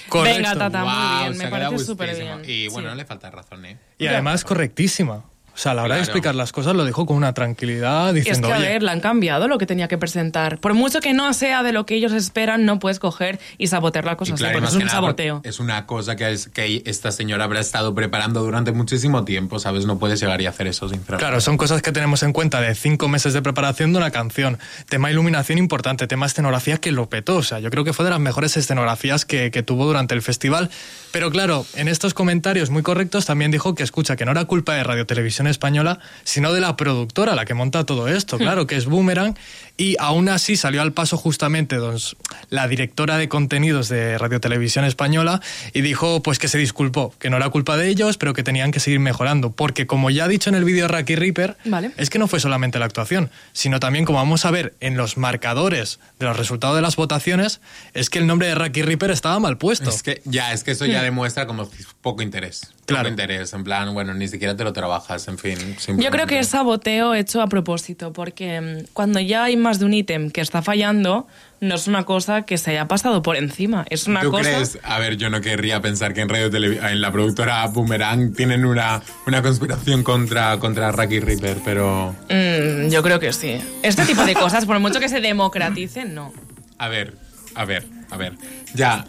Correcto. 0.08 0.36
Venga, 0.38 0.56
Tata, 0.56 0.84
muy 0.84 1.24
bien, 1.30 1.38
me 1.38 1.48
parece 1.48 1.84
súper 1.84 2.14
bien. 2.16 2.42
Y 2.46 2.68
bueno, 2.68 2.90
Sí. 2.90 2.96
le 2.96 3.04
falta 3.04 3.30
razón, 3.30 3.64
¿eh? 3.66 3.78
Y 3.98 4.06
además 4.06 4.44
correctísima. 4.44 5.24
O 5.54 5.58
sea, 5.58 5.72
a 5.72 5.74
la 5.74 5.82
hora 5.82 5.94
de 5.96 6.00
Claro. 6.00 6.10
explicar 6.10 6.34
las 6.34 6.50
cosas 6.50 6.74
lo 6.74 6.84
dijo 6.84 7.04
con 7.04 7.16
una 7.16 7.34
tranquilidad 7.34 8.08
Es 8.08 8.14
diciendo, 8.24 8.48
que, 8.48 8.54
a 8.54 8.56
"Oye, 8.58 8.68
ver, 8.68 8.82
le 8.82 8.90
han 8.90 9.00
cambiado 9.00 9.48
lo 9.48 9.58
que 9.58 9.66
tenía 9.66 9.86
que 9.86 9.98
presentar. 9.98 10.58
Por 10.58 10.72
mucho 10.74 11.00
que 11.00 11.12
no 11.12 11.32
sea 11.34 11.62
de 11.62 11.72
lo 11.72 11.84
que 11.86 11.94
ellos 11.94 12.12
esperan, 12.12 12.64
no 12.64 12.78
puedes 12.78 12.98
coger 12.98 13.38
y 13.58 13.66
sabotear 13.66 14.04
la 14.04 14.16
cosa 14.16 14.34
claro, 14.34 14.58
es 14.64 14.72
un 14.72 14.78
nada, 14.80 14.90
saboteo. 14.92 15.40
Es 15.44 15.60
una 15.60 15.84
cosa 15.86 16.16
que, 16.16 16.30
es, 16.32 16.48
que 16.48 16.82
esta 16.86 17.12
señora 17.12 17.44
habrá 17.44 17.60
estado 17.60 17.94
preparando 17.94 18.42
durante 18.42 18.72
muchísimo 18.72 19.24
tiempo, 19.24 19.58
¿sabes? 19.58 19.84
No 19.84 19.98
puedes 19.98 20.18
llegar 20.20 20.40
y 20.40 20.46
hacer 20.46 20.66
eso 20.66 20.88
sin 20.88 21.00
Claro, 21.02 21.40
son 21.40 21.56
cosas 21.58 21.82
que 21.82 21.92
tenemos 21.92 22.22
en 22.22 22.32
cuenta 22.32 22.60
de 22.60 22.74
cinco 22.74 23.08
meses 23.08 23.34
de 23.34 23.42
preparación 23.42 23.92
de 23.92 23.98
una 23.98 24.10
canción. 24.10 24.58
Tema 24.88 25.10
iluminación 25.10 25.58
importante, 25.58 26.06
tema 26.06 26.26
escenografía 26.26 26.78
que 26.78 26.92
lo 26.92 27.08
petó. 27.10 27.36
O 27.36 27.42
sea, 27.42 27.58
yo 27.58 27.70
creo 27.70 27.84
que 27.84 27.92
fue 27.92 28.04
de 28.04 28.10
las 28.10 28.20
mejores 28.20 28.56
escenografías 28.56 29.24
que, 29.24 29.50
que 29.50 29.62
tuvo 29.62 29.84
durante 29.84 30.14
el 30.14 30.22
festival. 30.22 30.70
Pero 31.10 31.30
claro, 31.30 31.66
en 31.74 31.88
estos 31.88 32.14
comentarios 32.14 32.70
muy 32.70 32.82
correctos 32.82 33.26
también 33.26 33.50
dijo 33.50 33.74
que 33.74 33.82
escucha 33.82 34.16
que 34.16 34.24
no 34.24 34.30
era 34.32 34.44
culpa 34.46 34.74
de 34.74 34.82
Radio 34.84 35.04
Televisión 35.06 35.41
Española, 35.46 35.98
sino 36.24 36.52
de 36.52 36.60
la 36.60 36.76
productora, 36.76 37.34
la 37.34 37.44
que 37.44 37.54
monta 37.54 37.84
todo 37.84 38.08
esto, 38.08 38.38
claro, 38.38 38.66
que 38.66 38.76
es 38.76 38.86
Boomerang. 38.86 39.36
Y 39.76 39.96
aún 39.98 40.28
así 40.28 40.56
salió 40.56 40.82
al 40.82 40.92
paso 40.92 41.16
justamente 41.16 41.76
dos- 41.76 42.16
la 42.50 42.68
directora 42.68 43.16
de 43.16 43.28
contenidos 43.28 43.88
de 43.88 44.18
Radio 44.18 44.40
Televisión 44.40 44.84
Española 44.84 45.40
y 45.72 45.80
dijo 45.80 46.22
pues 46.22 46.38
que 46.38 46.48
se 46.48 46.58
disculpó, 46.58 47.14
que 47.18 47.30
no 47.30 47.36
era 47.38 47.48
culpa 47.48 47.76
de 47.76 47.88
ellos, 47.88 48.18
pero 48.18 48.34
que 48.34 48.42
tenían 48.42 48.70
que 48.70 48.80
seguir 48.80 49.00
mejorando. 49.00 49.50
Porque 49.50 49.86
como 49.86 50.10
ya 50.10 50.24
ha 50.24 50.28
dicho 50.28 50.50
en 50.50 50.56
el 50.56 50.64
vídeo 50.64 50.88
Raki 50.88 51.16
Reaper, 51.16 51.56
Vale. 51.64 51.92
es 51.96 52.10
que 52.10 52.18
no 52.18 52.28
fue 52.28 52.38
solamente 52.40 52.78
la 52.78 52.84
actuación, 52.84 53.30
sino 53.52 53.80
también, 53.80 54.04
como 54.04 54.18
vamos 54.18 54.44
a 54.44 54.50
ver 54.50 54.74
en 54.80 54.96
los 54.96 55.16
marcadores 55.16 55.98
de 56.18 56.26
los 56.26 56.36
resultados 56.36 56.76
de 56.76 56.82
las 56.82 56.96
votaciones, 56.96 57.60
es 57.94 58.10
que 58.10 58.18
el 58.18 58.26
nombre 58.26 58.48
de 58.48 58.54
Raki 58.54 58.82
Reaper 58.82 59.10
estaba 59.10 59.38
mal 59.40 59.58
puesto. 59.58 59.88
Es 59.90 60.02
que 60.02 60.20
ya, 60.24 60.52
es 60.52 60.62
que 60.64 60.72
eso 60.72 60.86
ya 60.86 61.02
demuestra 61.02 61.46
como 61.46 61.68
poco 62.02 62.22
interés. 62.22 62.72
Claro. 62.84 63.08
Interés, 63.08 63.52
en 63.52 63.62
plan, 63.62 63.94
bueno, 63.94 64.12
ni 64.12 64.26
siquiera 64.26 64.56
te 64.56 64.64
lo 64.64 64.72
trabajas, 64.72 65.28
en 65.28 65.38
fin. 65.38 65.56
Yo 65.98 66.10
creo 66.10 66.26
que 66.26 66.40
es 66.40 66.48
saboteo 66.48 67.14
hecho 67.14 67.40
a 67.40 67.46
propósito, 67.46 68.12
porque 68.12 68.60
mm, 68.60 68.92
cuando 68.92 69.20
ya 69.20 69.44
hay 69.44 69.56
más 69.56 69.78
de 69.78 69.84
un 69.84 69.94
ítem 69.94 70.30
que 70.30 70.40
está 70.40 70.62
fallando, 70.62 71.28
no 71.60 71.76
es 71.76 71.86
una 71.86 72.04
cosa 72.04 72.42
que 72.42 72.58
se 72.58 72.72
haya 72.72 72.88
pasado 72.88 73.22
por 73.22 73.36
encima. 73.36 73.86
Es 73.88 74.08
una 74.08 74.20
¿Tú 74.22 74.32
cosa. 74.32 74.42
crees? 74.50 74.78
A 74.82 74.98
ver, 74.98 75.16
yo 75.16 75.30
no 75.30 75.40
querría 75.40 75.80
pensar 75.80 76.12
que 76.12 76.22
en 76.22 76.28
Radio 76.28 76.50
en 76.52 77.00
la 77.00 77.12
productora 77.12 77.64
Boomerang 77.68 78.32
tienen 78.34 78.64
una, 78.64 79.00
una 79.28 79.42
conspiración 79.42 80.02
contra, 80.02 80.58
contra 80.58 80.90
Raki 80.90 81.20
Reaper, 81.20 81.58
pero. 81.64 82.16
Mm, 82.28 82.88
yo 82.90 83.00
creo 83.04 83.20
que 83.20 83.32
sí. 83.32 83.60
Este 83.84 84.04
tipo 84.06 84.24
de 84.24 84.34
cosas, 84.34 84.66
por 84.66 84.80
mucho 84.80 84.98
que 84.98 85.08
se 85.08 85.20
democraticen, 85.20 86.16
no. 86.16 86.32
A 86.78 86.88
ver, 86.88 87.14
a 87.54 87.64
ver, 87.64 87.86
a 88.10 88.16
ver. 88.16 88.32
Ya. 88.74 89.04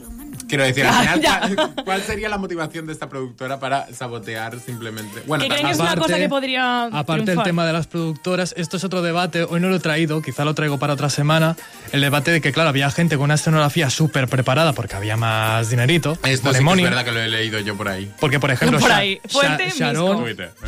Quiero 0.48 0.64
decir, 0.64 0.86
al 0.86 0.94
final, 0.94 1.22
Ya. 1.22 1.50
¿cuál, 1.84 2.02
sería 2.04 2.30
la 2.30 2.38
motivación 2.38 2.86
de 2.86 2.94
esta 2.94 3.10
productora 3.10 3.60
para 3.60 3.88
sabotear 3.94 4.60
simplemente? 4.60 5.22
Bueno, 5.26 5.44
¿Que 5.44 5.50
creen 5.50 5.66
que 5.68 5.72
es 5.74 5.80
una 5.80 5.96
cosa 5.96 6.18
que 6.18 6.30
podría 6.30 6.86
Aparte 6.86 7.32
del 7.32 7.44
tema 7.44 7.66
de 7.66 7.74
las 7.74 7.88
productoras, 7.88 8.54
esto 8.58 8.78
es 8.78 8.84
otro 8.84 9.02
debate, 9.02 9.44
hoy 9.44 9.60
no 9.60 9.70
lo 9.70 9.76
he 9.76 9.80
traído, 9.80 10.22
quizá 10.22 10.46
lo 10.46 10.54
traigo 10.54 10.78
para 10.80 10.94
otra 10.94 11.10
semana, 11.10 11.56
el 11.92 12.02
debate 12.02 12.32
de 12.32 12.42
que, 12.42 12.52
claro, 12.52 12.70
había 12.70 12.90
gente 12.92 13.16
con 13.16 13.26
una 13.26 13.36
escenografía 13.36 13.90
súper 13.90 14.28
preparada 14.28 14.74
porque 14.74 14.96
había 14.96 15.18
más 15.18 15.70
dinerito. 15.70 16.18
Esto 16.24 16.28
money 16.28 16.38
sí 16.42 16.52
que 16.52 16.58
es 16.58 16.62
money. 16.64 16.84
verdad 16.84 17.06
que 17.06 17.12
lo 17.12 17.20
he 17.22 17.30
leído 17.30 17.60
yo 17.60 17.76
por 17.76 17.88
ahí. 17.88 18.12
Porque, 18.20 18.40
por 18.40 18.52
ejemplo, 18.52 18.80
Por 18.80 18.90
Sha- 18.90 18.98
ahí. 18.98 19.20
Sha- 19.28 19.30
Fuente, 19.32 19.70
Sharon. 19.76 20.26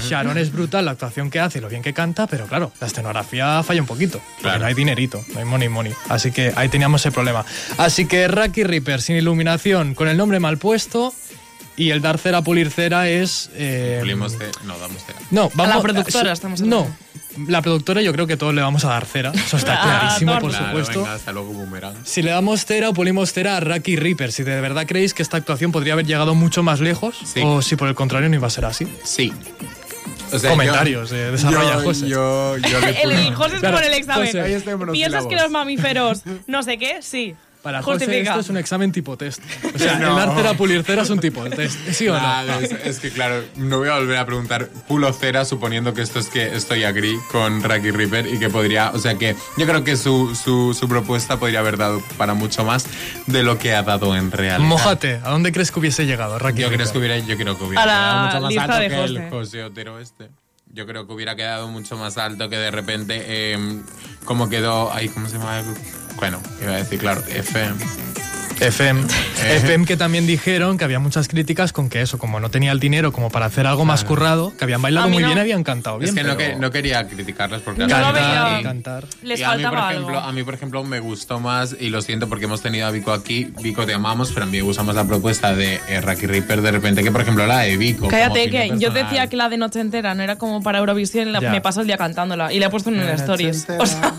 Sharon 0.08 0.38
es 0.38 0.52
brutal 0.52 0.86
la 0.86 0.92
actuación 0.92 1.30
que 1.30 1.40
hace 1.40 1.60
y 1.60 1.62
lo 1.62 1.70
bien 1.70 1.82
que 1.82 1.94
canta, 1.94 2.28
pero 2.28 2.46
claro, 2.48 2.72
la 2.80 2.88
escenografía 2.88 3.62
falla 3.64 3.82
un 3.82 3.88
poquito. 3.88 4.22
Claro. 4.42 4.60
no 4.60 4.66
hay 4.68 4.74
dinerito, 4.74 5.24
no 5.34 5.40
hay 5.40 5.46
money 5.46 5.70
money. 5.70 5.94
Así 6.10 6.32
que 6.32 6.54
ahí 6.56 6.70
teníamos 6.70 7.06
el 7.06 7.12
problema. 7.12 7.44
Así 7.78 8.06
que 8.08 8.28
Raki 8.28 8.64
Reaper 8.64 9.02
sin 9.02 9.16
iluminación, 9.16 9.75
con 9.96 10.08
el 10.08 10.18
nombre 10.18 10.40
mal 10.40 10.58
puesto. 10.58 11.14
Y 11.78 11.90
el 11.90 12.02
dar 12.02 12.18
cera 12.18 12.42
pulir 12.42 12.72
cera 12.72 13.10
es. 13.10 13.50
eh, 13.54 13.98
Pulimos 14.00 14.32
ce- 14.38 14.50
no, 14.64 14.78
damos 14.80 15.04
cera. 15.06 15.20
no, 15.32 15.52
vamos 15.56 15.76
la 15.76 15.82
productora 15.82 16.30
eh, 16.30 16.34
estamos 16.34 16.62
No, 16.62 16.88
hablando. 17.36 17.52
la 17.52 17.62
productora 17.62 18.02
yo 18.02 18.14
creo 18.14 18.28
que 18.28 18.38
todos 18.38 18.54
le 18.54 18.62
vamos 18.62 18.86
a 18.86 18.90
dar 18.90 19.06
cera. 19.06 19.34
Eso 19.36 19.58
está 19.58 19.74
Ah, 19.82 20.00
clarísimo, 20.00 20.40
por 20.40 20.52
Claro, 20.52 20.68
supuesto. 20.68 21.00
Venga, 21.02 21.16
hasta 21.16 21.34
luego, 21.34 21.52
Boomerang. 21.52 21.96
Si 22.06 22.22
le 22.22 22.32
damos 22.32 22.64
cera 22.66 22.88
o 22.88 22.94
pulimos 22.94 23.34
cera 23.34 23.58
a 23.58 23.60
Raki 23.60 23.98
Reaper, 23.98 24.32
si 24.32 24.44
de 24.44 24.62
verdad 24.62 24.86
creéis 24.88 25.14
que 25.14 25.22
esta 25.22 25.36
actuación 25.36 25.74
podría 25.74 25.92
haber 25.94 26.06
llegado 26.06 26.34
mucho 26.34 26.64
más 26.64 26.80
lejos, 26.80 27.18
Sí. 27.26 27.42
o 27.44 27.62
si 27.62 27.76
por 27.76 27.90
el 27.90 27.96
contrario 27.96 28.30
no 28.30 28.36
iba 28.36 28.48
a 28.48 28.52
ser 28.52 28.64
así. 28.64 28.88
Sí. 29.04 29.34
O 30.32 30.40
sea, 30.40 30.52
Comentarios, 30.52 31.10
yo- 31.10 31.16
eh, 31.18 31.32
desarrolla, 31.32 31.74
yo- 31.74 31.82
José. 31.84 32.08
Yo, 32.08 32.58
yo 32.58 32.78
El, 33.04 33.36
José 33.36 33.56
es 33.56 33.60
Claro, 33.60 33.76
como 33.76 33.86
en 33.86 33.94
el 33.94 34.00
examen. 34.00 34.26
José, 34.28 34.42
ahí 34.42 34.54
estoy 34.54 34.76
¿Piensas 34.94 35.26
que 35.28 35.36
los 35.36 35.52
mamíferos 35.52 36.22
no 36.48 36.64
sé 36.64 36.78
qué? 36.78 37.02
Sí. 37.02 37.36
Para 37.66 37.82
José 37.82 38.06
Justifica. 38.06 38.30
esto 38.30 38.42
es 38.42 38.50
un 38.50 38.58
examen 38.58 38.92
tipo 38.92 39.18
test. 39.18 39.42
O 39.74 39.80
sea, 39.80 39.96
No. 40.00 40.12
el 40.12 40.16
dar 40.28 40.36
cera 40.38 40.54
pulir 40.54 40.84
cera 40.84 41.02
es 41.02 41.10
un 41.10 41.20
tipo 41.20 41.44
de 41.44 41.50
test. 41.50 41.80
¿Sí 41.90 42.08
o 42.08 42.14
no? 42.18 42.60
Es, 42.60 42.72
es 42.72 43.00
que 43.00 43.10
claro, 43.10 43.44
no 43.56 43.80
voy 43.80 43.90
a 43.90 43.96
volver 43.96 44.18
a 44.18 44.26
preguntar 44.28 44.68
pulo 44.88 45.12
cera 45.14 45.46
suponiendo 45.46 45.96
que 45.96 46.04
esto 46.04 46.20
es 46.20 46.28
que 46.28 46.56
estoy 46.56 46.84
agree 46.84 47.18
con 47.32 47.64
Raki 47.64 47.90
Reaper 47.90 48.28
y 48.28 48.38
que 48.38 48.50
podría, 48.52 48.92
o 48.92 49.00
sea 49.00 49.16
que 49.16 49.36
yo 49.58 49.66
creo 49.66 49.84
que 49.84 49.98
su, 49.98 50.36
su, 50.36 50.76
su 50.80 50.88
propuesta 50.88 51.40
podría 51.40 51.62
haber 51.62 51.78
dado 51.78 52.04
para 52.18 52.36
mucho 52.36 52.64
más 52.64 52.86
de 53.26 53.42
lo 53.42 53.58
que 53.58 53.74
ha 53.74 53.82
dado 53.82 54.16
en 54.16 54.32
realidad. 54.32 54.60
Mójate, 54.60 55.16
¿a 55.24 55.32
dónde 55.32 55.52
crees 55.52 55.72
que 55.72 55.80
hubiese 55.80 56.06
llegado, 56.06 56.38
Raki 56.38 56.62
Yo 56.62 56.68
creo 56.68 56.78
Reaper? 56.78 56.92
que 56.94 56.98
hubiera, 57.00 57.18
yo 57.18 57.36
creo 57.36 57.58
que 57.58 57.64
hubiera 57.64 57.82
A 57.82 57.86
la 57.88 58.30
quedado 58.30 58.42
mucho 58.46 58.56
más 58.58 58.70
alto 58.70 58.80
de 58.80 58.90
que 58.90 58.96
José. 58.96 59.14
el 59.26 59.30
José 59.32 59.64
Otero 59.64 60.00
este. 60.00 60.30
Yo 60.72 60.86
creo 60.86 61.08
que 61.08 61.14
hubiera 61.14 61.36
quedado 61.36 61.68
mucho 61.70 61.98
más 61.98 62.18
alto 62.20 62.48
que 62.50 62.58
de 62.58 62.70
repente 62.70 63.24
eh, 63.26 63.58
como 64.26 64.50
quedó, 64.50 64.92
ay, 64.94 65.08
¿cómo 65.10 65.28
se 65.30 65.38
llama? 65.38 65.64
Bueno, 66.26 66.42
iba 66.60 66.72
a 66.74 66.78
decir, 66.78 66.98
claro, 66.98 67.22
FM. 67.28 67.78
FM. 68.60 69.02
Eh. 69.02 69.56
FM 69.64 69.86
que 69.86 69.98
también 69.98 70.26
dijeron 70.28 70.78
que 70.78 70.84
había 70.86 71.00
muchas 71.00 71.28
críticas 71.28 71.74
con 71.74 71.90
que 71.90 72.02
eso, 72.02 72.18
como 72.18 72.40
no 72.40 72.50
tenía 72.50 72.72
el 72.72 72.80
dinero 72.80 73.12
como 73.12 73.30
para 73.30 73.46
hacer 73.48 73.68
algo 73.68 73.86
más 73.86 74.04
currado, 74.04 74.54
que 74.58 74.64
habían 74.64 74.82
bailado 74.82 75.10
muy 75.10 75.22
no. 75.22 75.28
bien, 75.28 75.40
habían 75.40 75.64
cantado 75.64 75.98
bien. 76.00 76.10
Es 76.10 76.16
que 76.16 76.24
no, 76.28 76.38
que 76.38 76.56
no 76.56 76.72
quería 76.72 77.08
criticarlas 77.08 77.62
porque 77.62 77.84
final- 77.84 78.14
veía- 78.14 78.60
y- 78.60 78.64
cantar. 78.64 79.06
Les 79.24 79.40
y 79.40 79.44
a 79.44 79.56
mí, 79.56 79.64
por 79.64 79.78
ejemplo, 79.78 80.18
algo. 80.18 80.20
a 80.20 80.32
mí, 80.32 80.44
por 80.44 80.54
ejemplo, 80.54 80.84
me 80.84 81.00
gustó 81.00 81.40
más, 81.40 81.76
y 81.80 81.90
lo 81.90 82.02
siento 82.02 82.28
porque 82.30 82.46
hemos 82.46 82.62
tenido 82.62 82.88
a 82.88 82.92
Vico 82.92 83.12
aquí, 83.12 83.52
Vico 83.62 83.86
te 83.86 83.94
amamos, 83.94 84.32
pero 84.32 84.44
a 84.44 84.50
mí 84.50 84.58
me 84.58 84.64
gusta 84.64 84.84
más 84.84 84.96
la 84.96 85.06
propuesta 85.06 85.54
de 85.56 85.80
eh, 85.88 86.02
Raki 86.02 86.26
Reaper 86.26 86.62
de 86.62 86.72
repente 86.72 87.04
que, 87.04 87.12
por 87.12 87.22
ejemplo, 87.22 87.46
la 87.46 87.60
de 87.60 87.78
Vico. 87.78 88.08
Cállate, 88.08 88.50
que 88.50 88.72
yo 88.78 88.90
decía 88.92 89.28
que 89.28 89.36
la 89.36 89.50
de 89.50 89.58
Noche 89.58 89.80
Entera 89.82 90.16
no 90.16 90.24
era 90.24 90.38
como 90.38 90.62
para 90.64 90.80
Eurovisión 90.80 91.32
la- 91.32 91.42
me 91.42 91.62
paso 91.62 91.82
el 91.82 91.88
día 91.88 91.98
cantándola. 91.98 92.52
Y 92.54 92.60
la 92.60 92.68
he 92.68 92.70
puesto 92.70 92.90
en 92.90 93.00
un 93.00 93.10
stories. 93.10 93.68
O 93.78 93.86
sea, 93.86 94.14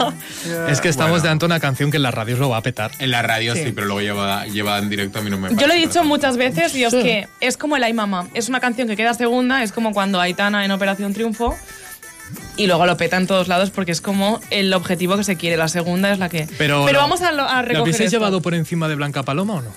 Es 0.69 0.81
que 0.81 0.89
estamos 0.89 1.11
Bueno. 1.13 1.23
delante 1.25 1.43
de 1.45 1.47
una 1.47 1.61
canción 1.61 1.91
que 1.91 1.97
en 1.97 2.03
las 2.03 2.15
radios 2.15 2.39
lo 2.39 2.51
va 2.51 2.59
a 2.59 2.63
petar. 2.63 2.91
En 2.99 3.11
la 3.11 3.23
radio 3.23 3.55
sí, 3.55 3.65
Sí. 3.65 3.73
pero 3.73 3.87
luego 3.87 4.23
llevada, 4.27 4.47
llevada 4.47 4.79
en 4.79 4.89
directo 4.91 5.19
a 5.19 5.23
mí 5.23 5.31
no 5.31 5.39
me 5.39 5.55
yo 5.55 5.67
lo 5.67 5.73
he 5.73 5.77
dicho 5.79 6.05
muchas 6.05 6.37
veces 6.37 6.75
y 6.75 6.85
es 6.85 6.91
Sí. 6.93 7.03
que 7.03 7.29
es 7.41 7.57
como 7.57 7.77
el 7.77 7.85
Ay 7.85 7.93
Mama. 7.93 8.29
Es 8.35 8.49
una 8.49 8.61
canción 8.61 8.89
que 8.89 8.97
queda 8.97 9.15
segunda, 9.15 9.63
es 9.63 9.73
como 9.73 9.93
cuando 9.93 10.21
Aitana 10.21 10.65
en 10.65 10.71
Operación 10.71 11.13
Triunfo. 11.15 11.57
Y 12.57 12.67
luego 12.67 12.87
lo 12.87 12.97
peta 12.97 13.17
en 13.19 13.27
todos 13.29 13.47
lados 13.47 13.71
porque 13.71 13.93
es 13.93 14.01
como 14.01 14.41
el 14.51 14.73
objetivo 14.75 15.17
que 15.17 15.23
se 15.25 15.37
quiere. 15.37 15.57
La 15.57 15.69
segunda 15.69 16.11
es 16.11 16.19
la 16.19 16.29
que. 16.29 16.49
Pero, 16.59 16.85
no. 16.91 16.99
vamos 16.99 17.23
a, 17.23 17.29
a 17.29 17.33
¿Lo 17.33 17.45
recoger. 17.63 17.77
habéis 17.77 18.01
esto. 18.01 18.11
llevado 18.11 18.41
por 18.43 18.55
encima 18.55 18.89
de 18.89 18.97
Blanca 18.97 19.23
Paloma 19.23 19.55
o 19.55 19.63
no? 19.63 19.71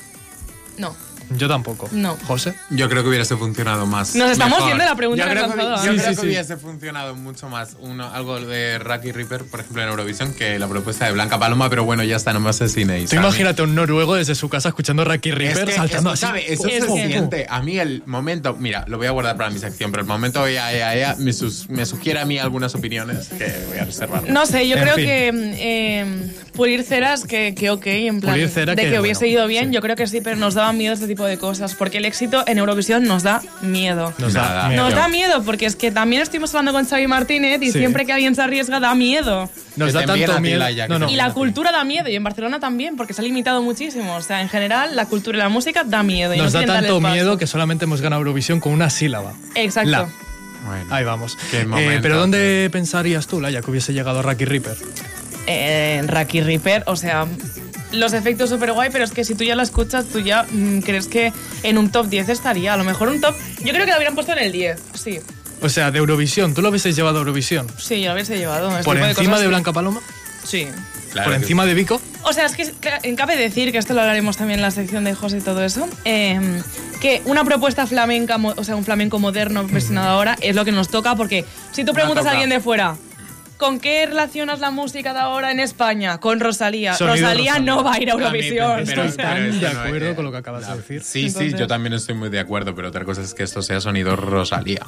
No. 0.77 0.95
Yo 1.37 1.47
tampoco. 1.47 1.87
No. 1.91 2.17
José. 2.25 2.53
Yo 2.69 2.89
creo 2.89 3.03
que 3.03 3.09
hubiese 3.09 3.35
funcionado 3.37 3.85
más. 3.85 4.15
Nos 4.15 4.31
estamos 4.31 4.65
viendo 4.65 4.83
la 4.83 4.95
pregunta 4.95 5.23
Yo 5.25 5.29
creo 5.31 5.53
que, 5.53 5.61
yo 5.61 5.77
Sí, 5.77 5.87
creo 5.89 5.99
sí, 5.99 6.05
que 6.09 6.15
sí. 6.15 6.21
hubiese 6.27 6.57
funcionado 6.57 7.15
mucho 7.15 7.49
más 7.49 7.75
uno, 7.79 8.11
algo 8.11 8.39
de 8.39 8.79
Raki 8.79 9.11
Reaper, 9.11 9.43
por 9.45 9.59
ejemplo, 9.59 9.81
en 9.83 9.89
Eurovisión, 9.89 10.33
que 10.33 10.57
la 10.59 10.67
propuesta 10.67 11.05
de 11.05 11.11
Blanca 11.11 11.37
Paloma, 11.39 11.69
pero 11.69 11.83
bueno, 11.83 12.03
ya 12.03 12.15
está, 12.15 12.33
no 12.33 12.39
me 12.39 12.49
asesinéis. 12.49 13.09
Tú 13.09 13.15
imagínate 13.17 13.61
un 13.61 13.75
noruego 13.75 14.15
desde 14.15 14.35
su 14.35 14.49
casa 14.49 14.69
escuchando 14.69 15.03
Raki 15.05 15.29
Es 15.29 15.35
Reaper 15.35 15.65
que, 15.65 15.71
saltando 15.73 16.09
así. 16.11 16.25
eso 16.47 16.67
Es 16.67 16.83
se 16.85 16.87
que- 16.87 17.07
siente. 17.07 17.45
A 17.49 17.61
mí 17.61 17.77
el 17.79 18.03
momento, 18.05 18.55
mira, 18.59 18.85
lo 18.87 18.97
voy 18.97 19.07
a 19.07 19.11
guardar 19.11 19.37
para 19.37 19.49
mi 19.49 19.59
sección, 19.59 19.91
pero 19.91 20.01
el 20.01 20.07
momento 20.07 20.45
ea, 20.47 21.15
me, 21.19 21.33
sus- 21.33 21.69
me 21.69 21.85
sugiere 21.85 22.19
a 22.19 22.25
mí 22.25 22.37
algunas 22.39 22.73
opiniones 22.75 23.27
que 23.29 23.53
voy 23.69 23.77
a 23.79 23.85
reservar. 23.85 24.23
No 24.29 24.45
sé, 24.45 24.67
yo 24.67 24.75
En 24.77 24.83
creo 24.83 24.95
fin. 24.95 25.05
que 25.05 25.29
eh, 25.59 26.05
pulir 26.53 26.83
ceras, 26.83 27.25
que, 27.25 27.53
que 27.55 27.69
ok, 27.69 27.85
en 27.87 28.21
plan. 28.21 28.39
Cera 28.49 28.73
de 28.75 28.81
que, 28.83 28.89
que, 28.91 28.99
hubiese 28.99 29.25
bueno, 29.25 29.33
ido 29.39 29.47
bien, 29.47 29.67
sí. 29.69 29.75
yo 29.75 29.81
creo 29.81 29.95
que 29.95 30.07
sí, 30.07 30.21
pero 30.21 30.35
nos 30.37 30.53
daba 30.55 30.73
miedo 30.73 30.93
este 30.93 31.07
tipo 31.07 31.18
de 31.25 31.37
cosas. 31.37 31.75
Porque 31.75 31.97
el 31.99 32.05
éxito 32.05 32.43
en 32.47 32.57
Eurovisión 32.57 33.03
nos 33.03 33.23
da 33.23 33.41
miedo. 33.61 34.13
Nos 34.17 34.33
da 34.33 34.67
miedo. 34.69 34.83
Nos 34.83 34.93
da 34.95 35.07
miedo, 35.07 35.43
porque 35.43 35.65
es 35.65 35.75
que 35.75 35.91
también 35.91 36.21
estuvimos 36.21 36.49
hablando 36.53 36.73
con 36.73 36.85
Xavi 36.85 37.07
Martínez 37.07 37.61
y 37.61 37.71
Sí. 37.71 37.79
siempre 37.79 38.05
que 38.05 38.13
alguien 38.13 38.35
se 38.35 38.41
arriesga 38.41 38.79
da 38.79 38.95
miedo. 38.95 39.49
Nos 39.75 39.93
da 39.93 40.05
tanto 40.05 40.39
miedo. 40.41 40.63
No, 40.89 40.99
no. 40.99 41.09
Y 41.09 41.15
la 41.15 41.33
cultura 41.33 41.71
da 41.71 41.83
miedo, 41.83 42.09
y 42.09 42.15
en 42.15 42.23
Barcelona 42.23 42.59
también, 42.59 42.95
porque 42.97 43.13
se 43.13 43.21
ha 43.21 43.23
limitado 43.23 43.61
muchísimo. 43.61 44.15
O 44.15 44.21
sea, 44.21 44.41
en 44.41 44.49
general, 44.49 44.95
la 44.95 45.05
cultura 45.05 45.37
y 45.37 45.39
la 45.41 45.49
música 45.49 45.83
da 45.85 46.03
miedo. 46.03 46.33
y 46.33 46.37
no 46.37 46.43
Nos 46.45 46.53
da 46.53 46.59
quieren 46.59 46.73
darle 46.73 46.89
tanto 46.89 47.09
miedo 47.09 47.37
que 47.37 47.47
solamente 47.47 47.85
hemos 47.85 48.01
ganado 48.01 48.19
Eurovisión 48.21 48.59
con 48.59 48.73
una 48.73 48.89
sílaba. 48.89 49.33
Exacto. 49.55 49.89
La. 49.91 50.09
Bueno. 50.65 50.85
Ahí 50.89 51.05
vamos. 51.05 51.37
Qué 51.51 51.61
Eh, 51.61 51.65
momento. 51.65 52.01
pero 52.01 52.17
¿dónde 52.17 52.69
pensarías 52.71 53.27
tú, 53.27 53.39
Laia, 53.39 53.61
que 53.61 53.71
hubiese 53.71 53.93
llegado 53.93 54.21
Raki 54.21 54.43
Reaper? 54.45 54.75
eh, 55.47 56.01
Raki 56.05 56.41
Reaper, 56.41 56.83
o 56.85 56.95
sea, 56.95 57.25
los 57.91 58.13
efectos 58.13 58.49
súper 58.49 58.73
guay, 58.73 58.89
pero 58.91 59.03
es 59.03 59.11
que 59.11 59.23
si 59.23 59.35
tú 59.35 59.43
ya 59.43 59.55
la 59.55 59.63
escuchas, 59.63 60.05
tú 60.05 60.19
ya 60.19 60.43
mm, 60.43 60.79
crees 60.79 61.07
que 61.07 61.33
en 61.63 61.77
un 61.77 61.91
top 61.91 62.07
10 62.07 62.29
estaría. 62.29 62.73
A 62.73 62.77
lo 62.77 62.83
mejor 62.83 63.09
un 63.09 63.21
top. 63.21 63.35
Yo 63.59 63.71
creo 63.73 63.85
que 63.85 63.91
la 63.91 63.97
hubieran 63.97 64.15
puesto 64.15 64.31
en 64.33 64.39
el 64.39 64.51
10, 64.51 64.79
sí. 64.93 65.19
O 65.61 65.69
sea, 65.69 65.91
de 65.91 65.99
Eurovisión. 65.99 66.53
¿Tú 66.53 66.61
lo 66.61 66.69
hubieses 66.69 66.95
llevado 66.95 67.17
a 67.17 67.19
Eurovisión? 67.19 67.67
Sí, 67.77 68.01
yo 68.01 68.07
lo 68.07 68.13
hubiese 68.13 68.37
llevado. 68.37 68.69
este 68.71 68.83
¿Por 68.83 68.95
tipo 68.95 69.07
encima 69.07 69.37
de 69.37 69.43
sí. 69.43 69.47
Blanca 69.47 69.73
Paloma? 69.73 70.01
Sí. 70.43 70.67
Claro 71.11 71.31
por 71.31 71.37
que 71.37 71.41
encima 71.43 71.65
de 71.65 71.73
Vico. 71.73 71.99
O 72.23 72.33
sea, 72.33 72.45
es 72.45 72.55
que 72.55 73.15
cabe 73.15 73.35
decir, 73.35 73.71
que 73.71 73.77
esto 73.77 73.93
lo 73.93 74.01
hablaremos 74.01 74.37
también 74.37 74.59
en 74.59 74.63
la 74.63 74.71
sección 74.71 75.03
de 75.03 75.15
José 75.15 75.39
y 75.39 75.41
todo 75.41 75.63
eso, 75.63 75.87
eh, 76.05 76.39
que 77.01 77.21
una 77.25 77.43
propuesta 77.43 77.87
flamenca, 77.87 78.37
o 78.37 78.63
sea, 78.63 78.75
un 78.75 78.85
flamenco 78.85 79.19
moderno 79.19 79.65
versionado 79.67 80.09
ahora 80.09 80.37
es 80.41 80.55
lo 80.55 80.65
que 80.65 80.71
nos 80.71 80.89
toca, 80.89 81.15
porque 81.15 81.45
si 81.71 81.83
tú 81.83 81.93
preguntas 81.93 82.25
a 82.25 82.31
alguien 82.31 82.49
de 82.49 82.59
fuera, 82.59 82.95
¿con 83.59 83.79
qué 83.79 84.07
relacionas 84.07 84.59
la 84.59 84.71
música 84.71 85.13
de 85.13 85.19
ahora 85.19 85.51
en 85.51 85.59
España? 85.59 86.19
Con 86.19 86.39
Rosalía. 86.39 86.95
Sonido 86.95 87.15
Rosalía, 87.17 87.51
Rosalía. 87.51 87.71
no 87.75 87.83
va 87.83 87.93
a 87.93 87.99
ir 88.01 88.09
a 88.09 88.13
Eurovisión. 88.13 88.79
Estoy 88.79 89.11
tan 89.11 89.59
de 89.59 89.73
no 89.73 89.79
acuerdo 89.81 90.09
es- 90.09 90.15
con 90.15 90.25
lo 90.25 90.31
que 90.31 90.37
acabas 90.37 90.67
de 90.67 90.75
decir. 90.77 91.03
Sí, 91.03 91.29
sí, 91.29 91.53
yo 91.55 91.67
también 91.67 91.93
estoy 91.93 92.15
muy 92.15 92.29
de 92.29 92.39
acuerdo, 92.39 92.73
pero 92.73 92.87
otra 92.87 93.05
cosa 93.05 93.21
es 93.21 93.35
que 93.35 93.43
esto 93.43 93.61
sea 93.61 93.79
sonido 93.81 94.15
Rosalía. 94.15 94.87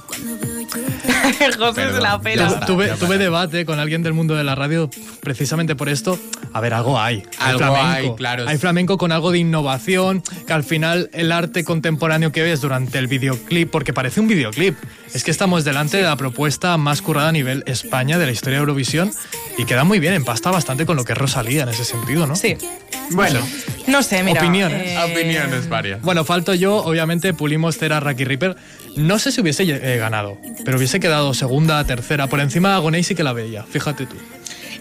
José 1.58 1.92
se 1.94 2.00
la 2.02 2.20
pela. 2.22 2.60
tuve, 2.66 2.88
ya 2.88 2.96
tuve 2.96 3.18
debate 3.18 3.66
con 3.66 3.80
alguien 3.80 4.04
del 4.04 4.14
mundo 4.14 4.36
de 4.36 4.44
la 4.44 4.56
radio 4.56 4.90
precisamente 5.22 5.76
por 5.76 5.90
esto. 5.90 6.18
A 6.54 6.60
ver, 6.62 6.74
algo 6.74 7.00
hay. 7.00 7.24
Hay 7.40 7.52
Algo 7.52 7.60
flamenco. 7.60 7.88
hay, 7.90 8.16
claro. 8.16 8.48
Hay 8.48 8.58
flamenco 8.58 8.98
con 8.98 9.12
algo 9.12 9.32
de 9.32 9.40
innovación, 9.40 10.22
que 10.46 10.54
al 10.54 10.64
final 10.64 11.10
el 11.14 11.32
arte 11.32 11.64
contemporáneo 11.64 12.32
que 12.32 12.42
ves 12.42 12.62
durante 12.62 12.98
el 12.98 13.08
videoclip, 13.08 13.70
porque 13.72 13.94
parece 13.94 14.20
un 14.20 14.28
videoclip, 14.28 14.76
es 15.14 15.24
que 15.24 15.32
estamos 15.32 15.64
delante 15.64 15.98
de 15.98 16.04
la 16.04 16.16
propuesta 16.16 16.76
más 16.78 17.02
currada 17.02 17.30
a 17.30 17.32
nivel 17.32 17.64
España 17.68 18.18
de 18.18 18.26
la 18.26 18.32
historia 18.32 18.58
de 18.58 18.62
Eurovisión 18.62 19.12
y 19.58 19.66
queda 19.66 19.84
muy 19.84 20.00
bien, 20.00 20.14
empasta 20.14 20.52
bastante 20.52 20.86
con 20.86 20.96
lo 20.98 21.04
que 21.06 21.14
es 21.14 21.18
Rosalía 21.18 21.64
en 21.64 21.70
ese 21.70 21.84
sentido, 21.86 22.28
¿no? 22.28 22.36
Sí. 22.36 22.58
Bueno, 23.12 23.40
No 23.88 24.04
sé, 24.04 24.24
mira. 24.24 24.42
Opiniones. 24.42 24.84
eh, 24.92 24.98
opiniones 25.12 25.68
varias. 25.68 26.02
Bueno, 26.02 26.24
falto 26.24 26.54
yo, 26.54 26.78
obviamente 26.78 27.34
pulimos 27.34 27.78
Cera, 27.78 28.00
Raki 28.00 28.24
Ripper. 28.24 28.56
No 28.96 29.20
sé 29.20 29.32
si 29.32 29.42
hubiese 29.42 29.64
eh, 29.64 29.98
ganado, 29.98 30.38
pero 30.66 30.78
hubiese 30.78 31.00
quedado 31.00 31.34
segunda, 31.34 31.84
tercera. 31.86 32.28
Por 32.28 32.40
encima 32.40 32.70
de 32.70 32.76
Agoney 32.76 33.04
sí 33.04 33.16
que 33.16 33.24
la 33.24 33.34
veía, 33.34 33.64
fíjate 33.64 34.06
tú. 34.06 34.16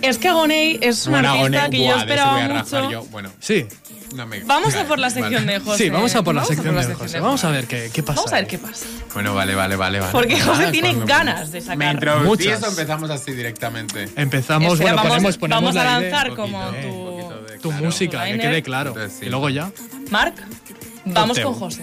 Es 0.02 0.16
que 0.18 0.28
Agoney 0.28 0.78
es 0.80 1.06
un 1.06 1.12
Bueno, 1.12 1.28
artista 1.32 1.58
Agoné, 1.64 1.70
que 1.70 1.78
yo 1.78 1.84
buah, 1.84 1.92
de 1.92 1.98
ese 2.00 2.10
esperaba 2.14 2.44
a 2.44 2.48
mucho. 2.62 2.90
yo. 2.90 3.04
Bueno, 3.10 3.30
Sí, 3.38 3.66
no 4.14 4.26
me- 4.26 4.40
Vamos 4.44 4.74
a 4.74 4.84
por 4.86 4.98
la 4.98 5.10
sección 5.10 5.44
vale. 5.44 5.58
de 5.58 5.60
José. 5.60 5.84
sí, 5.84 5.90
vamos 5.90 6.14
a 6.14 6.22
por 6.22 6.34
la 6.34 6.40
Vamos 6.40 6.54
sección 6.56 6.74
de 6.74 6.82
sección 6.84 7.06
José. 7.06 7.20
Vamos 7.20 7.44
a 7.44 7.50
ver 7.50 7.66
qué, 7.66 7.90
qué 7.92 8.02
pasa. 8.02 8.16
Vamos 8.16 8.32
a 8.32 8.36
ver 8.36 8.46
qué 8.46 8.56
pasa. 8.58 8.86
Bueno, 9.12 9.34
vale, 9.34 9.54
vale, 9.54 9.76
vale, 9.76 10.00
vale. 10.00 10.12
Porque 10.12 10.40
José 10.40 10.64
Ah, 10.68 10.72
tiene 10.72 10.94
me- 10.94 11.04
ganas 11.04 11.52
de 11.52 11.60
Me 11.60 11.66
sacar. 11.66 11.94
introducís 11.94 12.46
Muchas. 12.46 12.62
o 12.62 12.68
empezamos 12.68 13.10
así 13.10 13.32
directamente. 13.32 14.08
Empezamos, 14.16 14.72
Espera, 14.74 14.92
bueno, 14.94 14.96
vamos, 14.96 15.10
ponemos, 15.10 15.36
ponemos 15.36 15.62
vamos 15.74 15.76
a 15.76 15.84
la 15.84 16.00
idea, 16.00 16.10
lanzar 16.10 16.34
como 16.36 16.64
poquito, 16.64 16.88
tu, 16.88 17.46
de- 17.52 17.58
tu 17.58 17.68
claro. 17.68 17.84
música, 17.84 18.24
que 18.24 18.38
quede 18.38 18.62
claro. 18.62 18.90
Entonces, 18.92 19.18
sí. 19.20 19.26
Y 19.26 19.28
luego 19.28 19.50
ya. 19.50 19.70
Marc. 20.10 20.34
Vamos 21.04 21.36
Teo. 21.36 21.50
con 21.52 21.54
José. 21.60 21.82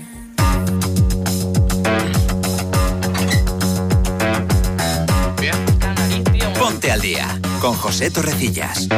Ponte 6.68 6.92
al 6.92 7.00
día 7.00 7.40
con 7.62 7.74
José 7.76 8.12
Torrecillas. 8.12 8.90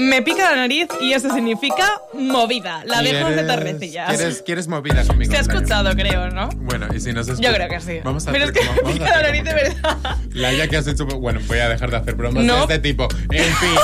Me 0.00 0.22
pica 0.22 0.50
la 0.50 0.56
nariz 0.56 0.86
y 1.00 1.12
eso 1.12 1.32
significa 1.32 2.00
movida. 2.14 2.82
La 2.86 3.02
dejo 3.02 3.28
de 3.28 3.34
¿Quieres- 3.36 3.46
torrecillas. 3.46 4.08
¿Quieres, 4.16 4.42
quieres 4.44 4.68
movida 4.68 5.04
conmigo? 5.04 5.30
Se 5.30 5.38
ha 5.38 5.40
escuchado, 5.40 5.92
creo, 5.94 6.30
¿no? 6.30 6.48
Bueno, 6.56 6.86
y 6.94 7.00
si 7.00 7.12
no 7.12 7.22
se 7.22 7.28
Yo 7.30 7.34
escucha- 7.34 7.54
creo 7.54 7.68
que 7.68 7.80
sí. 7.80 8.00
Vamos 8.04 8.26
a 8.26 8.32
Pero 8.32 8.44
es 8.44 8.50
hacer 8.50 8.62
que 8.62 8.68
como- 8.68 8.88
me 8.88 8.92
pica 8.94 9.10
la 9.16 9.22
nariz 9.22 9.44
de 9.44 9.54
verdad. 9.54 9.96
La 10.32 10.52
ya 10.52 10.68
que 10.68 10.76
has 10.76 10.86
hecho. 10.86 11.06
Bueno, 11.06 11.40
voy 11.46 11.58
a 11.58 11.68
dejar 11.68 11.90
de 11.90 11.96
hacer 11.98 12.14
bromas 12.14 12.44
No. 12.44 12.54
de 12.66 12.74
este 12.74 12.78
tipo. 12.78 13.08
En 13.30 13.44
fin. 13.54 13.76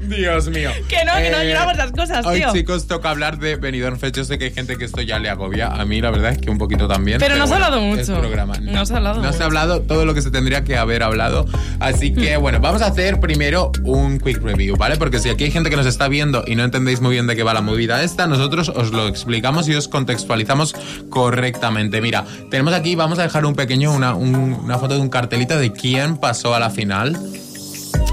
Dios 0.08 0.48
mío. 0.48 0.70
Eh, 0.70 0.84
Que 0.88 1.04
no, 1.04 1.14
que 1.16 1.30
no 1.30 1.42
lloramos 1.42 1.76
las 1.76 1.92
cosas, 1.92 2.24
Hoy, 2.26 2.38
tío. 2.38 2.52
chicos, 2.52 2.86
toca 2.86 3.10
hablar 3.10 3.38
de 3.38 3.56
Benidorm 3.56 3.98
Fest. 3.98 4.16
Yo 4.16 4.24
sé 4.24 4.38
que 4.38 4.46
hay 4.46 4.52
gente 4.52 4.76
que 4.76 4.84
esto 4.84 5.00
ya 5.02 5.18
le 5.18 5.28
agobia. 5.28 5.68
A 5.68 5.84
mí, 5.84 6.00
la 6.00 6.10
verdad 6.10 6.32
es 6.32 6.38
que 6.38 6.50
un 6.50 6.58
poquito 6.58 6.88
también. 6.88 7.18
Pero 7.18 7.36
no 7.36 7.46
se 7.46 7.54
ha 7.54 7.58
bueno, 7.58 7.64
hablado 7.66 7.94
es 8.00 8.08
mucho. 8.08 8.20
programa. 8.20 8.54
No 8.60 8.86
se 8.86 8.94
ha 8.94 8.96
hablado 8.98 9.16
No 9.16 9.24
se 9.24 9.28
mucho. 9.32 9.42
ha 9.42 9.46
hablado 9.46 9.82
todo 9.82 10.04
lo 10.04 10.14
que 10.14 10.22
se 10.22 10.30
tendría 10.30 10.64
que 10.64 10.76
haber 10.76 11.02
hablado. 11.02 11.46
Así 11.80 12.10
Hmm. 12.12 12.16
que, 12.20 12.36
bueno, 12.36 12.60
vamos 12.60 12.82
a 12.82 12.86
hacer 12.86 13.20
primero 13.20 13.72
un 13.84 14.18
quick 14.18 14.42
review, 14.42 14.53
¿vale? 14.78 14.96
Porque 14.96 15.18
si 15.18 15.28
aquí 15.28 15.44
hay 15.44 15.50
gente 15.50 15.70
que 15.70 15.76
nos 15.76 15.86
está 15.86 16.08
viendo 16.08 16.44
y 16.46 16.54
no 16.54 16.64
entendéis 16.64 17.00
muy 17.00 17.12
bien 17.12 17.26
de 17.26 17.36
qué 17.36 17.42
va 17.42 17.54
la 17.54 17.60
movida 17.60 18.02
esta, 18.02 18.26
nosotros 18.26 18.68
os 18.68 18.92
lo 18.92 19.08
explicamos 19.08 19.68
y 19.68 19.74
os 19.74 19.88
contextualizamos 19.88 20.74
correctamente. 21.10 22.00
Mira, 22.00 22.24
tenemos 22.50 22.72
aquí, 22.74 22.94
vamos 22.94 23.18
a 23.18 23.22
dejar 23.22 23.44
un 23.46 23.54
pequeño, 23.54 23.92
una, 23.92 24.14
un- 24.14 24.34
una 24.54 24.78
foto 24.78 24.94
de 24.94 25.00
un 25.00 25.08
cartelito 25.08 25.58
de 25.58 25.72
quién 25.72 26.16
pasó 26.16 26.54
a 26.54 26.60
la 26.60 26.70
final. 26.70 27.18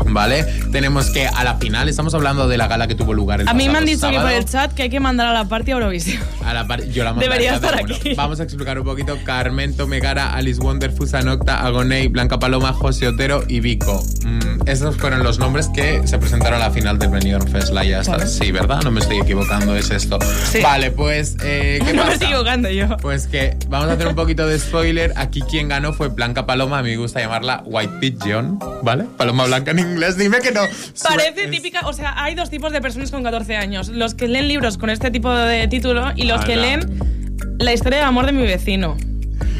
¿Vale? 0.05 0.43
Tenemos 0.71 1.09
que 1.09 1.27
a 1.27 1.43
la 1.43 1.55
final, 1.55 1.87
estamos 1.89 2.13
hablando 2.13 2.47
de 2.47 2.57
la 2.57 2.67
gala 2.67 2.87
que 2.87 2.95
tuvo 2.95 3.13
lugar 3.13 3.41
el 3.41 3.47
A 3.47 3.53
mí 3.53 3.69
me 3.69 3.77
han 3.77 3.85
dicho 3.85 4.09
que 4.09 4.19
por 4.19 4.31
el 4.31 4.45
chat 4.45 4.73
que 4.73 4.83
hay 4.83 4.89
que 4.89 4.99
mandar 4.99 5.27
a 5.27 5.33
la 5.33 5.45
party 5.45 5.71
a 5.71 5.73
Eurovisión. 5.75 6.21
A 6.45 6.53
la 6.53 6.67
par- 6.67 6.83
yo 6.85 7.03
la 7.03 7.13
Debería 7.13 7.51
mandaría 7.53 7.59
de 7.59 7.65
estar 7.67 7.83
uno. 7.85 7.95
aquí. 7.95 8.13
Vamos 8.15 8.39
a 8.39 8.43
explicar 8.43 8.77
un 8.79 8.85
poquito. 8.85 9.17
Carmento 9.23 9.87
Megara, 9.87 10.33
Alice 10.33 10.59
Wonder, 10.59 10.91
Fusanocta, 10.91 11.65
Agoney, 11.65 12.07
Blanca 12.07 12.39
Paloma, 12.39 12.73
José 12.73 13.07
Otero 13.07 13.43
y 13.47 13.59
Vico. 13.59 14.03
Mm, 14.25 14.67
esos 14.67 14.97
fueron 14.97 15.23
los 15.23 15.39
nombres 15.39 15.69
que 15.73 16.05
se 16.07 16.17
presentaron 16.17 16.61
a 16.61 16.65
la 16.67 16.71
final 16.71 16.97
del 16.99 17.09
Benidorm 17.09 17.47
Fest. 17.47 17.71
La 17.71 17.83
ya 17.83 18.01
está. 18.01 18.25
Sí, 18.27 18.51
¿verdad? 18.51 18.81
No 18.83 18.91
me 18.91 18.99
estoy 18.99 19.19
equivocando, 19.19 19.75
es 19.75 19.91
esto. 19.91 20.17
Sí. 20.51 20.59
Vale, 20.61 20.91
pues, 20.91 21.37
eh, 21.43 21.79
¿qué 21.85 21.93
No 21.93 21.97
me 21.97 22.01
pasa? 22.01 22.13
estoy 22.13 22.27
equivocando 22.27 22.69
yo. 22.69 22.97
Pues 22.97 23.27
que 23.27 23.55
vamos 23.69 23.89
a 23.89 23.93
hacer 23.93 24.07
un 24.07 24.15
poquito 24.15 24.45
de 24.47 24.59
spoiler. 24.59 25.13
Aquí 25.15 25.41
quien 25.41 25.67
ganó 25.69 25.93
fue 25.93 26.09
Blanca 26.09 26.45
Paloma. 26.45 26.79
A 26.79 26.83
mí 26.83 26.89
me 26.91 26.97
gusta 26.97 27.19
llamarla 27.19 27.63
White 27.65 27.93
Pigeon, 27.99 28.59
¿vale? 28.83 29.05
Paloma 29.17 29.45
blanca 29.45 29.73
inglés. 29.91 30.17
Dime 30.17 30.39
que 30.39 30.51
no. 30.51 30.61
Parece 31.03 31.47
típica, 31.47 31.81
o 31.87 31.93
sea, 31.93 32.23
hay 32.23 32.35
dos 32.35 32.49
tipos 32.49 32.71
de 32.71 32.81
personas 32.81 33.11
con 33.11 33.23
14 33.23 33.55
años. 33.55 33.89
Los 33.89 34.13
que 34.15 34.27
leen 34.27 34.47
libros 34.47 34.77
con 34.77 34.89
este 34.89 35.11
tipo 35.11 35.31
de 35.33 35.67
título 35.67 36.11
y 36.15 36.23
los 36.25 36.43
que 36.45 36.55
leen 36.55 36.99
La 37.59 37.73
historia 37.73 37.99
de 37.99 38.05
amor 38.05 38.25
de 38.25 38.31
mi 38.31 38.43
vecino. 38.43 38.97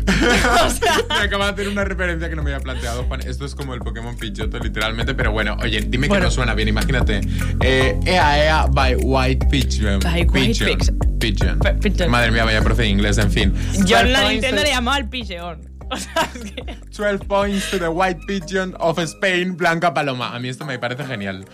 o 0.66 0.70
sea, 0.70 0.96
Me 1.10 1.26
acaba 1.26 1.46
de 1.46 1.52
hacer 1.54 1.68
una 1.68 1.84
referencia 1.84 2.28
que 2.30 2.36
no 2.36 2.42
me 2.44 2.52
había 2.54 2.64
planteado, 2.64 3.04
Juan. 3.04 3.22
Esto 3.22 3.46
es 3.46 3.54
como 3.54 3.74
el 3.76 3.82
Pokémon 3.82 4.16
Pidgeotto, 4.18 4.58
literalmente. 4.60 5.14
Pero 5.14 5.32
bueno, 5.32 5.58
oye, 5.62 5.82
dime 5.82 6.08
Bueno. 6.08 6.24
que 6.24 6.26
no 6.26 6.32
suena 6.32 6.54
bien. 6.56 6.68
Imagínate. 6.70 7.22
Eh, 7.62 7.98
Ea 8.06 8.46
Ea 8.46 8.66
by 8.72 8.96
White 8.96 9.48
Pigeon. 9.50 10.00
By 10.00 10.24
White 10.24 10.32
Pigeon. 10.66 10.80
Pigeon. 11.20 11.60
Pigeon. 11.80 12.10
Madre 12.10 12.32
mía, 12.32 12.44
vaya 12.46 12.62
profe 12.64 12.84
de 12.84 12.90
inglés, 12.90 13.18
en 13.20 13.32
fin. 13.32 13.54
yo 13.86 14.00
en 14.00 14.08
12 14.08 14.12
la 14.12 14.30
Nintendo 14.30 14.64
le 14.64 14.70
llamaba 14.70 14.98
el 14.98 15.08
pigeón. 15.08 15.71
O 15.92 15.98
sea, 15.98 16.30
es 16.34 16.52
que... 16.52 16.78
12 16.96 17.26
points 17.26 17.70
to 17.72 17.80
the 17.80 17.88
White 17.88 18.22
Pigeon 18.28 18.76
of 18.80 18.98
Spain, 19.00 19.58
Blanca 19.58 19.94
Paloma. 19.94 20.34
A 20.36 20.40
mí 20.40 20.50
esto 20.50 20.66
me 20.66 20.80
parece 20.80 21.04
genial. 21.06 21.46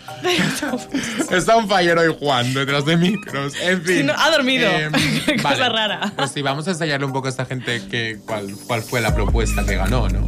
Está 1.30 1.56
un 1.56 1.68
fallero 1.68 2.00
hoy 2.02 2.14
Juan 2.18 2.54
detrás 2.54 2.84
de 2.84 2.96
micros. 2.96 3.54
En 3.60 3.82
fin. 3.82 4.06
No, 4.06 4.12
ha 4.16 4.30
dormido. 4.30 4.68
Eh, 4.70 4.90
Qué 5.26 5.36
cosa 5.36 5.48
vale. 5.50 5.68
rara. 5.70 6.12
Pues 6.16 6.30
sí, 6.32 6.42
vamos 6.42 6.66
a 6.68 6.70
ensayarle 6.70 7.06
un 7.06 7.12
poco 7.12 7.26
a 7.26 7.30
esta 7.30 7.44
gente 7.46 7.82
que, 7.90 8.18
cuál, 8.26 8.46
cuál 8.66 8.82
fue 8.82 9.00
la 9.00 9.14
propuesta 9.14 9.64
que 9.64 9.76
ganó, 9.76 10.08
¿no? 10.08 10.24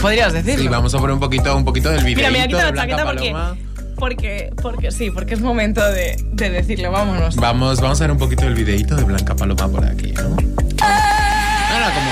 Podrías 0.00 0.32
decirlo. 0.32 0.60
Sí, 0.62 0.68
vamos 0.68 0.94
a 0.94 0.98
poner 0.98 1.14
un 1.14 1.20
poquito, 1.20 1.56
un 1.56 1.64
poquito 1.64 1.90
del 1.90 2.04
video. 2.04 2.16
Mira, 2.18 2.30
me 2.30 2.38
voy 2.38 2.44
a 2.44 2.48
quitar 2.48 2.64
la 2.64 2.70
Blanca 2.72 2.96
chaqueta 2.96 3.10
porque, 3.10 3.30
Paloma. 3.32 3.56
porque, 3.96 4.50
porque 4.62 4.90
sí, 4.92 5.10
porque 5.10 5.34
es 5.34 5.40
momento 5.40 5.82
de, 5.90 6.16
de 6.32 6.50
decirlo, 6.50 6.90
vámonos. 6.92 7.36
Vamos, 7.36 7.80
vamos 7.80 7.98
a 8.00 8.04
ver 8.04 8.10
un 8.10 8.18
poquito 8.18 8.44
del 8.44 8.54
videito 8.54 8.94
de 8.96 9.04
Blanca 9.04 9.34
Paloma 9.34 9.68
por 9.68 9.84
aquí, 9.84 10.12
¿no? 10.12 10.36
Mira 10.36 11.92
cómo 11.94 12.07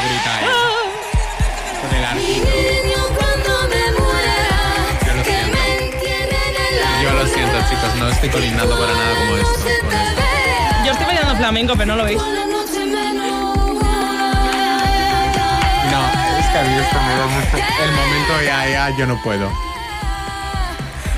Yo 7.06 7.12
lo 7.14 7.26
siento, 7.26 7.56
chicos, 7.70 7.94
no 7.98 8.08
estoy 8.08 8.28
coordinando 8.30 8.76
para 8.78 8.92
nada 8.92 9.14
como 9.16 9.36
esto. 9.36 9.68
Yo 10.84 10.90
estoy 10.92 11.06
bailando 11.06 11.36
flamenco, 11.36 11.74
pero 11.76 11.86
no 11.86 11.96
lo 11.96 12.04
veis. 12.04 12.18
No, 12.18 12.26
es 16.38 16.46
que 16.48 16.58
a 16.58 16.62
mí 16.64 16.74
esto 16.74 16.98
me 17.00 17.14
da 17.16 17.26
mucho. 17.26 17.56
El 17.56 17.92
momento 17.92 18.42
ya, 18.44 18.68
ya, 18.68 18.96
yo 18.96 19.06
no 19.06 19.20
puedo. 19.22 19.50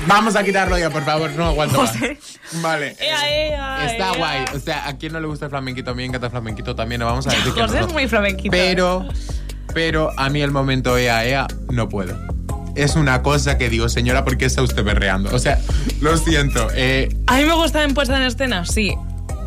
Vamos 0.07 0.35
a 0.35 0.43
quitarlo 0.43 0.77
ya, 0.77 0.89
por 0.89 1.03
favor, 1.03 1.29
no 1.31 1.45
aguanto 1.47 1.81
más. 1.81 1.91
José. 1.91 2.17
Vale. 2.61 2.95
Ea, 2.99 3.29
ea, 3.29 3.85
Está 3.85 4.11
ea. 4.11 4.17
guay. 4.17 4.45
O 4.55 4.59
sea, 4.59 4.87
a 4.87 4.97
quien 4.97 5.13
no 5.13 5.19
le 5.19 5.27
gusta 5.27 5.45
el 5.45 5.51
flamenquito, 5.51 5.91
a 5.91 5.93
mí 5.93 6.03
me 6.03 6.05
encanta 6.05 6.27
el 6.27 6.31
flamenquito 6.31 6.75
también. 6.75 6.99
No 6.99 7.05
vamos 7.07 7.27
a 7.27 7.31
decir 7.31 7.53
que 7.53 7.61
José 7.61 7.79
no. 7.81 7.87
es 7.87 7.93
muy 7.93 8.07
flamenquito. 8.07 8.51
Pero, 8.51 9.07
pero 9.73 10.11
a 10.17 10.29
mí 10.29 10.41
el 10.41 10.51
momento 10.51 10.97
ea, 10.97 11.25
ea, 11.25 11.47
no 11.69 11.89
puedo. 11.89 12.17
Es 12.83 12.95
una 12.95 13.21
cosa 13.21 13.57
que 13.57 13.69
digo, 13.69 13.89
señora, 13.89 14.23
¿por 14.23 14.37
qué 14.37 14.45
está 14.45 14.61
usted 14.61 14.83
berreando? 14.83 15.29
O 15.33 15.39
sea, 15.39 15.59
lo 16.01 16.15
siento. 16.17 16.67
Eh, 16.73 17.09
A 17.27 17.37
mí 17.37 17.45
me 17.45 17.53
gusta 17.53 17.83
en 17.83 17.93
puesta 17.93 18.15
en 18.17 18.23
escena, 18.23 18.65
sí. 18.65 18.95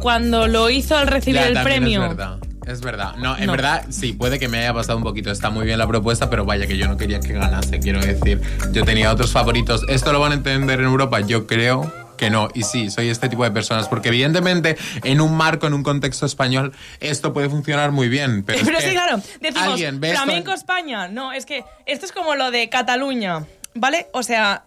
Cuando 0.00 0.48
lo 0.48 0.68
hizo 0.70 0.96
al 0.96 1.06
recibir 1.06 1.40
ya, 1.40 1.46
el 1.48 1.62
premio. 1.62 2.02
Es 2.02 2.08
verdad. 2.10 2.36
Es 2.66 2.80
verdad. 2.80 3.14
No, 3.16 3.36
en 3.36 3.46
No. 3.46 3.52
verdad, 3.52 3.84
sí, 3.90 4.12
puede 4.12 4.38
que 4.38 4.48
me 4.48 4.58
haya 4.58 4.72
pasado 4.74 4.98
un 4.98 5.02
poquito. 5.04 5.30
Está 5.30 5.50
muy 5.50 5.64
bien 5.64 5.78
la 5.78 5.86
propuesta, 5.88 6.28
pero 6.30 6.44
vaya 6.44 6.66
que 6.66 6.76
yo 6.76 6.86
no 6.88 6.96
quería 6.96 7.18
que 7.20 7.32
ganase, 7.32 7.80
quiero 7.80 8.00
decir. 8.00 8.40
Yo 8.72 8.84
tenía 8.84 9.10
otros 9.12 9.32
favoritos. 9.32 9.84
¿Esto 9.88 10.12
lo 10.12 10.20
van 10.20 10.32
a 10.32 10.34
entender 10.36 10.78
en 10.80 10.86
Europa? 10.86 11.20
Yo 11.20 11.46
creo 11.46 11.92
que 12.22 12.30
no. 12.30 12.48
Y 12.54 12.62
sí, 12.62 12.88
soy 12.88 13.08
este 13.08 13.28
tipo 13.28 13.42
de 13.42 13.50
personas. 13.50 13.88
Porque 13.88 14.08
evidentemente, 14.10 14.76
en 15.02 15.20
un 15.20 15.36
marco, 15.36 15.66
en 15.66 15.74
un 15.74 15.82
contexto 15.82 16.24
español, 16.24 16.72
esto 17.00 17.32
puede 17.32 17.48
funcionar 17.48 17.90
muy 17.90 18.08
bien. 18.08 18.44
Pero, 18.44 18.60
Pero 18.64 18.78
es 18.78 18.84
sí, 18.84 18.90
que 18.90 18.94
claro, 18.96 19.20
decimos 19.40 19.68
alguien 19.68 19.98
ve 20.00 20.10
esto 20.10 20.22
flamenco 20.22 20.50
en- 20.52 20.56
España. 20.56 21.08
No, 21.08 21.32
es 21.32 21.46
que 21.46 21.64
esto 21.86 22.06
es 22.06 22.12
como 22.12 22.36
lo 22.36 22.52
de 22.52 22.68
Cataluña, 22.68 23.44
¿vale? 23.74 24.06
O 24.12 24.22
sea, 24.22 24.64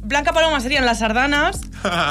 Blanca 0.00 0.32
Paloma 0.32 0.58
serían 0.60 0.84
las 0.86 0.98
sardanas 1.00 1.60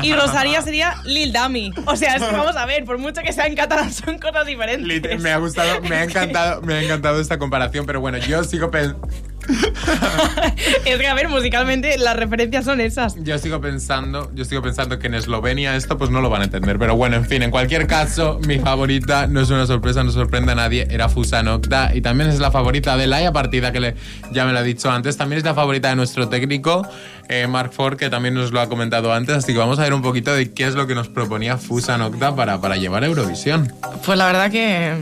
y 0.03 0.13
Rosalía 0.13 0.61
sería 0.61 0.95
Lil 1.03 1.33
Dami. 1.33 1.71
O 1.85 1.95
sea, 1.95 2.15
es 2.15 2.23
que 2.23 2.31
vamos 2.31 2.55
a 2.55 2.65
ver, 2.65 2.85
por 2.85 2.97
mucho 2.97 3.21
que 3.23 3.33
sea 3.33 3.47
en 3.47 3.55
catalán, 3.55 3.91
son 3.91 4.19
cosas 4.19 4.45
diferentes. 4.45 5.19
Me 5.21 5.31
ha 5.31 5.37
gustado, 5.37 5.81
me 5.81 5.95
ha 5.97 6.03
encantado, 6.05 6.61
me 6.61 6.75
ha 6.75 6.81
encantado 6.81 7.19
esta 7.19 7.37
comparación, 7.37 7.85
pero 7.85 7.99
bueno, 7.99 8.19
yo 8.19 8.43
sigo 8.43 8.71
pensando. 8.71 9.07
Es 10.85 10.97
que, 10.97 11.07
a 11.07 11.13
ver, 11.13 11.29
musicalmente 11.29 11.97
las 11.97 12.15
referencias 12.15 12.65
son 12.65 12.81
esas. 12.81 13.15
Yo 13.23 13.37
sigo 13.37 13.61
pensando, 13.61 14.31
yo 14.33 14.45
sigo 14.45 14.61
pensando 14.61 14.99
que 14.99 15.07
en 15.07 15.13
Eslovenia 15.13 15.75
esto 15.75 15.97
pues 15.97 16.09
no 16.09 16.21
lo 16.21 16.29
van 16.29 16.41
a 16.41 16.45
entender, 16.45 16.79
pero 16.79 16.95
bueno, 16.95 17.15
en 17.15 17.25
fin, 17.25 17.43
en 17.43 17.51
cualquier 17.51 17.87
caso, 17.87 18.39
mi 18.47 18.59
favorita 18.59 19.27
no 19.27 19.41
es 19.41 19.49
una 19.49 19.65
sorpresa, 19.65 20.03
no 20.03 20.11
sorprende 20.11 20.51
a 20.53 20.55
nadie, 20.55 20.87
era 20.89 21.09
Fusa 21.09 21.43
Nocta 21.43 21.91
y 21.93 22.01
también 22.01 22.29
es 22.29 22.39
la 22.39 22.51
favorita 22.51 22.97
de 22.97 23.07
Laia 23.07 23.31
Partida 23.31 23.71
que 23.71 23.79
le, 23.79 23.95
ya 24.31 24.45
me 24.45 24.53
lo 24.53 24.59
he 24.59 24.63
dicho 24.63 24.89
antes, 24.89 25.17
también 25.17 25.39
es 25.39 25.45
la 25.45 25.53
favorita 25.53 25.89
de 25.89 25.95
nuestro 25.95 26.27
técnico 26.29 26.87
eh, 27.29 27.47
Mark 27.47 27.73
Ford 27.73 27.97
que 27.97 28.09
también 28.09 28.33
nos 28.33 28.51
lo 28.51 28.61
ha 28.61 28.69
comentado 28.69 29.13
antes, 29.13 29.35
así 29.35 29.53
que 29.53 29.59
vamos 29.59 29.79
a 29.79 29.83
ver 29.83 29.93
un 29.93 30.01
poquito 30.01 30.33
de 30.33 30.51
qué 30.53 30.65
es 30.65 30.75
lo 30.75 30.87
que 30.87 30.95
nos 30.95 31.09
proponía 31.09 31.57
Fusa 31.57 31.97
Nocta 31.97 32.35
para, 32.35 32.61
para 32.61 32.77
llevar 32.77 33.03
a 33.03 33.07
Eurovisión. 33.07 33.71
Pues 34.05 34.17
la 34.17 34.27
verdad 34.27 34.51
que. 34.51 34.95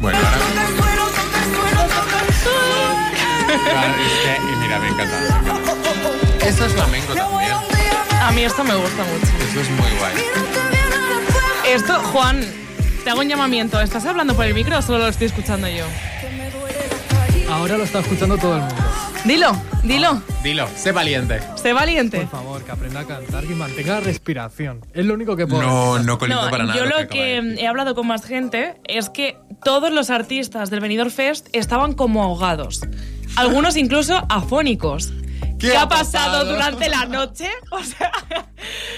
Bueno, 0.00 0.18
ahora 0.18 0.85
es 3.70 4.12
que, 4.22 4.52
y 4.52 4.56
mira, 4.56 4.78
me 4.78 4.88
encanta. 4.88 5.20
me 5.42 5.50
encanta. 5.50 6.46
Eso 6.46 6.66
es 6.66 6.72
flamenco 6.72 7.14
también. 7.14 7.52
A 8.22 8.30
mí 8.32 8.42
esto 8.42 8.64
me 8.64 8.74
gusta 8.74 9.04
mucho. 9.04 9.26
Eso 9.50 9.60
es 9.60 9.70
muy 9.70 9.90
guay. 9.98 10.14
Esto, 11.66 11.94
Juan, 12.12 12.40
te 13.04 13.10
hago 13.10 13.20
un 13.20 13.28
llamamiento. 13.28 13.80
¿Estás 13.80 14.06
hablando 14.06 14.34
por 14.34 14.46
el 14.46 14.54
micro 14.54 14.78
o 14.78 14.82
solo 14.82 14.98
lo 14.98 15.08
estoy 15.08 15.26
escuchando 15.26 15.68
yo? 15.68 15.84
Ahora 17.50 17.76
lo 17.76 17.84
está 17.84 18.00
escuchando 18.00 18.36
todo 18.38 18.56
el 18.56 18.60
mundo. 18.62 18.76
Dilo, 19.24 19.56
dilo. 19.82 20.22
Dilo, 20.42 20.68
sé 20.76 20.92
valiente. 20.92 21.40
Sé 21.60 21.72
valiente. 21.72 22.18
Por 22.20 22.28
favor, 22.30 22.62
que 22.64 22.70
aprenda 22.70 23.00
a 23.00 23.04
cantar 23.06 23.44
y 23.44 23.48
mantenga 23.48 23.94
la 23.94 24.00
respiración. 24.00 24.80
Es 24.94 25.04
lo 25.04 25.14
único 25.14 25.36
que 25.36 25.46
puedo 25.48 25.62
No, 25.62 25.98
no 26.00 26.18
coliento 26.18 26.44
No, 26.44 26.50
para 26.50 26.64
nada. 26.64 26.78
yo 26.78 26.86
lo 26.86 26.98
de 26.98 27.08
que 27.08 27.40
decir. 27.42 27.58
he 27.60 27.66
hablado 27.66 27.94
con 27.96 28.06
más 28.06 28.24
gente 28.24 28.76
es 28.84 29.10
que 29.10 29.36
todos 29.64 29.92
los 29.92 30.10
artistas 30.10 30.70
del 30.70 30.78
Benidorm 30.80 31.10
Fest 31.10 31.48
estaban 31.52 31.92
como 31.94 32.22
ahogados. 32.22 32.82
Algunos 33.36 33.76
incluso 33.76 34.24
afónicos. 34.30 35.12
¿Qué 35.58 35.68
¿Qué, 35.70 35.76
ha 35.76 35.88
pasado, 35.88 36.32
pasado? 36.32 36.52
durante 36.52 36.88
la 36.88 37.06
noche? 37.06 37.48
O 37.70 37.82
sea, 37.82 38.10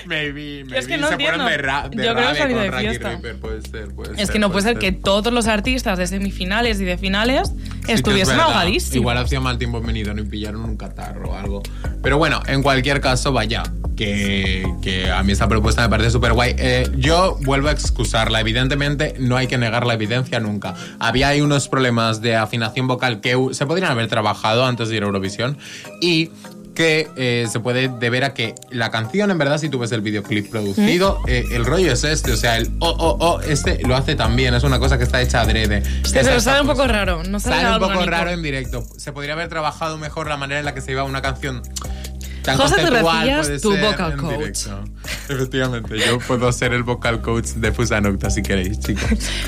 Maybe, 0.06 0.64
maybe. 0.64 0.78
es 0.78 0.86
que 0.86 0.96
no 0.98 1.08
se 1.08 1.14
entiendo. 1.14 1.44
de, 1.44 1.56
ra 1.58 1.88
de 1.88 2.04
Yo 2.04 2.14
creo 2.14 2.32
que 2.32 2.46
de 2.54 2.72
fiesta. 2.72 3.18
Puede 3.40 3.62
ser, 3.62 3.88
puede 3.94 4.12
es 4.12 4.16
ser, 4.18 4.28
que 4.30 4.38
no 4.38 4.50
puede 4.52 4.62
ser 4.64 4.78
que 4.78 4.92
todos 4.92 5.32
los 5.32 5.46
artistas 5.46 5.98
de 5.98 6.06
semifinales 6.06 6.80
y 6.80 6.84
de 6.84 6.96
finales 6.96 7.48
Sí 7.48 7.92
es 7.92 7.96
estuviesen 7.96 8.36
verdad. 8.36 8.52
ahogadísimos. 8.52 8.96
Igual 8.96 9.18
hacía 9.18 9.40
mal 9.40 9.58
tiempo 9.58 9.78
en 9.78 9.86
Benidorm 9.86 10.18
y 10.18 10.22
pillaron 10.22 10.64
un 10.64 10.76
catarro 10.76 11.30
o 11.30 11.34
algo. 11.34 11.62
Pero 12.02 12.18
bueno, 12.18 12.40
en 12.46 12.62
cualquier 12.62 13.00
caso, 13.00 13.32
vaya, 13.32 13.62
que, 13.96 14.64
que 14.80 15.10
a 15.10 15.22
mí 15.22 15.32
esta 15.32 15.48
propuesta 15.48 15.82
me 15.82 15.88
parece 15.88 16.10
súper 16.10 16.32
guay. 16.34 16.54
Eh, 16.56 16.88
yo 16.96 17.36
vuelvo 17.42 17.68
a 17.68 17.72
excusarla. 17.72 18.40
Evidentemente, 18.40 19.14
no 19.18 19.36
hay 19.36 19.48
que 19.48 19.58
negar 19.58 19.86
la 19.86 19.94
evidencia 19.94 20.38
nunca. 20.40 20.74
Había 21.00 21.28
ahí 21.28 21.40
unos 21.40 21.68
problemas 21.68 22.20
de 22.20 22.36
afinación 22.36 22.86
vocal 22.86 23.20
que 23.20 23.36
se 23.52 23.66
podrían 23.66 23.90
haber 23.90 24.06
trabajado 24.08 24.64
antes 24.64 24.88
de 24.88 24.96
ir 24.96 25.02
a 25.02 25.06
Eurovisión 25.06 25.58
y 26.00 26.30
que 26.78 27.10
eh, 27.16 27.48
se 27.50 27.58
puede 27.58 27.88
deber 27.88 28.22
a 28.22 28.34
que 28.34 28.54
la 28.70 28.92
canción, 28.92 29.32
en 29.32 29.38
verdad, 29.38 29.58
si 29.58 29.68
tú 29.68 29.80
ves 29.80 29.90
el 29.90 30.00
videoclip 30.00 30.48
producido, 30.48 31.18
eh, 31.26 31.44
el 31.50 31.64
rollo 31.64 31.92
es 31.92 32.04
este, 32.04 32.30
o 32.30 32.36
sea, 32.36 32.56
el 32.56 32.70
oh, 32.78 32.94
oh, 32.96 33.16
oh, 33.18 33.40
este 33.40 33.80
lo 33.84 33.96
hace 33.96 34.14
también, 34.14 34.54
es 34.54 34.62
una 34.62 34.78
cosa 34.78 34.96
que 34.96 35.02
está 35.02 35.20
hecha 35.20 35.40
adrede. 35.40 35.82
Que 36.04 36.22
se 36.22 36.40
sale 36.40 36.60
un 36.60 36.68
poco 36.68 36.82
cosa. 36.82 36.92
raro. 36.92 37.24
No 37.24 37.40
sale, 37.40 37.62
Sale 37.62 37.84
un 37.84 37.92
poco 37.92 38.06
raro 38.06 38.30
en 38.30 38.42
directo. 38.44 38.86
Se 38.96 39.12
podría 39.12 39.32
haber 39.32 39.48
trabajado 39.48 39.98
mejor 39.98 40.28
la 40.28 40.36
manera 40.36 40.60
en 40.60 40.66
la 40.66 40.72
que 40.72 40.80
se 40.80 40.92
iba 40.92 41.02
una 41.02 41.20
canción 41.20 41.62
tan 42.56 42.68
José 42.68 42.82
Torrecillas, 42.84 43.60
tu 43.62 43.76
vocal 43.76 44.16
coach. 44.16 44.38
directo. 44.38 44.84
Efectivamente, 45.28 45.98
yo 45.98 46.18
puedo 46.20 46.50
ser 46.52 46.72
el 46.72 46.82
vocal 46.82 47.20
coach 47.20 47.46
de 47.56 47.72
Fusanocta 47.72 48.30
si 48.30 48.42
queréis, 48.42 48.78
chicos. 48.80 49.04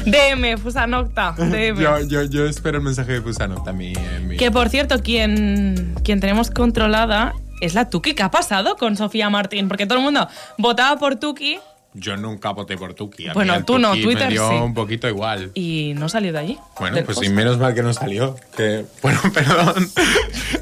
DM, 0.06 0.58
Fusa 0.58 0.86
Nocta, 0.86 1.32
DM. 1.38 1.78
yo, 1.80 2.00
yo, 2.00 2.22
yo 2.24 2.46
espero 2.46 2.78
el 2.78 2.84
mensaje 2.84 3.12
de 3.12 3.22
Fusanocta. 3.22 3.72
Mi, 3.72 3.92
eh, 3.92 4.20
mi- 4.26 4.36
Que 4.36 4.50
por 4.50 4.68
cierto, 4.68 5.00
quien, 5.02 5.94
quien 6.04 6.20
tenemos 6.20 6.50
controlada 6.50 7.32
es 7.60 7.74
la 7.74 7.90
Tuki. 7.90 8.14
¿Qué 8.14 8.22
ha 8.22 8.30
pasado 8.30 8.76
con 8.76 8.96
Sofía 8.96 9.28
Martín? 9.30 9.68
Porque 9.68 9.86
todo 9.86 9.98
el 9.98 10.04
mundo 10.04 10.28
votaba 10.58 10.98
por 10.98 11.16
Tuki 11.16 11.58
Yo 11.92 12.16
nunca 12.16 12.50
voté 12.50 12.76
por 12.76 12.94
Tuki. 12.94 13.26
A 13.26 13.30
mí 13.30 13.34
Bueno, 13.34 13.54
el 13.54 13.64
tú 13.64 13.78
no, 13.78 13.90
Tuki 13.90 14.02
Twitter 14.04 14.26
me 14.28 14.32
dio 14.32 14.48
sí. 14.48 14.54
un 14.56 14.74
poquito 14.74 15.08
igual. 15.08 15.50
y 15.54 15.92
no 15.96 16.08
salió 16.08 16.32
de 16.32 16.38
allí. 16.38 16.58
Bueno, 16.78 16.98
pues 17.04 17.18
post. 17.18 17.24
y 17.24 17.30
menos 17.30 17.58
mal 17.58 17.74
que 17.74 17.82
no 17.82 17.92
salió. 17.92 18.36
Que, 18.56 18.84
bueno, 19.02 19.20
perdón. 19.34 19.90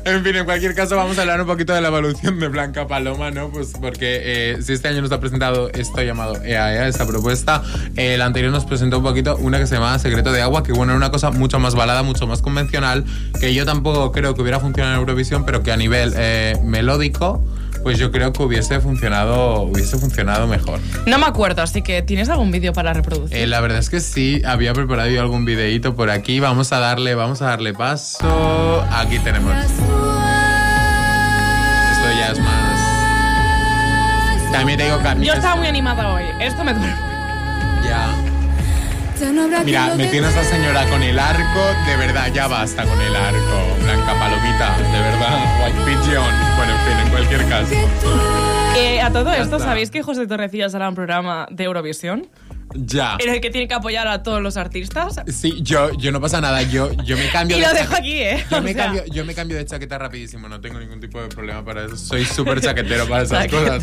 en 0.05 0.25
fin, 0.25 0.37
en 0.37 0.45
cualquier 0.47 0.75
caso 0.75 0.97
vamos 0.97 1.19
a 1.19 1.21
hablar 1.21 1.41
un 1.41 1.47
poquito 1.47 1.75
de 1.75 1.83
la 1.83 1.89
evolución 1.89 2.41
de 2.41 2.49
Blanca 2.49 2.87
Paloma, 2.87 3.31
¿no? 3.31 3.51
Pues 3.51 3.73
porque 3.79 4.21
eh, 4.25 4.63
si 4.63 4.73
este 4.73 4.89
año 4.89 5.03
nos 5.03 5.13
ha 5.13 5.21
presentado 5.21 5.69
esto 5.71 6.03
llamado 6.03 6.43
EAEA, 6.43 6.89
esta 6.89 7.07
propuesta, 7.07 7.63
eh, 7.97 8.15
el 8.15 8.23
anterior 8.23 8.51
nos 8.51 8.65
presentó 8.65 8.99
un 8.99 9.05
poquito 9.05 9.37
una 9.37 9.59
que 9.59 9.67
se 9.67 9.75
llamaba 9.75 9.99
Secreto 9.99 10.33
de 10.33 10.41
Agua, 10.41 10.63
que 10.63 10.73
bueno, 10.73 10.93
era 10.93 10.97
una 10.97 11.11
cosa 11.11 11.31
mucho 11.31 11.59
más 11.59 11.75
balada, 11.75 12.03
mucho 12.03 12.27
más 12.27 12.41
convencional, 12.41 13.05
que 13.39 13.53
yo 13.53 13.67
tampoco 13.67 14.13
creo 14.13 14.35
que 14.35 14.41
hubiera 14.41 14.61
funcionado 14.61 14.95
en 14.95 15.01
Eurovisión, 15.01 15.45
pero 15.45 15.63
que 15.63 15.73
a 15.73 15.77
nivel 15.77 16.15
eh, 16.17 16.57
melódico, 16.65 17.45
pues 17.83 17.99
yo 17.99 18.11
creo 18.11 18.33
que 18.33 18.43
hubiese 18.43 18.81
funcionado, 18.81 19.63
hubiese 19.63 19.97
funcionado 19.99 20.47
mejor. 20.47 20.81
No 21.07 21.19
me 21.19 21.27
acuerdo, 21.27 21.63
así 21.63 21.83
que 21.83 22.03
¿tienes 22.03 22.29
algún 22.29 22.51
vídeo 22.51 22.73
para 22.73 22.93
reproducir? 22.93 23.37
Eh, 23.37 23.47
la 23.47 23.61
verdad 23.61 23.79
es 23.79 23.89
que 23.91 24.01
sí, 24.01 24.43
había 24.45 24.73
preparado 24.75 25.09
yo 25.11 25.21
algún 25.21 25.45
videíto 25.45 25.95
por 25.95 26.11
aquí. 26.11 26.41
Vamos 26.41 26.73
a 26.73 26.79
darle, 26.81 27.15
vamos 27.15 27.41
a 27.43 27.47
darle 27.47 27.73
paso. 27.75 28.85
Aquí 28.93 29.19
tenemos. 29.21 29.55
Esto 31.93 32.09
ya 32.19 32.33
es 32.33 32.39
más. 32.41 32.79
También 34.53 34.79
te 34.79 34.85
digo 34.85 34.99
Yo 35.23 35.33
es- 35.33 35.39
estaba 35.39 35.57
muy 35.57 35.67
animada 35.67 36.13
hoy. 36.13 36.25
Esto 36.41 36.65
me 36.65 36.73
duele. 36.75 36.95
Ya. 37.85 38.07
Mira, 39.65 39.97
me 39.97 40.07
tiene 40.07 40.29
esta 40.29 40.45
señora 40.45 40.89
con 40.89 41.03
el 41.03 41.19
arco, 41.19 41.61
de 41.89 41.97
verdad, 41.97 42.33
ya 42.33 42.47
basta 42.47 42.85
con 42.85 43.01
el 43.01 43.17
arco. 43.17 43.77
Blanca 43.83 44.15
Palomita, 44.17 44.77
de 44.79 45.01
verdad. 45.01 45.61
White 45.61 45.79
Pigeon. 45.85 46.35
Bueno, 46.57 46.73
en 46.73 46.87
fin, 46.87 46.99
en 47.05 47.11
cualquier 47.11 47.49
caso. 47.49 47.75
Eh, 48.77 49.01
a 49.01 49.11
todo 49.11 49.25
Ya 49.25 49.39
esto, 49.43 49.57
está. 49.57 49.71
¿sabéis 49.71 49.91
que 49.91 50.03
José 50.03 50.29
Torrecillas 50.29 50.73
hará 50.77 50.89
un 50.89 50.95
programa 50.95 51.49
de 51.51 51.65
Eurovisión? 51.65 52.29
Ya. 52.75 53.17
En 53.19 53.35
el 53.35 53.41
que 53.41 53.51
tiene 53.51 53.67
que 53.67 53.75
apoyar 53.75 54.07
a 54.07 54.23
todos 54.23 54.41
los 54.41 54.57
artistas. 54.57 55.17
Sí, 55.27 55.59
yo, 55.63 55.91
yo 55.95 56.13
no 56.13 56.21
pasa 56.21 56.41
nada, 56.41 56.63
yo, 56.63 56.93
yo 57.03 57.17
me 57.17 57.29
cambio 57.31 57.57
Y 57.57 57.61
de 57.61 57.67
lo 57.67 57.73
dejo 57.73 57.97
aquí, 57.97 58.21
¿eh? 58.21 58.45
Yo 58.49 58.63
me, 58.63 58.73
cambio, 58.75 59.05
yo 59.07 59.25
me 59.25 59.35
cambio 59.35 59.57
de 59.57 59.65
chaqueta 59.65 59.99
rapidísimo, 59.99 60.49
no 60.49 60.61
tengo 60.61 60.79
ningún 60.79 61.01
tipo 61.01 61.21
de 61.21 61.27
problema 61.27 61.65
para 61.65 61.87
eso. 61.87 61.97
Soy 61.97 62.25
súper 62.25 62.61
chaquetero 62.61 63.09
para 63.09 63.25
esas 63.25 63.49
cosas. 63.51 63.83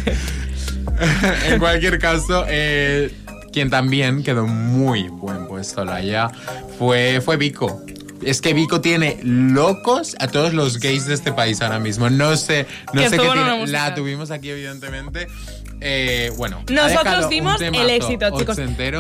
en 1.50 1.60
cualquier 1.60 2.00
caso, 2.00 2.46
eh, 2.48 3.12
quien 3.56 3.70
también 3.70 4.22
quedó 4.22 4.46
muy 4.46 5.08
buen 5.08 5.48
puesto, 5.48 5.86
Laia, 5.86 6.30
fue, 6.78 7.22
fue 7.22 7.38
Vico. 7.38 7.82
Es 8.26 8.42
que 8.42 8.54
Vico 8.54 8.82
tiene 8.82 9.20
locos 9.24 10.16
a 10.20 10.28
todos 10.28 10.54
los 10.54 10.80
gays 10.80 11.06
de 11.06 11.14
este 11.14 11.32
país 11.32 11.62
ahora 11.62 11.80
mismo. 11.80 12.10
No 12.10 12.36
sé, 12.36 12.66
no 12.94 13.02
Que 13.02 13.10
sé 13.10 13.18
qué 13.18 13.28
tiene. 13.30 13.68
La 13.68 13.94
tuvimos 13.94 14.32
aquí, 14.32 14.50
evidentemente. 14.50 15.28
Eh, 15.82 16.32
bueno, 16.38 16.64
Nosotros 16.70 17.30
dimos 17.30 17.60
el 17.62 17.90
éxito, 17.90 18.30
chicos. 18.38 18.58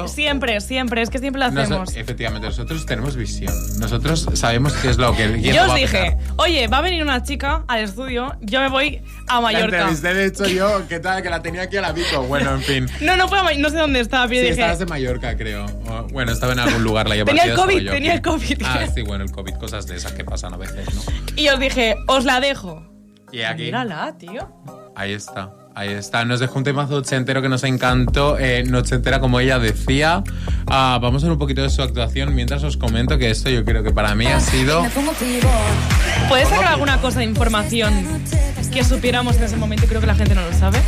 Siempre, 0.07 0.61
siempre, 0.61 1.01
es 1.01 1.09
que 1.09 1.19
siempre 1.19 1.39
lo 1.39 1.45
hacemos. 1.45 1.95
efectivamente, 1.95 2.47
nosotros 2.47 2.85
tenemos 2.85 3.15
visión. 3.15 3.53
Nosotros 3.79 4.27
sabemos 4.33 4.73
qué 4.73 4.89
es 4.89 4.97
lo 4.97 5.15
que 5.15 5.41
Yo 5.41 5.65
os 5.65 5.75
dije, 5.75 6.17
oye, 6.35 6.67
va 6.67 6.79
a 6.79 6.81
venir 6.81 7.01
una 7.01 7.23
chica 7.23 7.63
al 7.67 7.79
estudio, 7.85 8.35
yo 8.41 8.59
me 8.59 8.69
voy 8.69 9.01
a 9.27 9.35
La 9.35 9.41
Mallorca. 9.41 9.77
entrevisté, 9.77 10.13
de 10.13 10.25
hecho, 10.25 10.45
yo, 10.47 10.83
¿qué 10.87 10.99
tal? 10.99 11.23
Que 11.23 11.29
la 11.29 11.41
tenía 11.41 11.63
aquí 11.63 11.77
a 11.77 11.81
la 11.81 11.91
Vico. 11.93 12.23
Bueno, 12.23 12.53
en 12.55 12.61
fin. 12.61 12.89
No, 13.01 13.15
no 13.17 13.27
fue 13.27 13.39
a 13.39 13.43
no 13.57 13.69
sé 13.69 13.77
dónde 13.77 13.99
estaba, 13.99 14.27
pero 14.27 14.41
Sí, 14.41 14.47
dije, 14.49 14.61
estabas 14.61 14.81
en 14.81 14.89
Mallorca, 14.89 15.37
creo. 15.37 15.65
Bueno, 16.11 16.31
estaba 16.31 16.53
en 16.53 16.59
algún 16.59 16.83
lugar 16.83 17.07
la 17.07 17.23
Tenía 17.23 17.45
el 17.45 17.55
COVID, 17.55 17.89
tenía 17.89 18.13
el 18.15 18.21
COVID. 18.21 18.61
Ah, 18.65 18.85
sí, 18.93 19.01
bueno, 19.01 19.14
el 19.21 19.31
COVID, 19.31 19.55
cosas 19.55 19.87
de 19.87 19.95
esas 19.95 20.11
que 20.13 20.23
pasan 20.23 20.53
a 20.53 20.57
veces, 20.57 20.87
¿no? 20.93 21.01
y 21.35 21.49
os 21.49 21.59
dije, 21.59 21.95
os 22.07 22.25
la 22.25 22.39
dejo. 22.39 22.83
Y 23.31 23.41
aquí, 23.41 23.63
Mírala, 23.63 24.15
tío. 24.17 24.47
ahí 24.95 25.13
está. 25.13 25.51
Ahí 25.77 25.89
está, 25.89 26.23
nos 26.23 26.39
dejó 26.39 26.57
un 26.59 26.63
temazo 26.63 26.95
ochentero 26.95 27.41
que 27.41 27.49
nos 27.49 27.65
encantó, 27.65 28.39
eh, 28.39 28.63
nochentera 28.65 29.19
como 29.19 29.41
ella 29.41 29.59
decía. 29.59 30.23
Ah, 30.67 30.97
vamos 31.01 31.21
a 31.21 31.25
ver 31.25 31.33
un 31.33 31.37
poquito 31.37 31.61
de 31.63 31.69
su 31.69 31.81
actuación 31.81 32.33
mientras 32.33 32.63
os 32.63 32.77
comento 32.77 33.17
que 33.17 33.29
esto 33.29 33.49
yo 33.49 33.65
creo 33.65 33.83
que 33.83 33.91
para 33.91 34.15
mí 34.15 34.25
ha 34.25 34.39
sido... 34.39 34.85
¿Puedes 36.29 36.47
sacar 36.47 36.67
alguna 36.67 37.01
cosa 37.01 37.19
de 37.19 37.25
información 37.25 37.93
que 38.71 38.85
supiéramos 38.85 39.35
en 39.35 39.43
ese 39.43 39.57
momento? 39.57 39.85
Creo 39.85 39.99
que 39.99 40.07
la 40.07 40.15
gente 40.15 40.33
no 40.33 40.43
lo 40.43 40.53
sabe. 40.53 40.79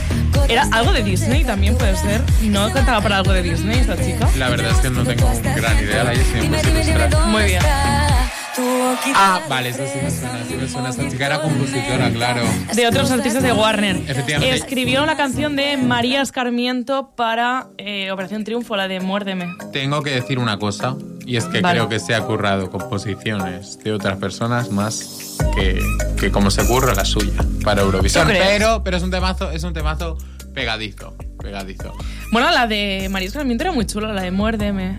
Era 0.47 0.65
algo 0.71 0.93
de 0.93 1.03
Disney 1.03 1.43
también, 1.43 1.77
puede 1.77 1.97
ser. 1.97 2.21
¿No 2.43 2.71
cantaba 2.71 3.01
para 3.01 3.17
algo 3.17 3.33
de 3.33 3.41
Disney 3.43 3.79
esta 3.79 3.97
chica? 3.97 4.29
La 4.37 4.47
verdad 4.47 4.71
es 4.71 4.77
que 4.77 4.89
no 4.89 5.03
tengo 5.03 5.29
gran 5.53 5.83
idea, 5.83 6.05
la. 6.05 7.25
Muy 7.27 7.43
bien. 7.43 7.61
Ah, 9.15 9.41
vale, 9.49 9.69
eso 9.69 9.83
sí 9.85 9.99
me 10.03 10.11
suena, 10.11 10.43
sí 10.47 10.55
me 10.55 10.67
suena. 10.67 10.89
Esta 10.89 11.09
chica 11.09 11.25
era 11.27 11.41
compositora, 11.41 12.09
claro. 12.11 12.41
de 12.73 12.87
otros 12.87 13.11
artistas 13.11 13.43
de 13.43 13.53
Warner. 13.53 13.97
Efectivamente. 14.07 14.55
Escribió 14.55 15.05
la 15.05 15.15
canción 15.15 15.55
de 15.55 15.77
María 15.77 16.21
Escarmiento 16.21 17.11
para 17.15 17.67
eh, 17.77 18.11
Operación 18.11 18.43
Triunfo, 18.43 18.75
la 18.75 18.87
de 18.87 18.99
Muérdeme. 18.99 19.47
Tengo 19.71 20.01
que 20.01 20.11
decir 20.11 20.39
una 20.39 20.57
cosa, 20.57 20.95
y 21.25 21.37
es 21.37 21.45
que 21.45 21.61
Vale. 21.61 21.79
creo 21.79 21.89
que 21.89 21.99
se 21.99 22.15
ha 22.15 22.21
currado 22.21 22.69
composiciones 22.69 23.79
de 23.83 23.91
otras 23.93 24.17
personas 24.17 24.71
más 24.71 25.37
que, 25.55 25.79
que 26.19 26.31
como 26.31 26.51
se 26.51 26.65
curra 26.65 26.93
la 26.93 27.05
suya 27.05 27.43
para 27.63 27.81
Eurovisión. 27.81 28.27
Pero, 28.27 28.83
pero 28.83 28.97
es 28.97 29.03
un 29.03 29.11
temazo, 29.11 29.51
es 29.51 29.63
un 29.63 29.73
temazo 29.73 30.17
pegadizo, 30.53 31.15
pegadizo. 31.41 31.93
Bueno, 32.31 32.49
la 32.51 32.65
de 32.65 33.07
María 33.11 33.27
Escarmiento 33.27 33.63
era 33.63 33.71
muy 33.71 33.85
chula, 33.85 34.11
la 34.13 34.21
de 34.21 34.31
Muérdeme. 34.31 34.97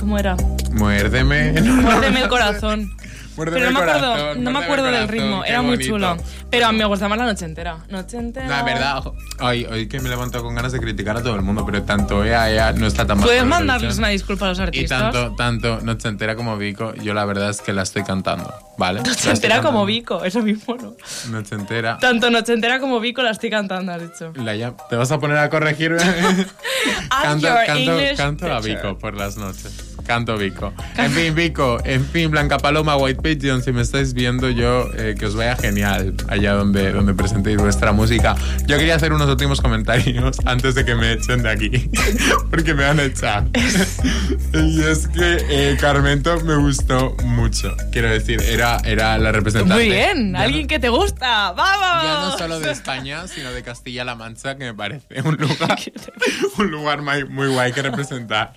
¿Cómo 0.00 0.18
era? 0.18 0.36
Muérdeme. 0.72 1.52
Muérdeme 1.62 2.20
el 2.22 2.28
corazón. 2.28 2.92
Muérdeme 3.36 3.60
Pero 3.66 3.70
no 3.70 3.78
me 3.80 3.84
acuerdo, 3.90 4.12
corazón, 4.12 4.44
no 4.44 4.50
me 4.50 4.58
acuerdo 4.60 4.88
el 4.88 4.94
del 4.94 5.08
ritmo, 5.08 5.44
era 5.44 5.60
muy 5.60 5.72
bonito. 5.72 5.90
chulo. 5.92 6.16
Pero 6.48 6.66
a 6.68 6.72
mí 6.72 6.78
me 6.78 6.86
gusta 6.86 7.06
más 7.06 7.18
la 7.18 7.26
noche 7.26 7.44
entera. 7.44 7.76
Noche 7.90 8.16
entera. 8.16 8.46
La 8.48 8.62
verdad, 8.62 9.02
hoy, 9.40 9.66
hoy 9.66 9.88
que 9.88 10.00
me 10.00 10.08
levanto 10.08 10.42
con 10.42 10.54
ganas 10.54 10.72
de 10.72 10.80
criticar 10.80 11.18
a 11.18 11.22
todo 11.22 11.34
el 11.34 11.42
mundo, 11.42 11.66
pero 11.66 11.82
tanto 11.82 12.24
ea 12.24 12.72
no 12.72 12.86
está 12.86 13.06
tan 13.06 13.18
mal. 13.18 13.26
Puedes 13.26 13.44
mandarles 13.44 13.98
una 13.98 14.08
disculpa 14.08 14.46
a 14.46 14.48
los 14.50 14.58
Y 14.58 14.62
artistas. 14.62 15.12
tanto, 15.12 15.34
tanto 15.36 15.80
Noche 15.82 16.08
Entera 16.08 16.34
como 16.34 16.56
Vico, 16.56 16.94
yo 16.94 17.12
la 17.12 17.26
verdad 17.26 17.50
es 17.50 17.60
que 17.60 17.74
la 17.74 17.82
estoy 17.82 18.04
cantando, 18.04 18.54
¿vale? 18.78 19.00
La 19.02 19.08
Noche 19.08 19.30
entera 19.30 19.60
como. 19.60 19.84
Vico, 19.84 20.24
eso 20.24 20.40
mismo, 20.40 20.74
¿no? 20.76 20.94
Noche 21.30 21.56
Entera. 21.56 21.98
Tanto 21.98 22.30
Noche 22.30 22.54
entera 22.54 22.80
como 22.80 23.00
Vico 23.00 23.22
la 23.22 23.32
estoy 23.32 23.50
cantando, 23.50 23.92
has 23.92 24.00
dicho. 24.00 24.32
Laia, 24.36 24.72
¿te 24.88 24.96
vas 24.96 25.12
a 25.12 25.20
poner 25.20 25.36
a 25.36 25.50
corregirme? 25.50 25.98
Canto, 27.22 27.48
canto, 27.66 27.92
canto 28.16 28.52
a. 28.52 28.60
Vico 28.60 28.96
por 28.98 29.14
las 29.14 29.36
noches. 29.36 29.85
Canto 30.06 30.36
Vico. 30.38 30.72
En 30.96 31.10
fin, 31.10 31.34
Vico, 31.34 31.78
en 31.84 32.04
fin, 32.06 32.30
Blanca 32.30 32.58
Paloma, 32.58 32.96
White 32.96 33.20
Pigeon, 33.22 33.62
si 33.62 33.72
me 33.72 33.82
estáis 33.82 34.14
viendo 34.14 34.48
yo, 34.50 34.88
eh, 34.96 35.14
que 35.18 35.26
os 35.26 35.34
vaya 35.34 35.56
genial 35.56 36.14
allá 36.28 36.52
donde, 36.54 36.92
donde 36.92 37.12
presentéis 37.14 37.56
vuestra 37.58 37.92
música. 37.92 38.36
Yo 38.66 38.78
quería 38.78 38.94
hacer 38.94 39.12
unos 39.12 39.28
últimos 39.28 39.60
comentarios 39.60 40.38
antes 40.44 40.74
de 40.74 40.84
que 40.84 40.94
me 40.94 41.12
echen 41.12 41.42
de 41.42 41.50
aquí, 41.50 41.90
porque 42.50 42.74
me 42.74 42.84
van 42.84 43.00
a 43.00 43.04
echar. 43.04 43.44
y 44.54 44.80
es 44.82 45.08
que 45.08 45.44
eh, 45.48 45.76
Carmento 45.80 46.40
me 46.42 46.56
gustó 46.56 47.16
mucho. 47.24 47.74
Quiero 47.92 48.08
decir, 48.08 48.40
era, 48.42 48.78
era 48.84 49.18
la 49.18 49.32
representante. 49.32 49.74
Muy 49.74 49.88
bien, 49.90 50.32
Ya 50.32 50.38
no- 50.38 50.44
alguien 50.44 50.66
que 50.68 50.78
te 50.78 50.88
gusta. 50.88 51.52
¡Vamos! 51.52 52.04
ya 52.04 52.20
no 52.20 52.38
solo 52.38 52.60
de 52.60 52.70
España, 52.70 53.26
sino 53.26 53.50
de 53.52 53.62
Castilla-La 53.62 54.14
Mancha, 54.14 54.56
que 54.56 54.64
me 54.64 54.74
parece 54.74 55.22
un 55.24 55.36
lugar, 55.36 55.78
un 56.58 56.70
lugar 56.70 57.02
muy, 57.02 57.24
muy 57.24 57.48
guay 57.48 57.72
que 57.72 57.82
representar. 57.82 58.52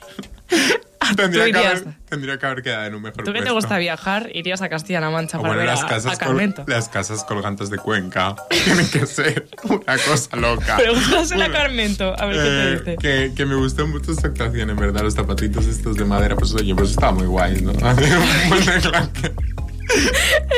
Tendría 1.15 1.51
que, 1.51 1.57
haber, 1.57 1.83
tendría 2.07 2.37
que 2.37 2.45
haber 2.45 2.61
quedado 2.63 2.85
en 2.85 2.95
un 2.95 3.01
mejor 3.01 3.23
Tú 3.23 3.33
que 3.33 3.41
te 3.41 3.51
gusta 3.51 3.77
viajar, 3.77 4.29
irías 4.33 4.61
a 4.61 4.69
Castilla-La 4.69 5.09
Mancha 5.09 5.37
O 5.37 5.41
para 5.41 5.53
bueno, 5.55 5.65
ver 5.71 5.75
las 5.75 5.83
a, 5.83 5.87
casas, 5.87 6.05
a 6.13 6.17
col- 6.17 6.27
Carmento. 6.27 6.63
las 6.67 6.89
casas 6.89 7.23
colgantes 7.23 7.69
de 7.69 7.77
Cuenca 7.77 8.35
tienen 8.65 8.89
que 8.89 9.05
ser 9.05 9.47
una 9.63 9.97
cosa 9.97 10.35
loca. 10.35 10.77
Pregúntasela 10.77 11.45
a 11.45 11.47
Bueno, 11.47 11.53
Carmento, 11.63 12.15
a 12.19 12.25
ver 12.25 12.35
qué 12.35 12.41
eh, 12.41 12.77
te 12.83 12.91
dice. 12.91 12.97
que, 13.29 13.33
que 13.35 13.45
me 13.45 13.55
gustó 13.55 13.87
mucho 13.87 14.13
su 14.13 14.25
actuación, 14.25 14.69
en 14.69 14.77
verdad, 14.77 15.01
los 15.01 15.13
zapatitos 15.15 15.65
estos 15.65 15.95
de 15.97 16.05
madera, 16.05 16.35
pues 16.35 16.53
oye, 16.53 16.73
pues 16.75 16.91
está 16.91 17.11
muy 17.11 17.25
guay, 17.27 17.61
¿no? 17.61 17.71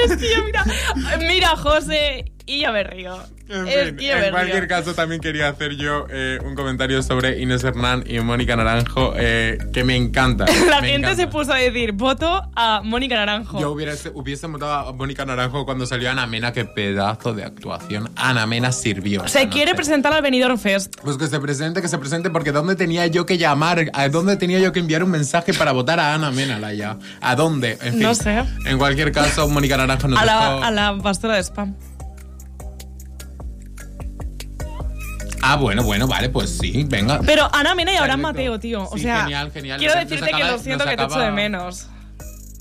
Es 0.06 0.18
que 0.18 0.42
mira, 0.46 0.66
mira, 1.20 1.50
José, 1.56 2.26
y 2.46 2.62
ya 2.62 2.72
me 2.72 2.84
río. 2.84 3.16
En, 3.50 3.68
es 3.68 3.86
fin, 3.88 3.96
que 3.98 4.06
ya 4.08 4.16
me 4.18 4.26
en 4.28 4.32
cualquier 4.32 4.60
río. 4.62 4.68
caso, 4.70 4.94
también 4.94 5.20
quería 5.20 5.50
hacer 5.50 5.76
yo 5.76 6.06
eh, 6.10 6.40
un 6.46 6.56
comentario 6.56 7.04
sobre 7.04 7.42
Inés 7.42 7.64
Hernán 7.64 8.04
y 8.08 8.20
Mónica 8.22 8.56
Naranjo, 8.56 9.14
eh, 9.18 9.58
que 9.74 9.84
me 9.84 9.96
encanta. 9.98 10.46
La 10.70 10.80
me 10.82 10.90
gente 10.90 11.08
encanta. 11.08 11.16
se 11.16 11.28
puso 11.28 11.52
a 11.52 11.58
decir 11.58 11.92
voto 11.92 12.42
a 12.56 12.82
Mónica 12.84 13.16
Naranjo. 13.16 13.60
Yo 13.60 13.72
hubiese, 13.72 14.10
hubiese 14.14 14.48
votado 14.48 14.90
a 14.90 14.94
Mónica 14.94 15.26
Naranjo 15.26 15.66
cuando 15.66 15.86
salió 15.86 16.10
Ana 16.12 16.28
Mena, 16.28 16.54
qué 16.54 16.64
pedazo 16.66 17.34
de 17.34 17.44
actuación. 17.44 18.10
Ana 18.16 18.46
Mena 18.48 18.72
sirvió. 18.72 19.28
se 19.28 19.50
quiere 19.50 19.76
presentar 19.76 20.14
al 20.14 20.22
Benidorm 20.22 20.58
Fest. 20.58 20.96
Pues 21.04 21.18
que 21.18 21.28
se 21.28 21.40
presente, 21.40 21.82
que 21.82 21.88
se 21.90 21.98
presente, 21.98 22.30
porque 22.30 22.52
¿dónde 22.54 22.76
tenía 22.76 23.06
yo 23.08 23.26
que 23.26 23.38
llamar? 23.38 23.90
¿A 23.94 24.08
dónde 24.10 24.38
tenía 24.38 24.60
yo 24.60 24.72
que 24.72 24.80
enviar 24.80 25.04
un 25.04 25.12
mensaje 25.12 25.54
para 25.54 25.72
votar 25.74 26.00
a 26.00 26.14
Ana 26.14 26.32
Mena, 26.32 26.58
Laia? 26.60 26.98
¿A 27.20 27.36
dónde? 27.36 27.78
En 27.82 27.94
fin, 27.94 28.02
No 28.02 28.16
sé. 28.16 28.44
En 28.66 28.78
cualquier 28.78 29.12
caso, 29.12 29.50
Mónica 29.50 29.76
Naranjo 29.78 30.08
nos 30.08 30.20
A 30.20 30.24
dejó... 30.24 30.36
la, 30.62 30.68
a 30.68 30.72
la 30.72 30.98
pastora 31.04 31.36
de 31.36 31.44
spam. 31.44 31.76
Ah, 35.42 35.56
bueno, 35.56 35.84
bueno, 35.84 36.08
vale, 36.08 36.30
pues 36.30 36.58
sí, 36.58 36.86
venga. 36.88 37.20
Pero 37.26 37.50
Ana 37.54 37.74
Mena 37.76 37.94
y 37.94 37.98
Abraham. 37.98 38.22
Mateo, 38.22 38.60
tío. 38.60 38.84
O 38.84 38.96
Sí, 38.98 39.04
sea, 39.04 39.22
genial, 39.24 39.52
genial. 39.52 39.80
quiero 39.80 39.96
Nos 39.96 40.04
decirte 40.10 40.32
que 40.32 40.44
lo 40.44 40.58
siento 40.60 40.86
que 40.86 40.96
te 40.98 41.04
echo 41.04 41.20
de 41.20 41.32
menos. 41.32 41.88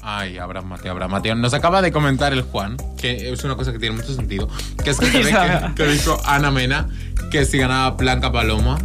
Ay, 0.03 0.39
Abraham 0.39 0.67
Mateo, 0.69 0.93
Abraham 0.93 1.11
Mateo. 1.11 1.35
Nos 1.35 1.53
acaba 1.53 1.83
de 1.83 1.93
comentar 1.93 2.33
el 2.33 2.41
Juan, 2.43 2.79
que 2.97 3.31
es 3.33 3.45
una 3.45 3.55
cosa 3.57 3.71
que 3.73 3.79
tiene 3.79 3.97
mucho 3.97 4.15
sentido, 4.15 4.49
que 4.83 4.91
es 4.91 4.99
que, 4.99 5.07
se 5.07 5.19
ve 5.23 5.31
que, 5.31 5.75
que 5.75 5.87
dijo 5.91 6.19
Ana 6.25 6.51
Mena 6.51 6.89
que 7.31 7.45
si 7.45 7.59
ganaba 7.59 7.91
Blanca 7.91 8.33
Paloma, 8.33 8.79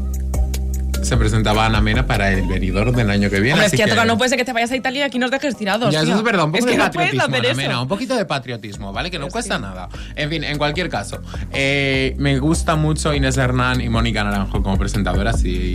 se 1.06 1.18
presentaba 1.18 1.66
Ana 1.66 1.82
Mena 1.82 2.06
para 2.06 2.32
el 2.32 2.47
venidor 2.47 2.93
del 2.93 3.10
año 3.10 3.30
que 3.30 3.39
viene. 3.39 3.53
Hombre, 3.53 3.68
es 3.68 3.74
así 3.74 3.82
que, 3.82 3.89
toca, 3.89 4.06
no 4.06 4.18
puede 4.18 4.30
ser 4.30 4.38
que 4.38 4.45
te 4.45 4.53
vayas 4.53 4.72
a 4.72 4.76
Italia 4.76 5.01
y 5.01 5.03
aquí 5.03 5.20
nos 5.20 5.32
dejes 5.32 5.56
tirados. 5.56 5.93
Ya, 5.93 6.01
eso 6.01 6.16
es 6.16 6.24
verdad, 6.24 6.45
un 6.45 6.51
poco 6.51 6.60
es 6.60 6.66
de 6.66 6.72
que 6.72 6.78
no 6.78 6.91
puedes 6.91 7.16
patriotismo, 7.16 7.36
Ana. 7.38 7.56
Mena, 7.56 7.82
un 7.82 7.88
poquito 7.88 8.16
de 8.16 8.26
patriotismo, 8.26 8.91
¿vale? 8.91 9.12
Que 9.12 9.20
no 9.20 9.28
cuesta 9.28 9.60
nada. 9.60 9.89
En 10.16 10.30
fin, 10.30 10.43
en 10.43 10.58
cualquier 10.58 10.89
caso, 10.89 11.22
eh, 11.53 12.16
me 12.18 12.39
gusta 12.39 12.76
mucho 12.76 13.14
Inés 13.14 13.38
Hernán 13.38 13.82
y 13.82 13.89
Mónica 13.89 14.24
Naranjo 14.24 14.62
como 14.64 14.78
presentadoras, 14.78 15.39
sí. 15.39 15.74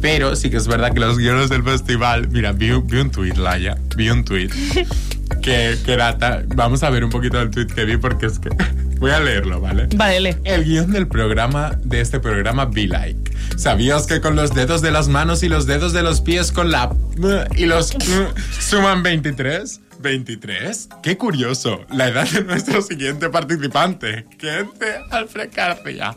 Pero 0.00 0.36
sí 0.36 0.50
que 0.50 0.56
es 0.56 0.66
verdad 0.66 0.92
que 0.92 1.00
los 1.00 1.18
guiones 1.18 1.48
del 1.48 1.62
festival, 1.62 2.28
mira, 2.28 2.52
vi, 2.52 2.70
vi 2.70 2.98
un 2.98 3.10
tuit, 3.10 3.36
Laia, 3.36 3.76
vi 3.96 4.10
un 4.10 4.24
tuit. 4.24 4.52
Que, 5.40 5.76
que 5.84 5.92
era 5.92 6.18
ta- 6.18 6.42
Vamos 6.54 6.82
a 6.82 6.90
ver 6.90 7.04
un 7.04 7.10
poquito 7.10 7.38
del 7.38 7.50
tuit 7.50 7.72
que 7.72 7.84
vi 7.84 7.96
porque 7.96 8.26
es 8.26 8.38
que... 8.38 8.48
Voy 9.02 9.10
a 9.10 9.18
leerlo, 9.18 9.60
¿vale? 9.60 9.88
Vale, 9.96 10.20
lee. 10.20 10.36
El 10.44 10.62
guion 10.64 10.92
del 10.92 11.08
programa, 11.08 11.76
de 11.82 12.00
este 12.00 12.20
programa, 12.20 12.66
Be 12.66 12.86
Like. 12.86 13.32
¿Sabías 13.56 14.06
que 14.06 14.20
con 14.20 14.36
los 14.36 14.54
dedos 14.54 14.80
de 14.80 14.92
las 14.92 15.08
manos 15.08 15.42
y 15.42 15.48
los 15.48 15.66
dedos 15.66 15.92
de 15.92 16.02
los 16.04 16.20
pies 16.20 16.52
con 16.52 16.70
la... 16.70 16.94
y 17.56 17.66
los... 17.66 17.92
suman 18.60 19.02
23? 19.02 19.80
¿23? 20.00 21.00
Qué 21.02 21.16
curioso. 21.18 21.84
La 21.90 22.08
edad 22.08 22.28
de 22.28 22.44
nuestro 22.44 22.80
siguiente 22.82 23.28
participante. 23.28 24.24
Gente 24.38 24.86
Alfred 25.10 25.50
García. 25.52 26.14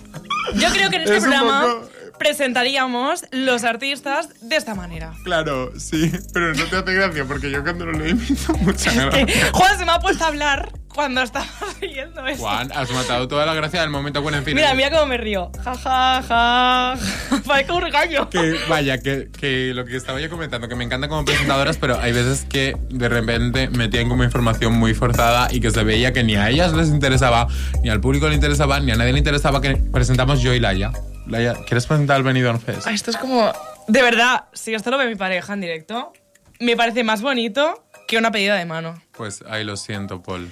Yo 0.55 0.69
creo 0.71 0.89
que 0.91 0.95
en 0.97 1.01
este 1.03 1.17
Es 1.17 1.23
programa 1.23 1.61
poco- 1.61 1.89
presentaríamos 2.17 3.25
los 3.31 3.63
artistas 3.63 4.29
de 4.41 4.55
esta 4.55 4.75
manera. 4.75 5.13
Claro, 5.23 5.71
sí, 5.79 6.11
pero 6.33 6.53
no 6.53 6.65
te 6.65 6.75
hace 6.77 6.93
gracia 6.93 7.25
porque 7.25 7.51
yo 7.51 7.63
cuando 7.63 7.85
lo 7.85 7.93
leí 7.93 8.13
me 8.13 8.23
hizo 8.23 8.53
mucha 8.53 8.93
gracia. 8.93 9.25
Que 9.25 9.33
Juan 9.51 9.77
se 9.77 9.85
me 9.85 9.91
ha 9.91 9.99
puesto 9.99 10.23
a 10.23 10.27
hablar 10.27 10.71
cuando 10.87 11.21
estaba 11.21 11.45
leyendo 11.81 12.25
eso. 12.25 12.41
Juan, 12.41 12.71
has 12.73 12.89
matado 12.91 13.27
toda 13.27 13.45
la 13.45 13.53
gracia 13.53 13.81
del 13.81 13.89
momento. 13.89 14.21
Bueno, 14.21 14.37
en 14.37 14.45
fin. 14.45 14.55
Mira, 14.55 14.73
mira 14.73 14.89
cómo 14.89 15.05
me 15.05 15.17
río. 15.17 15.51
Ja, 15.63 15.75
ja, 15.75 16.23
ja. 16.27 16.95
Parezco 17.45 17.75
un 17.75 17.81
regaño. 17.81 18.29
que 18.29 18.55
vaya, 18.69 18.97
que, 18.97 19.29
que 19.37 19.73
lo 19.73 19.85
que 19.85 19.97
estaba 19.97 20.21
yo 20.21 20.29
comentando, 20.29 20.67
que 20.67 20.75
me 20.75 20.85
encanta 20.85 21.07
como 21.07 21.25
presentadoras, 21.25 21.77
pero 21.77 21.99
hay 21.99 22.13
veces 22.13 22.45
que 22.49 22.77
de 22.89 23.09
repente 23.09 23.69
metían 23.69 24.07
como 24.09 24.23
información 24.23 24.73
muy 24.73 24.93
forzada 24.93 25.49
y 25.51 25.59
que 25.59 25.71
se 25.71 25.83
veía 25.83 26.13
que 26.13 26.23
ni 26.23 26.35
a 26.35 26.49
ellas 26.49 26.73
les 26.73 26.89
interesaba, 26.89 27.47
ni 27.83 27.89
al 27.89 27.99
público 27.99 28.29
le 28.29 28.35
interesaba, 28.35 28.79
ni 28.79 28.91
a 28.91 28.95
nadie 28.95 29.11
le 29.11 29.19
interesaba 29.19 29.61
que 29.61 29.75
presentamos 29.75 30.41
yo 30.41 30.53
y 30.53 30.59
Laia. 30.59 30.91
Laia, 31.27 31.55
¿quieres 31.65 31.85
presentar 31.87 32.17
el 32.17 32.23
Benidorm 32.23 32.59
Fest? 32.59 32.87
Ah, 32.87 32.91
Esto 32.91 33.11
es 33.11 33.17
como... 33.17 33.51
De 33.87 34.01
verdad, 34.01 34.45
si 34.53 34.73
esto 34.73 34.89
lo 34.91 34.97
ve 34.97 35.07
mi 35.07 35.15
pareja 35.15 35.53
en 35.53 35.61
directo, 35.61 36.13
me 36.59 36.75
parece 36.75 37.03
más 37.03 37.21
bonito 37.21 37.85
que 38.07 38.17
una 38.17 38.31
pedida 38.31 38.55
de 38.55 38.65
mano. 38.65 39.01
Pues 39.11 39.43
ahí 39.47 39.63
lo 39.63 39.77
siento, 39.77 40.21
Paul. 40.23 40.51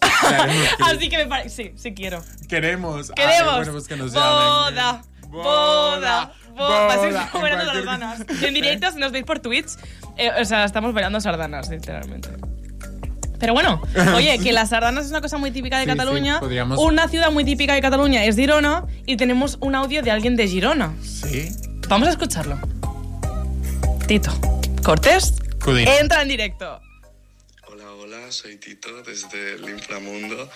Así 0.84 1.08
que 1.08 1.18
me 1.18 1.26
parece... 1.26 1.50
Sí, 1.50 1.72
sí 1.76 1.94
quiero. 1.94 2.22
Queremos. 2.48 3.10
Ay, 3.16 3.24
Queremos. 3.26 3.56
bueno, 3.56 3.72
pues 3.72 3.88
que 3.88 3.96
nos 3.96 4.12
llamen. 4.12 4.28
boda, 4.28 5.02
boda, 5.28 6.32
boda. 6.54 6.86
Así 6.88 7.06
boda, 7.06 7.24
estamos 7.24 7.42
bailando 7.42 7.72
sardanas. 7.72 8.20
En 8.42 8.54
directo, 8.54 8.90
si 8.92 8.98
nos 8.98 9.12
veis 9.12 9.24
por 9.24 9.40
Twitch, 9.40 9.70
eh, 10.16 10.30
o 10.40 10.44
sea, 10.44 10.64
estamos 10.64 10.92
bailando 10.94 11.20
sardanas, 11.20 11.68
literalmente. 11.68 12.30
Pero 13.38 13.52
bueno, 13.52 13.80
oye, 14.14 14.38
que 14.38 14.52
las 14.52 14.70
sardanas 14.70 15.04
es 15.06 15.10
una 15.10 15.20
cosa 15.20 15.36
muy 15.38 15.50
típica 15.50 15.78
de 15.78 15.84
Sí, 15.84 15.90
sí, 15.90 15.96
Cataluña. 15.96 16.40
podríamos- 16.40 16.78
Una 16.78 17.08
ciudad 17.08 17.30
muy 17.30 17.44
típica 17.44 17.74
de 17.74 17.80
Cataluña 17.80 18.24
es 18.24 18.36
Girona 18.36 18.84
y 19.06 19.16
tenemos 19.16 19.58
un 19.60 19.74
audio 19.74 20.02
de 20.02 20.10
alguien 20.10 20.36
de 20.36 20.46
Girona. 20.48 20.92
Sí. 21.02 21.50
Vamos 21.88 22.08
a 22.08 22.12
escucharlo. 22.12 22.58
Tito. 24.06 24.32
Cortés. 24.82 25.34
Cudín. 25.64 25.88
Entra 25.88 26.22
en 26.22 26.28
directo. 26.28 26.80
Soy 28.34 28.56
Tito 28.56 28.90
desde 29.02 29.54
el 29.54 29.70
inframundo 29.70 30.50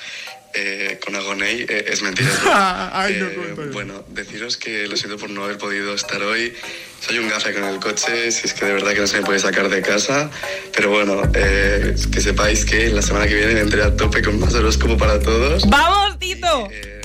eh, 0.53 0.99
con 1.05 1.14
Agoney. 1.14 1.64
Eh, 1.68 1.85
es 1.89 2.03
mentira. 2.03 2.29
Ay, 2.93 3.18
no, 3.20 3.26
Eh, 3.29 3.70
bueno, 3.72 4.05
deciros 4.09 4.57
que 4.57 4.89
lo 4.89 4.97
siento 4.97 5.16
por 5.16 5.31
no 5.31 5.45
haber 5.45 5.59
podido 5.59 5.95
estar 5.95 6.20
hoy. 6.22 6.53
Soy 7.01 7.18
un 7.18 7.29
gafe 7.29 7.55
con 7.55 7.62
el 7.62 7.79
coche, 7.79 8.33
si 8.33 8.49
es 8.49 8.53
que 8.53 8.66
de 8.66 8.72
verdad 8.72 8.95
que 8.95 9.01
no 9.01 9.07
se 9.07 9.20
me 9.20 9.24
puede 9.24 9.39
sacar 9.39 9.68
de 9.68 9.81
casa. 9.81 10.29
Pero 10.74 10.91
bueno, 10.91 11.22
eh, 11.35 11.95
que 12.12 12.20
sepáis 12.20 12.64
que 12.64 12.89
la 12.89 13.01
semana 13.01 13.29
que 13.29 13.37
viene 13.37 13.55
vendré 13.55 13.85
a 13.85 13.95
tope 13.95 14.22
con 14.22 14.41
más 14.41 14.55
horóscopo 14.55 14.97
para 14.97 15.20
todos. 15.20 15.68
¡Vamos, 15.68 16.18
Tito! 16.18 16.68
Eh, 16.72 16.98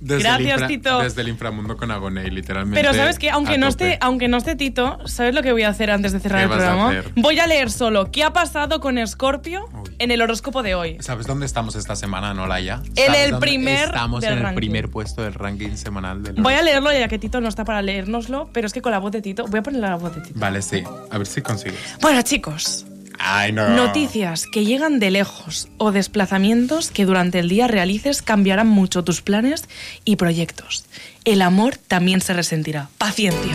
Desde 0.00 0.22
Gracias, 0.22 0.40
el 0.48 0.52
infra- 0.54 0.66
Tito. 0.68 0.98
Desde 1.00 1.20
el 1.22 1.28
inframundo 1.28 1.76
con 1.76 1.90
Agoney, 1.90 2.30
literalmente. 2.30 2.80
Pero 2.80 2.94
sabes 2.94 3.18
que 3.18 3.28
aunque 3.30 3.58
no 3.58 3.68
tope. 3.70 3.92
esté, 3.92 3.98
aunque 4.00 4.28
no 4.28 4.38
esté 4.38 4.56
Tito, 4.56 4.98
¿sabes 5.06 5.34
lo 5.34 5.42
que 5.42 5.52
voy 5.52 5.62
a 5.62 5.68
hacer 5.68 5.90
antes 5.90 6.12
de 6.12 6.20
cerrar 6.20 6.40
¿Qué 6.40 6.44
el 6.46 6.52
a 6.52 6.56
programa? 6.56 7.02
Voy 7.16 7.38
a 7.38 7.46
leer 7.46 7.70
solo 7.70 8.10
qué 8.10 8.24
ha 8.24 8.32
pasado 8.32 8.80
con 8.80 9.04
Scorpio 9.06 9.68
en 9.98 10.10
el 10.10 10.22
horóscopo 10.22 10.62
de 10.62 10.74
hoy. 10.74 10.96
¿Sabes 11.00 11.26
dónde 11.26 11.44
estamos 11.46 11.74
esta 11.76 11.96
semana, 11.96 12.32
no, 12.32 12.46
Laia? 12.46 12.80
En 12.96 13.06
¿Sabes 13.06 13.30
el 13.32 13.38
primer 13.38 13.84
Estamos 13.84 14.20
del 14.22 14.32
en 14.32 14.38
el 14.38 14.44
ranking. 14.44 14.56
primer 14.56 14.88
puesto 14.88 15.22
del 15.22 15.34
ranking 15.34 15.76
semanal 15.76 16.22
del. 16.22 16.36
Voy 16.36 16.54
a 16.54 16.62
leerlo 16.62 16.90
ya 16.92 17.06
que 17.08 17.18
Tito 17.18 17.40
no 17.42 17.48
está 17.48 17.64
para 17.64 17.82
leérnoslo, 17.82 18.48
pero 18.52 18.66
es 18.66 18.72
que 18.72 18.80
con 18.80 18.92
la 18.92 18.98
voz 18.98 19.12
de 19.12 19.20
Tito, 19.20 19.44
voy 19.48 19.60
a 19.60 19.62
poner 19.62 19.80
la 19.80 19.96
voz 19.96 20.14
de 20.14 20.22
Tito. 20.22 20.40
Vale, 20.40 20.62
sí. 20.62 20.82
A 21.10 21.18
ver 21.18 21.26
si 21.26 21.42
consigues. 21.42 21.78
Bueno, 22.00 22.22
chicos, 22.22 22.86
Ay, 23.22 23.52
no. 23.52 23.68
Noticias 23.68 24.44
que 24.50 24.64
llegan 24.64 24.98
de 24.98 25.10
lejos 25.10 25.68
o 25.76 25.92
desplazamientos 25.92 26.90
que 26.90 27.04
durante 27.04 27.38
el 27.38 27.48
día 27.48 27.68
realices 27.68 28.22
cambiarán 28.22 28.66
mucho 28.68 29.04
tus 29.04 29.20
planes 29.20 29.64
y 30.04 30.16
proyectos. 30.16 30.84
El 31.24 31.42
amor 31.42 31.76
también 31.76 32.20
se 32.22 32.32
resentirá. 32.32 32.88
Paciencia. 32.98 33.52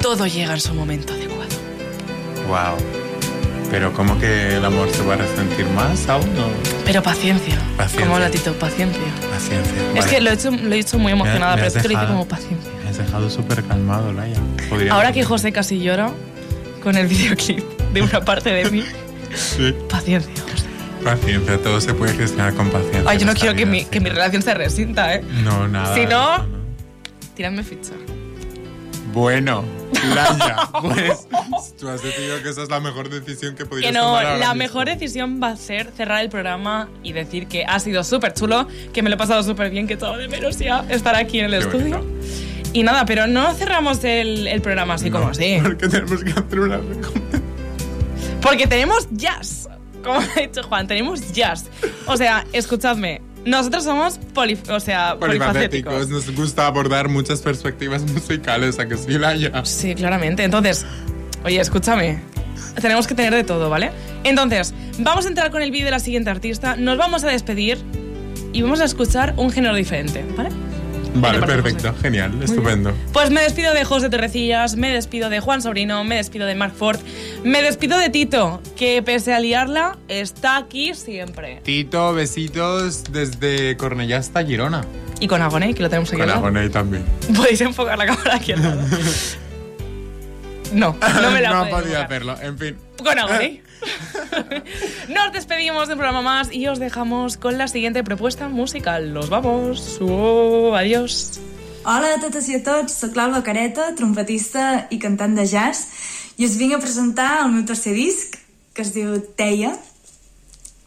Todo 0.00 0.26
llega 0.26 0.54
en 0.54 0.60
su 0.60 0.74
momento 0.74 1.12
adecuado. 1.14 1.50
Wow. 2.48 2.76
Pero 3.70 3.92
¿cómo 3.94 4.18
que 4.18 4.56
el 4.56 4.64
amor 4.64 4.90
se 4.90 5.02
va 5.04 5.14
a 5.14 5.16
resentir 5.18 5.64
más 5.68 6.06
aún? 6.08 6.26
No. 6.34 6.48
Pero 6.84 7.02
paciencia. 7.02 7.54
Paciencia. 7.76 8.00
Como 8.02 8.16
habla 8.16 8.30
Tito, 8.30 8.52
paciencia. 8.58 9.00
Paciencia. 9.30 9.72
Es 9.94 10.04
Vale. 10.04 10.10
que 10.10 10.20
lo 10.20 10.30
he 10.30 10.34
hecho, 10.34 10.50
lo 10.50 10.72
he 10.72 10.76
dicho 10.76 10.98
muy 10.98 11.12
emocionada, 11.12 11.56
Me- 11.56 11.62
me 11.62 11.68
pero 11.68 11.68
has 11.68 11.76
es 11.76 11.82
que 11.82 11.88
lo 11.88 11.94
dejado- 11.94 12.12
como 12.12 12.28
paciencia. 12.28 12.70
Me 12.82 12.90
has 12.90 12.98
dejado 12.98 13.30
súper 13.30 13.62
calmado, 13.64 14.12
Laia. 14.12 14.36
Ahora 14.90 15.12
que 15.12 15.24
José 15.24 15.52
casi 15.52 15.78
llora 15.80 16.10
con 16.82 16.96
el 16.96 17.06
videoclip 17.08 17.64
de 17.92 18.02
una 18.02 18.20
parte 18.20 18.50
de 18.50 18.70
mí, 18.70 18.84
Sí. 19.34 19.74
paciencia. 19.88 20.32
Paciencia, 21.04 21.58
todo 21.58 21.80
se 21.80 21.94
puede 21.94 22.14
gestionar 22.14 22.54
con 22.54 22.70
paciencia. 22.70 23.02
Ay, 23.06 23.18
yo 23.18 23.26
no 23.26 23.34
quiero 23.34 23.54
que 23.56 23.66
mi, 23.66 23.80
sí. 23.80 23.86
que 23.90 24.00
mi 24.00 24.08
relación 24.08 24.40
se 24.42 24.54
resinta, 24.54 25.14
¿eh? 25.14 25.24
No, 25.42 25.66
nada. 25.66 25.94
Si 25.94 26.06
no, 26.06 26.34
eso, 26.36 26.46
tírame 27.34 27.62
ficha. 27.64 27.92
Bueno, 29.12 29.64
Laia, 30.14 30.56
pues 30.80 31.26
tú 31.78 31.88
has 31.88 32.02
decidido 32.02 32.42
que 32.42 32.48
esa 32.48 32.62
es 32.62 32.70
la 32.70 32.80
mejor 32.80 33.10
decisión 33.10 33.54
que 33.56 33.66
podrías 33.66 33.90
Que 33.92 33.98
no, 33.98 34.04
tomar 34.06 34.24
ahora 34.24 34.38
la 34.38 34.46
mismo. 34.46 34.54
mejor 34.58 34.86
decisión 34.86 35.40
va 35.42 35.48
a 35.48 35.56
ser 35.56 35.90
cerrar 35.94 36.22
el 36.22 36.30
programa 36.30 36.88
y 37.02 37.12
decir 37.12 37.46
que 37.46 37.64
ha 37.66 37.78
sido 37.78 38.04
súper 38.04 38.32
chulo, 38.32 38.68
que 38.94 39.02
me 39.02 39.10
lo 39.10 39.16
he 39.16 39.18
pasado 39.18 39.42
súper 39.42 39.70
bien, 39.70 39.86
que 39.86 39.96
todo 39.98 40.16
de 40.16 40.28
menos 40.28 40.58
ya 40.58 40.84
estar 40.88 41.14
aquí 41.14 41.40
en 41.40 41.46
el 41.46 41.50
Qué 41.52 41.58
estudio. 41.58 42.06
Y 42.72 42.84
nada, 42.84 43.04
pero 43.04 43.26
no 43.26 43.52
cerramos 43.54 44.02
el, 44.04 44.46
el 44.48 44.62
programa 44.62 44.94
así 44.94 45.10
como 45.10 45.28
así. 45.28 45.58
Porque 45.62 45.88
tenemos 45.88 46.24
que 46.24 46.30
hacer 46.30 46.60
una 46.60 46.76
recomendación. 46.78 47.31
Porque 48.42 48.66
tenemos 48.66 49.08
jazz. 49.12 49.68
Como 50.02 50.18
ha 50.18 50.40
dicho 50.40 50.62
Juan, 50.64 50.86
tenemos 50.86 51.32
jazz. 51.32 51.66
O 52.06 52.16
sea, 52.16 52.44
escuchadme. 52.52 53.22
Nosotros 53.44 53.84
somos 53.84 54.18
poli, 54.18 54.56
o 54.70 54.78
sea, 54.78 55.16
polifacéticos. 55.18 55.92
Polifacéticos, 55.92 56.08
nos 56.08 56.36
gusta 56.36 56.66
abordar 56.66 57.08
muchas 57.08 57.40
perspectivas 57.40 58.02
musicales, 58.12 58.78
¿a 58.78 58.86
que 58.86 58.96
sí, 58.96 59.18
Laia? 59.18 59.64
Sí, 59.64 59.94
claramente. 59.94 60.44
Entonces, 60.44 60.86
oye, 61.44 61.60
escúchame. 61.60 62.20
Tenemos 62.80 63.06
que 63.06 63.14
tener 63.14 63.34
de 63.34 63.44
todo, 63.44 63.68
¿vale? 63.68 63.90
Entonces, 64.24 64.72
vamos 64.98 65.26
a 65.26 65.28
entrar 65.28 65.50
con 65.50 65.60
el 65.62 65.70
vídeo 65.70 65.86
de 65.86 65.90
la 65.90 65.98
siguiente 65.98 66.30
artista, 66.30 66.76
nos 66.76 66.96
vamos 66.96 67.24
a 67.24 67.28
despedir 67.28 67.78
y 68.52 68.62
vamos 68.62 68.80
a 68.80 68.84
escuchar 68.84 69.34
un 69.36 69.50
género 69.50 69.74
diferente, 69.74 70.24
¿vale? 70.36 70.50
Vale, 71.14 71.40
perfecto, 71.40 71.94
genial, 72.00 72.42
estupendo. 72.42 72.92
Pues 73.12 73.30
me 73.30 73.42
despido 73.42 73.74
de 73.74 73.84
José 73.84 74.08
Torrecillas, 74.08 74.76
me 74.76 74.92
despido 74.92 75.28
de 75.30 75.40
Juan 75.40 75.62
Sobrino, 75.62 76.02
me 76.04 76.16
despido 76.16 76.46
de 76.46 76.54
Mark 76.54 76.74
Ford, 76.74 76.98
me 77.44 77.62
despido 77.62 77.98
de 77.98 78.10
Tito, 78.10 78.60
que 78.76 79.02
pese 79.02 79.34
a 79.34 79.40
liarla, 79.40 79.98
está 80.08 80.56
aquí 80.56 80.94
siempre. 80.94 81.60
Tito, 81.62 82.14
besitos 82.14 83.04
desde 83.10 83.76
Cornellá 83.76 84.18
hasta 84.18 84.44
Girona. 84.44 84.84
Y 85.20 85.28
con 85.28 85.40
Agoné, 85.42 85.74
que 85.74 85.82
lo 85.82 85.88
tenemos 85.88 86.12
aquí 86.12 86.20
Con. 86.20 86.30
Agoney 86.30 86.68
también. 86.68 87.04
Podéis 87.36 87.60
enfocar 87.60 87.96
la 87.98 88.06
cámara 88.06 88.36
aquí 88.36 88.52
al 88.52 88.62
lado. 88.62 88.80
No, 90.72 90.96
no 91.22 91.30
me 91.30 91.40
la 91.40 91.50
no 91.50 91.68
podía 91.70 92.02
hacerlo, 92.04 92.36
en 92.40 92.58
fin. 92.58 92.76
Con 92.98 93.18
Agoné. 93.18 93.62
Nos 95.08 95.32
despedimos 95.32 95.88
de 95.88 95.94
un 95.94 95.98
programa 95.98 96.22
más 96.22 96.52
y 96.52 96.66
os 96.68 96.78
dejamos 96.78 97.36
con 97.36 97.58
la 97.58 97.68
siguiente 97.68 98.02
propuesta 98.04 98.48
musical. 98.48 99.12
Nos 99.12 99.28
vamos. 99.28 99.98
Oh, 100.00 100.74
adiós. 100.74 101.40
Hola 101.84 102.14
a 102.14 102.20
totes 102.22 102.46
i 102.48 102.54
a 102.54 102.62
tots, 102.62 102.94
sóc 102.94 103.16
l'Alba 103.18 103.40
Careta, 103.42 103.88
trompetista 103.98 104.86
i 104.94 105.00
cantant 105.02 105.34
de 105.34 105.48
jazz, 105.50 105.80
i 106.38 106.46
us 106.46 106.54
vinc 106.60 106.76
a 106.76 106.78
presentar 106.78 107.40
el 107.42 107.50
meu 107.56 107.64
tercer 107.66 107.90
disc, 107.96 108.36
que 108.72 108.84
es 108.86 108.92
diu 108.94 109.16
Teia. 109.36 109.72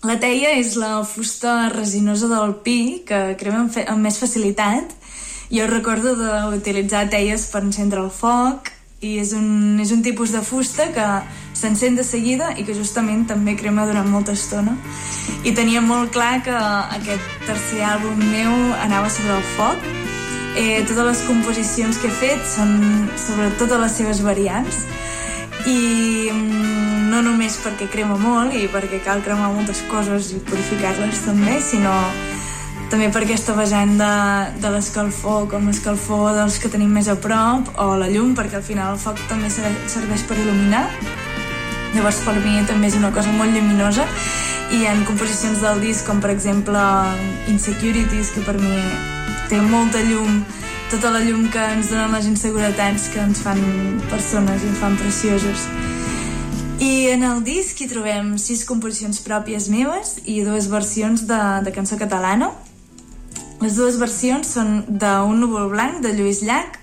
La 0.08 0.16
teia 0.22 0.54
és 0.56 0.78
la 0.80 1.02
fusta 1.04 1.68
resinosa 1.74 2.30
del 2.32 2.56
pi, 2.64 3.04
que 3.06 3.36
crema 3.42 3.66
amb, 3.66 3.74
fe- 3.76 3.84
amb 3.92 4.08
més 4.08 4.22
facilitat. 4.22 4.94
Jo 5.52 5.68
recordo 5.68 6.16
d'utilitzar 6.16 7.10
teies 7.12 7.50
per 7.52 7.66
encendre 7.68 8.00
el 8.00 8.10
foc, 8.14 8.72
i 9.06 9.18
és 9.22 9.36
un, 9.38 9.78
és 9.82 9.92
un 9.94 10.02
tipus 10.06 10.34
de 10.34 10.42
fusta 10.42 10.90
que 10.96 11.06
s'encén 11.56 11.96
de 11.96 12.04
seguida 12.04 12.54
i 12.58 12.66
que 12.66 12.76
justament 12.78 13.28
també 13.30 13.56
crema 13.60 13.86
durant 13.86 14.10
molta 14.10 14.34
estona. 14.34 14.74
I 15.46 15.54
tenia 15.54 15.84
molt 15.86 16.12
clar 16.16 16.42
que 16.46 16.56
aquest 16.98 17.40
tercer 17.46 17.86
àlbum 17.86 18.20
meu 18.34 18.54
anava 18.82 19.14
sobre 19.14 19.38
el 19.38 19.48
foc, 19.56 19.90
Eh, 20.56 20.86
totes 20.88 21.04
les 21.04 21.22
composicions 21.28 21.98
que 22.00 22.08
he 22.08 22.14
fet 22.16 22.46
són 22.48 22.78
sobre 23.20 23.50
totes 23.60 23.76
les 23.82 23.96
seves 24.00 24.22
variants 24.24 24.86
i 25.68 26.30
mm, 26.32 27.10
no 27.12 27.20
només 27.26 27.58
perquè 27.60 27.90
crema 27.92 28.16
molt 28.22 28.56
i 28.56 28.70
perquè 28.72 29.02
cal 29.04 29.20
cremar 29.26 29.50
moltes 29.52 29.82
coses 29.92 30.32
i 30.32 30.40
purificar-les 30.48 31.26
també, 31.28 31.58
sinó 31.60 31.92
també 32.92 33.08
per 33.12 33.24
aquesta 33.26 33.54
vessant 33.58 33.96
de, 34.00 34.12
de 34.62 34.72
l'escalfor, 34.74 35.48
com 35.52 35.68
l'escalfor 35.68 36.34
dels 36.38 36.58
que 36.62 36.70
tenim 36.72 36.92
més 36.94 37.08
a 37.12 37.16
prop, 37.20 37.72
o 37.82 37.96
la 38.00 38.08
llum, 38.12 38.34
perquè 38.38 38.60
al 38.60 38.66
final 38.66 38.94
el 38.96 39.00
foc 39.02 39.20
també 39.30 39.50
ser- 39.50 39.74
serveix 39.92 40.24
per 40.30 40.38
il·luminar. 40.38 40.86
Llavors 41.96 42.20
per 42.26 42.36
mi 42.44 42.60
també 42.68 42.88
és 42.92 42.98
una 43.00 43.12
cosa 43.16 43.32
molt 43.32 43.54
lluminosa. 43.56 44.06
I 44.76 44.86
ha 44.90 44.94
composicions 45.08 45.62
del 45.62 45.80
disc 45.80 46.08
com 46.08 46.20
per 46.20 46.32
exemple 46.34 46.80
Insecurities 47.48 48.32
que 48.34 48.42
per 48.42 48.58
mi 48.60 48.74
té 49.50 49.60
molta 49.62 50.02
llum 50.02 50.42
tota 50.90 51.12
la 51.14 51.22
llum 51.22 51.48
que 51.54 51.62
ens 51.76 51.92
donen 51.94 52.12
les 52.14 52.26
inseguretats 52.30 53.08
que 53.14 53.22
ens 53.22 53.42
fan 53.46 53.62
persones 54.10 54.64
i 54.64 54.68
ens 54.72 54.82
fan 54.82 54.98
precioses. 54.98 55.66
I 56.82 57.08
en 57.14 57.24
el 57.24 57.44
disc 57.46 57.80
hi 57.80 57.88
trobem 57.88 58.36
sis 58.42 58.66
composicions 58.68 59.22
pròpies 59.24 59.70
meves 59.72 60.18
i 60.26 60.42
dues 60.44 60.68
versions 60.70 61.24
de, 61.30 61.40
de 61.64 61.72
cançó 61.72 61.96
catalana 62.02 62.52
les 63.62 63.76
dues 63.78 64.00
versions 64.02 64.50
són 64.58 64.82
d'Un 64.88 65.40
núvol 65.40 65.70
blanc, 65.72 66.02
de 66.04 66.12
Lluís 66.16 66.42
Llach, 66.44 66.80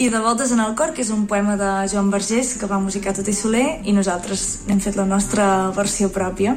i 0.00 0.08
de 0.08 0.18
Voltes 0.18 0.50
en 0.54 0.62
el 0.64 0.74
cor, 0.74 0.94
que 0.96 1.04
és 1.04 1.12
un 1.12 1.26
poema 1.28 1.58
de 1.60 1.70
Joan 1.92 2.10
Vergés, 2.10 2.54
que 2.56 2.66
va 2.66 2.80
musicar 2.80 3.12
tot 3.14 3.28
i 3.28 3.34
Soler, 3.36 3.80
i 3.84 3.92
nosaltres 3.92 4.64
n'hem 4.66 4.80
fet 4.80 4.96
la 4.96 5.04
nostra 5.04 5.70
versió 5.76 6.08
pròpia. 6.10 6.56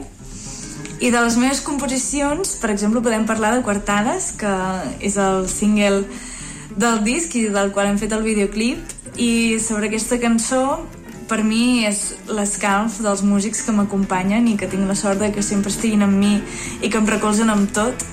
I 1.04 1.12
de 1.12 1.20
les 1.20 1.36
meves 1.36 1.60
composicions, 1.62 2.56
per 2.62 2.72
exemple, 2.72 3.04
podem 3.04 3.28
parlar 3.28 3.52
de 3.58 3.62
Quartades, 3.66 4.32
que 4.40 4.54
és 5.04 5.20
el 5.20 5.50
single 5.52 6.06
del 6.80 7.04
disc 7.04 7.36
i 7.36 7.50
del 7.52 7.74
qual 7.76 7.92
hem 7.92 8.00
fet 8.00 8.16
el 8.16 8.24
videoclip, 8.24 8.80
i 9.20 9.60
sobre 9.62 9.92
aquesta 9.92 10.18
cançó 10.24 10.64
per 11.28 11.44
mi 11.44 11.84
és 11.88 12.00
l'escalf 12.32 12.98
dels 13.04 13.22
músics 13.28 13.62
que 13.66 13.76
m'acompanyen 13.76 14.48
i 14.50 14.56
que 14.60 14.68
tinc 14.72 14.88
la 14.88 14.96
sort 14.98 15.22
de 15.22 15.32
que 15.36 15.44
sempre 15.46 15.72
estiguin 15.72 16.04
amb 16.06 16.18
mi 16.20 16.34
i 16.82 16.90
que 16.90 17.00
em 17.00 17.08
recolzen 17.10 17.52
amb 17.54 17.72
tot 17.76 18.04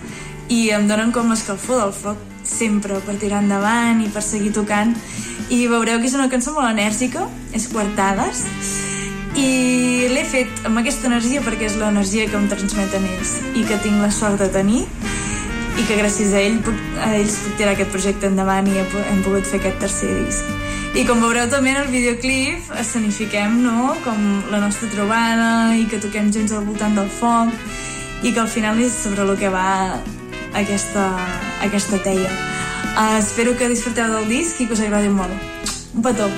i 0.50 0.68
em 0.74 0.88
donen 0.90 1.12
com 1.14 1.30
l'escalfor 1.30 1.78
del 1.84 1.92
foc 1.94 2.22
sempre 2.46 2.98
per 3.06 3.14
tirar 3.22 3.44
endavant 3.44 4.02
i 4.02 4.10
per 4.10 4.22
seguir 4.26 4.50
tocant 4.56 4.96
i 5.50 5.66
veureu 5.70 6.00
que 6.02 6.10
és 6.10 6.16
una 6.18 6.30
cançó 6.32 6.54
molt 6.56 6.72
enèrgica 6.72 7.26
és 7.54 7.68
Quartades 7.70 8.42
i 9.38 10.08
l'he 10.10 10.24
fet 10.26 10.66
amb 10.66 10.82
aquesta 10.82 11.06
energia 11.06 11.42
perquè 11.46 11.68
és 11.70 11.78
l'energia 11.78 12.26
que 12.26 12.38
em 12.38 12.48
transmeten 12.50 13.06
ells 13.12 13.36
i 13.54 13.64
que 13.66 13.78
tinc 13.84 14.02
la 14.02 14.10
sort 14.14 14.42
de 14.42 14.50
tenir 14.50 14.82
i 15.78 15.86
que 15.86 15.96
gràcies 15.96 16.34
a, 16.34 16.40
ell 16.42 16.58
puc, 16.66 16.76
a 16.98 17.12
ells 17.16 17.38
puc 17.44 17.54
tirar 17.60 17.76
aquest 17.76 17.92
projecte 17.94 18.28
endavant 18.28 18.66
i 18.68 18.80
hem 18.82 19.22
pogut 19.24 19.46
fer 19.48 19.60
aquest 19.60 19.78
tercer 19.80 20.10
disc. 20.18 20.50
I 20.98 21.04
com 21.06 21.22
veureu 21.22 21.46
també 21.48 21.70
en 21.72 21.84
el 21.84 21.92
videoclip 21.92 22.72
escenifiquem 22.82 23.60
no? 23.62 23.94
com 24.04 24.18
la 24.50 24.58
nostra 24.60 24.90
trobada 24.90 25.76
i 25.78 25.86
que 25.88 26.02
toquem 26.02 26.32
junts 26.34 26.52
al 26.52 26.66
voltant 26.66 26.98
del 26.98 27.08
foc 27.20 27.54
i 28.26 28.34
que 28.34 28.42
al 28.42 28.50
final 28.50 28.82
és 28.82 28.98
sobre 29.06 29.24
el 29.24 29.38
que 29.38 29.48
va 29.54 29.70
aquesta, 30.54 31.08
aquesta 31.62 32.02
teia. 32.02 32.30
Uh, 32.96 33.18
espero 33.18 33.56
que 33.56 33.68
disfruteu 33.70 34.10
del 34.12 34.28
disc 34.28 34.60
i 34.60 34.66
que 34.66 34.74
us 34.74 34.84
agradi 34.86 35.12
molt. 35.12 35.34
Un 35.94 36.02
petó. 36.02 36.30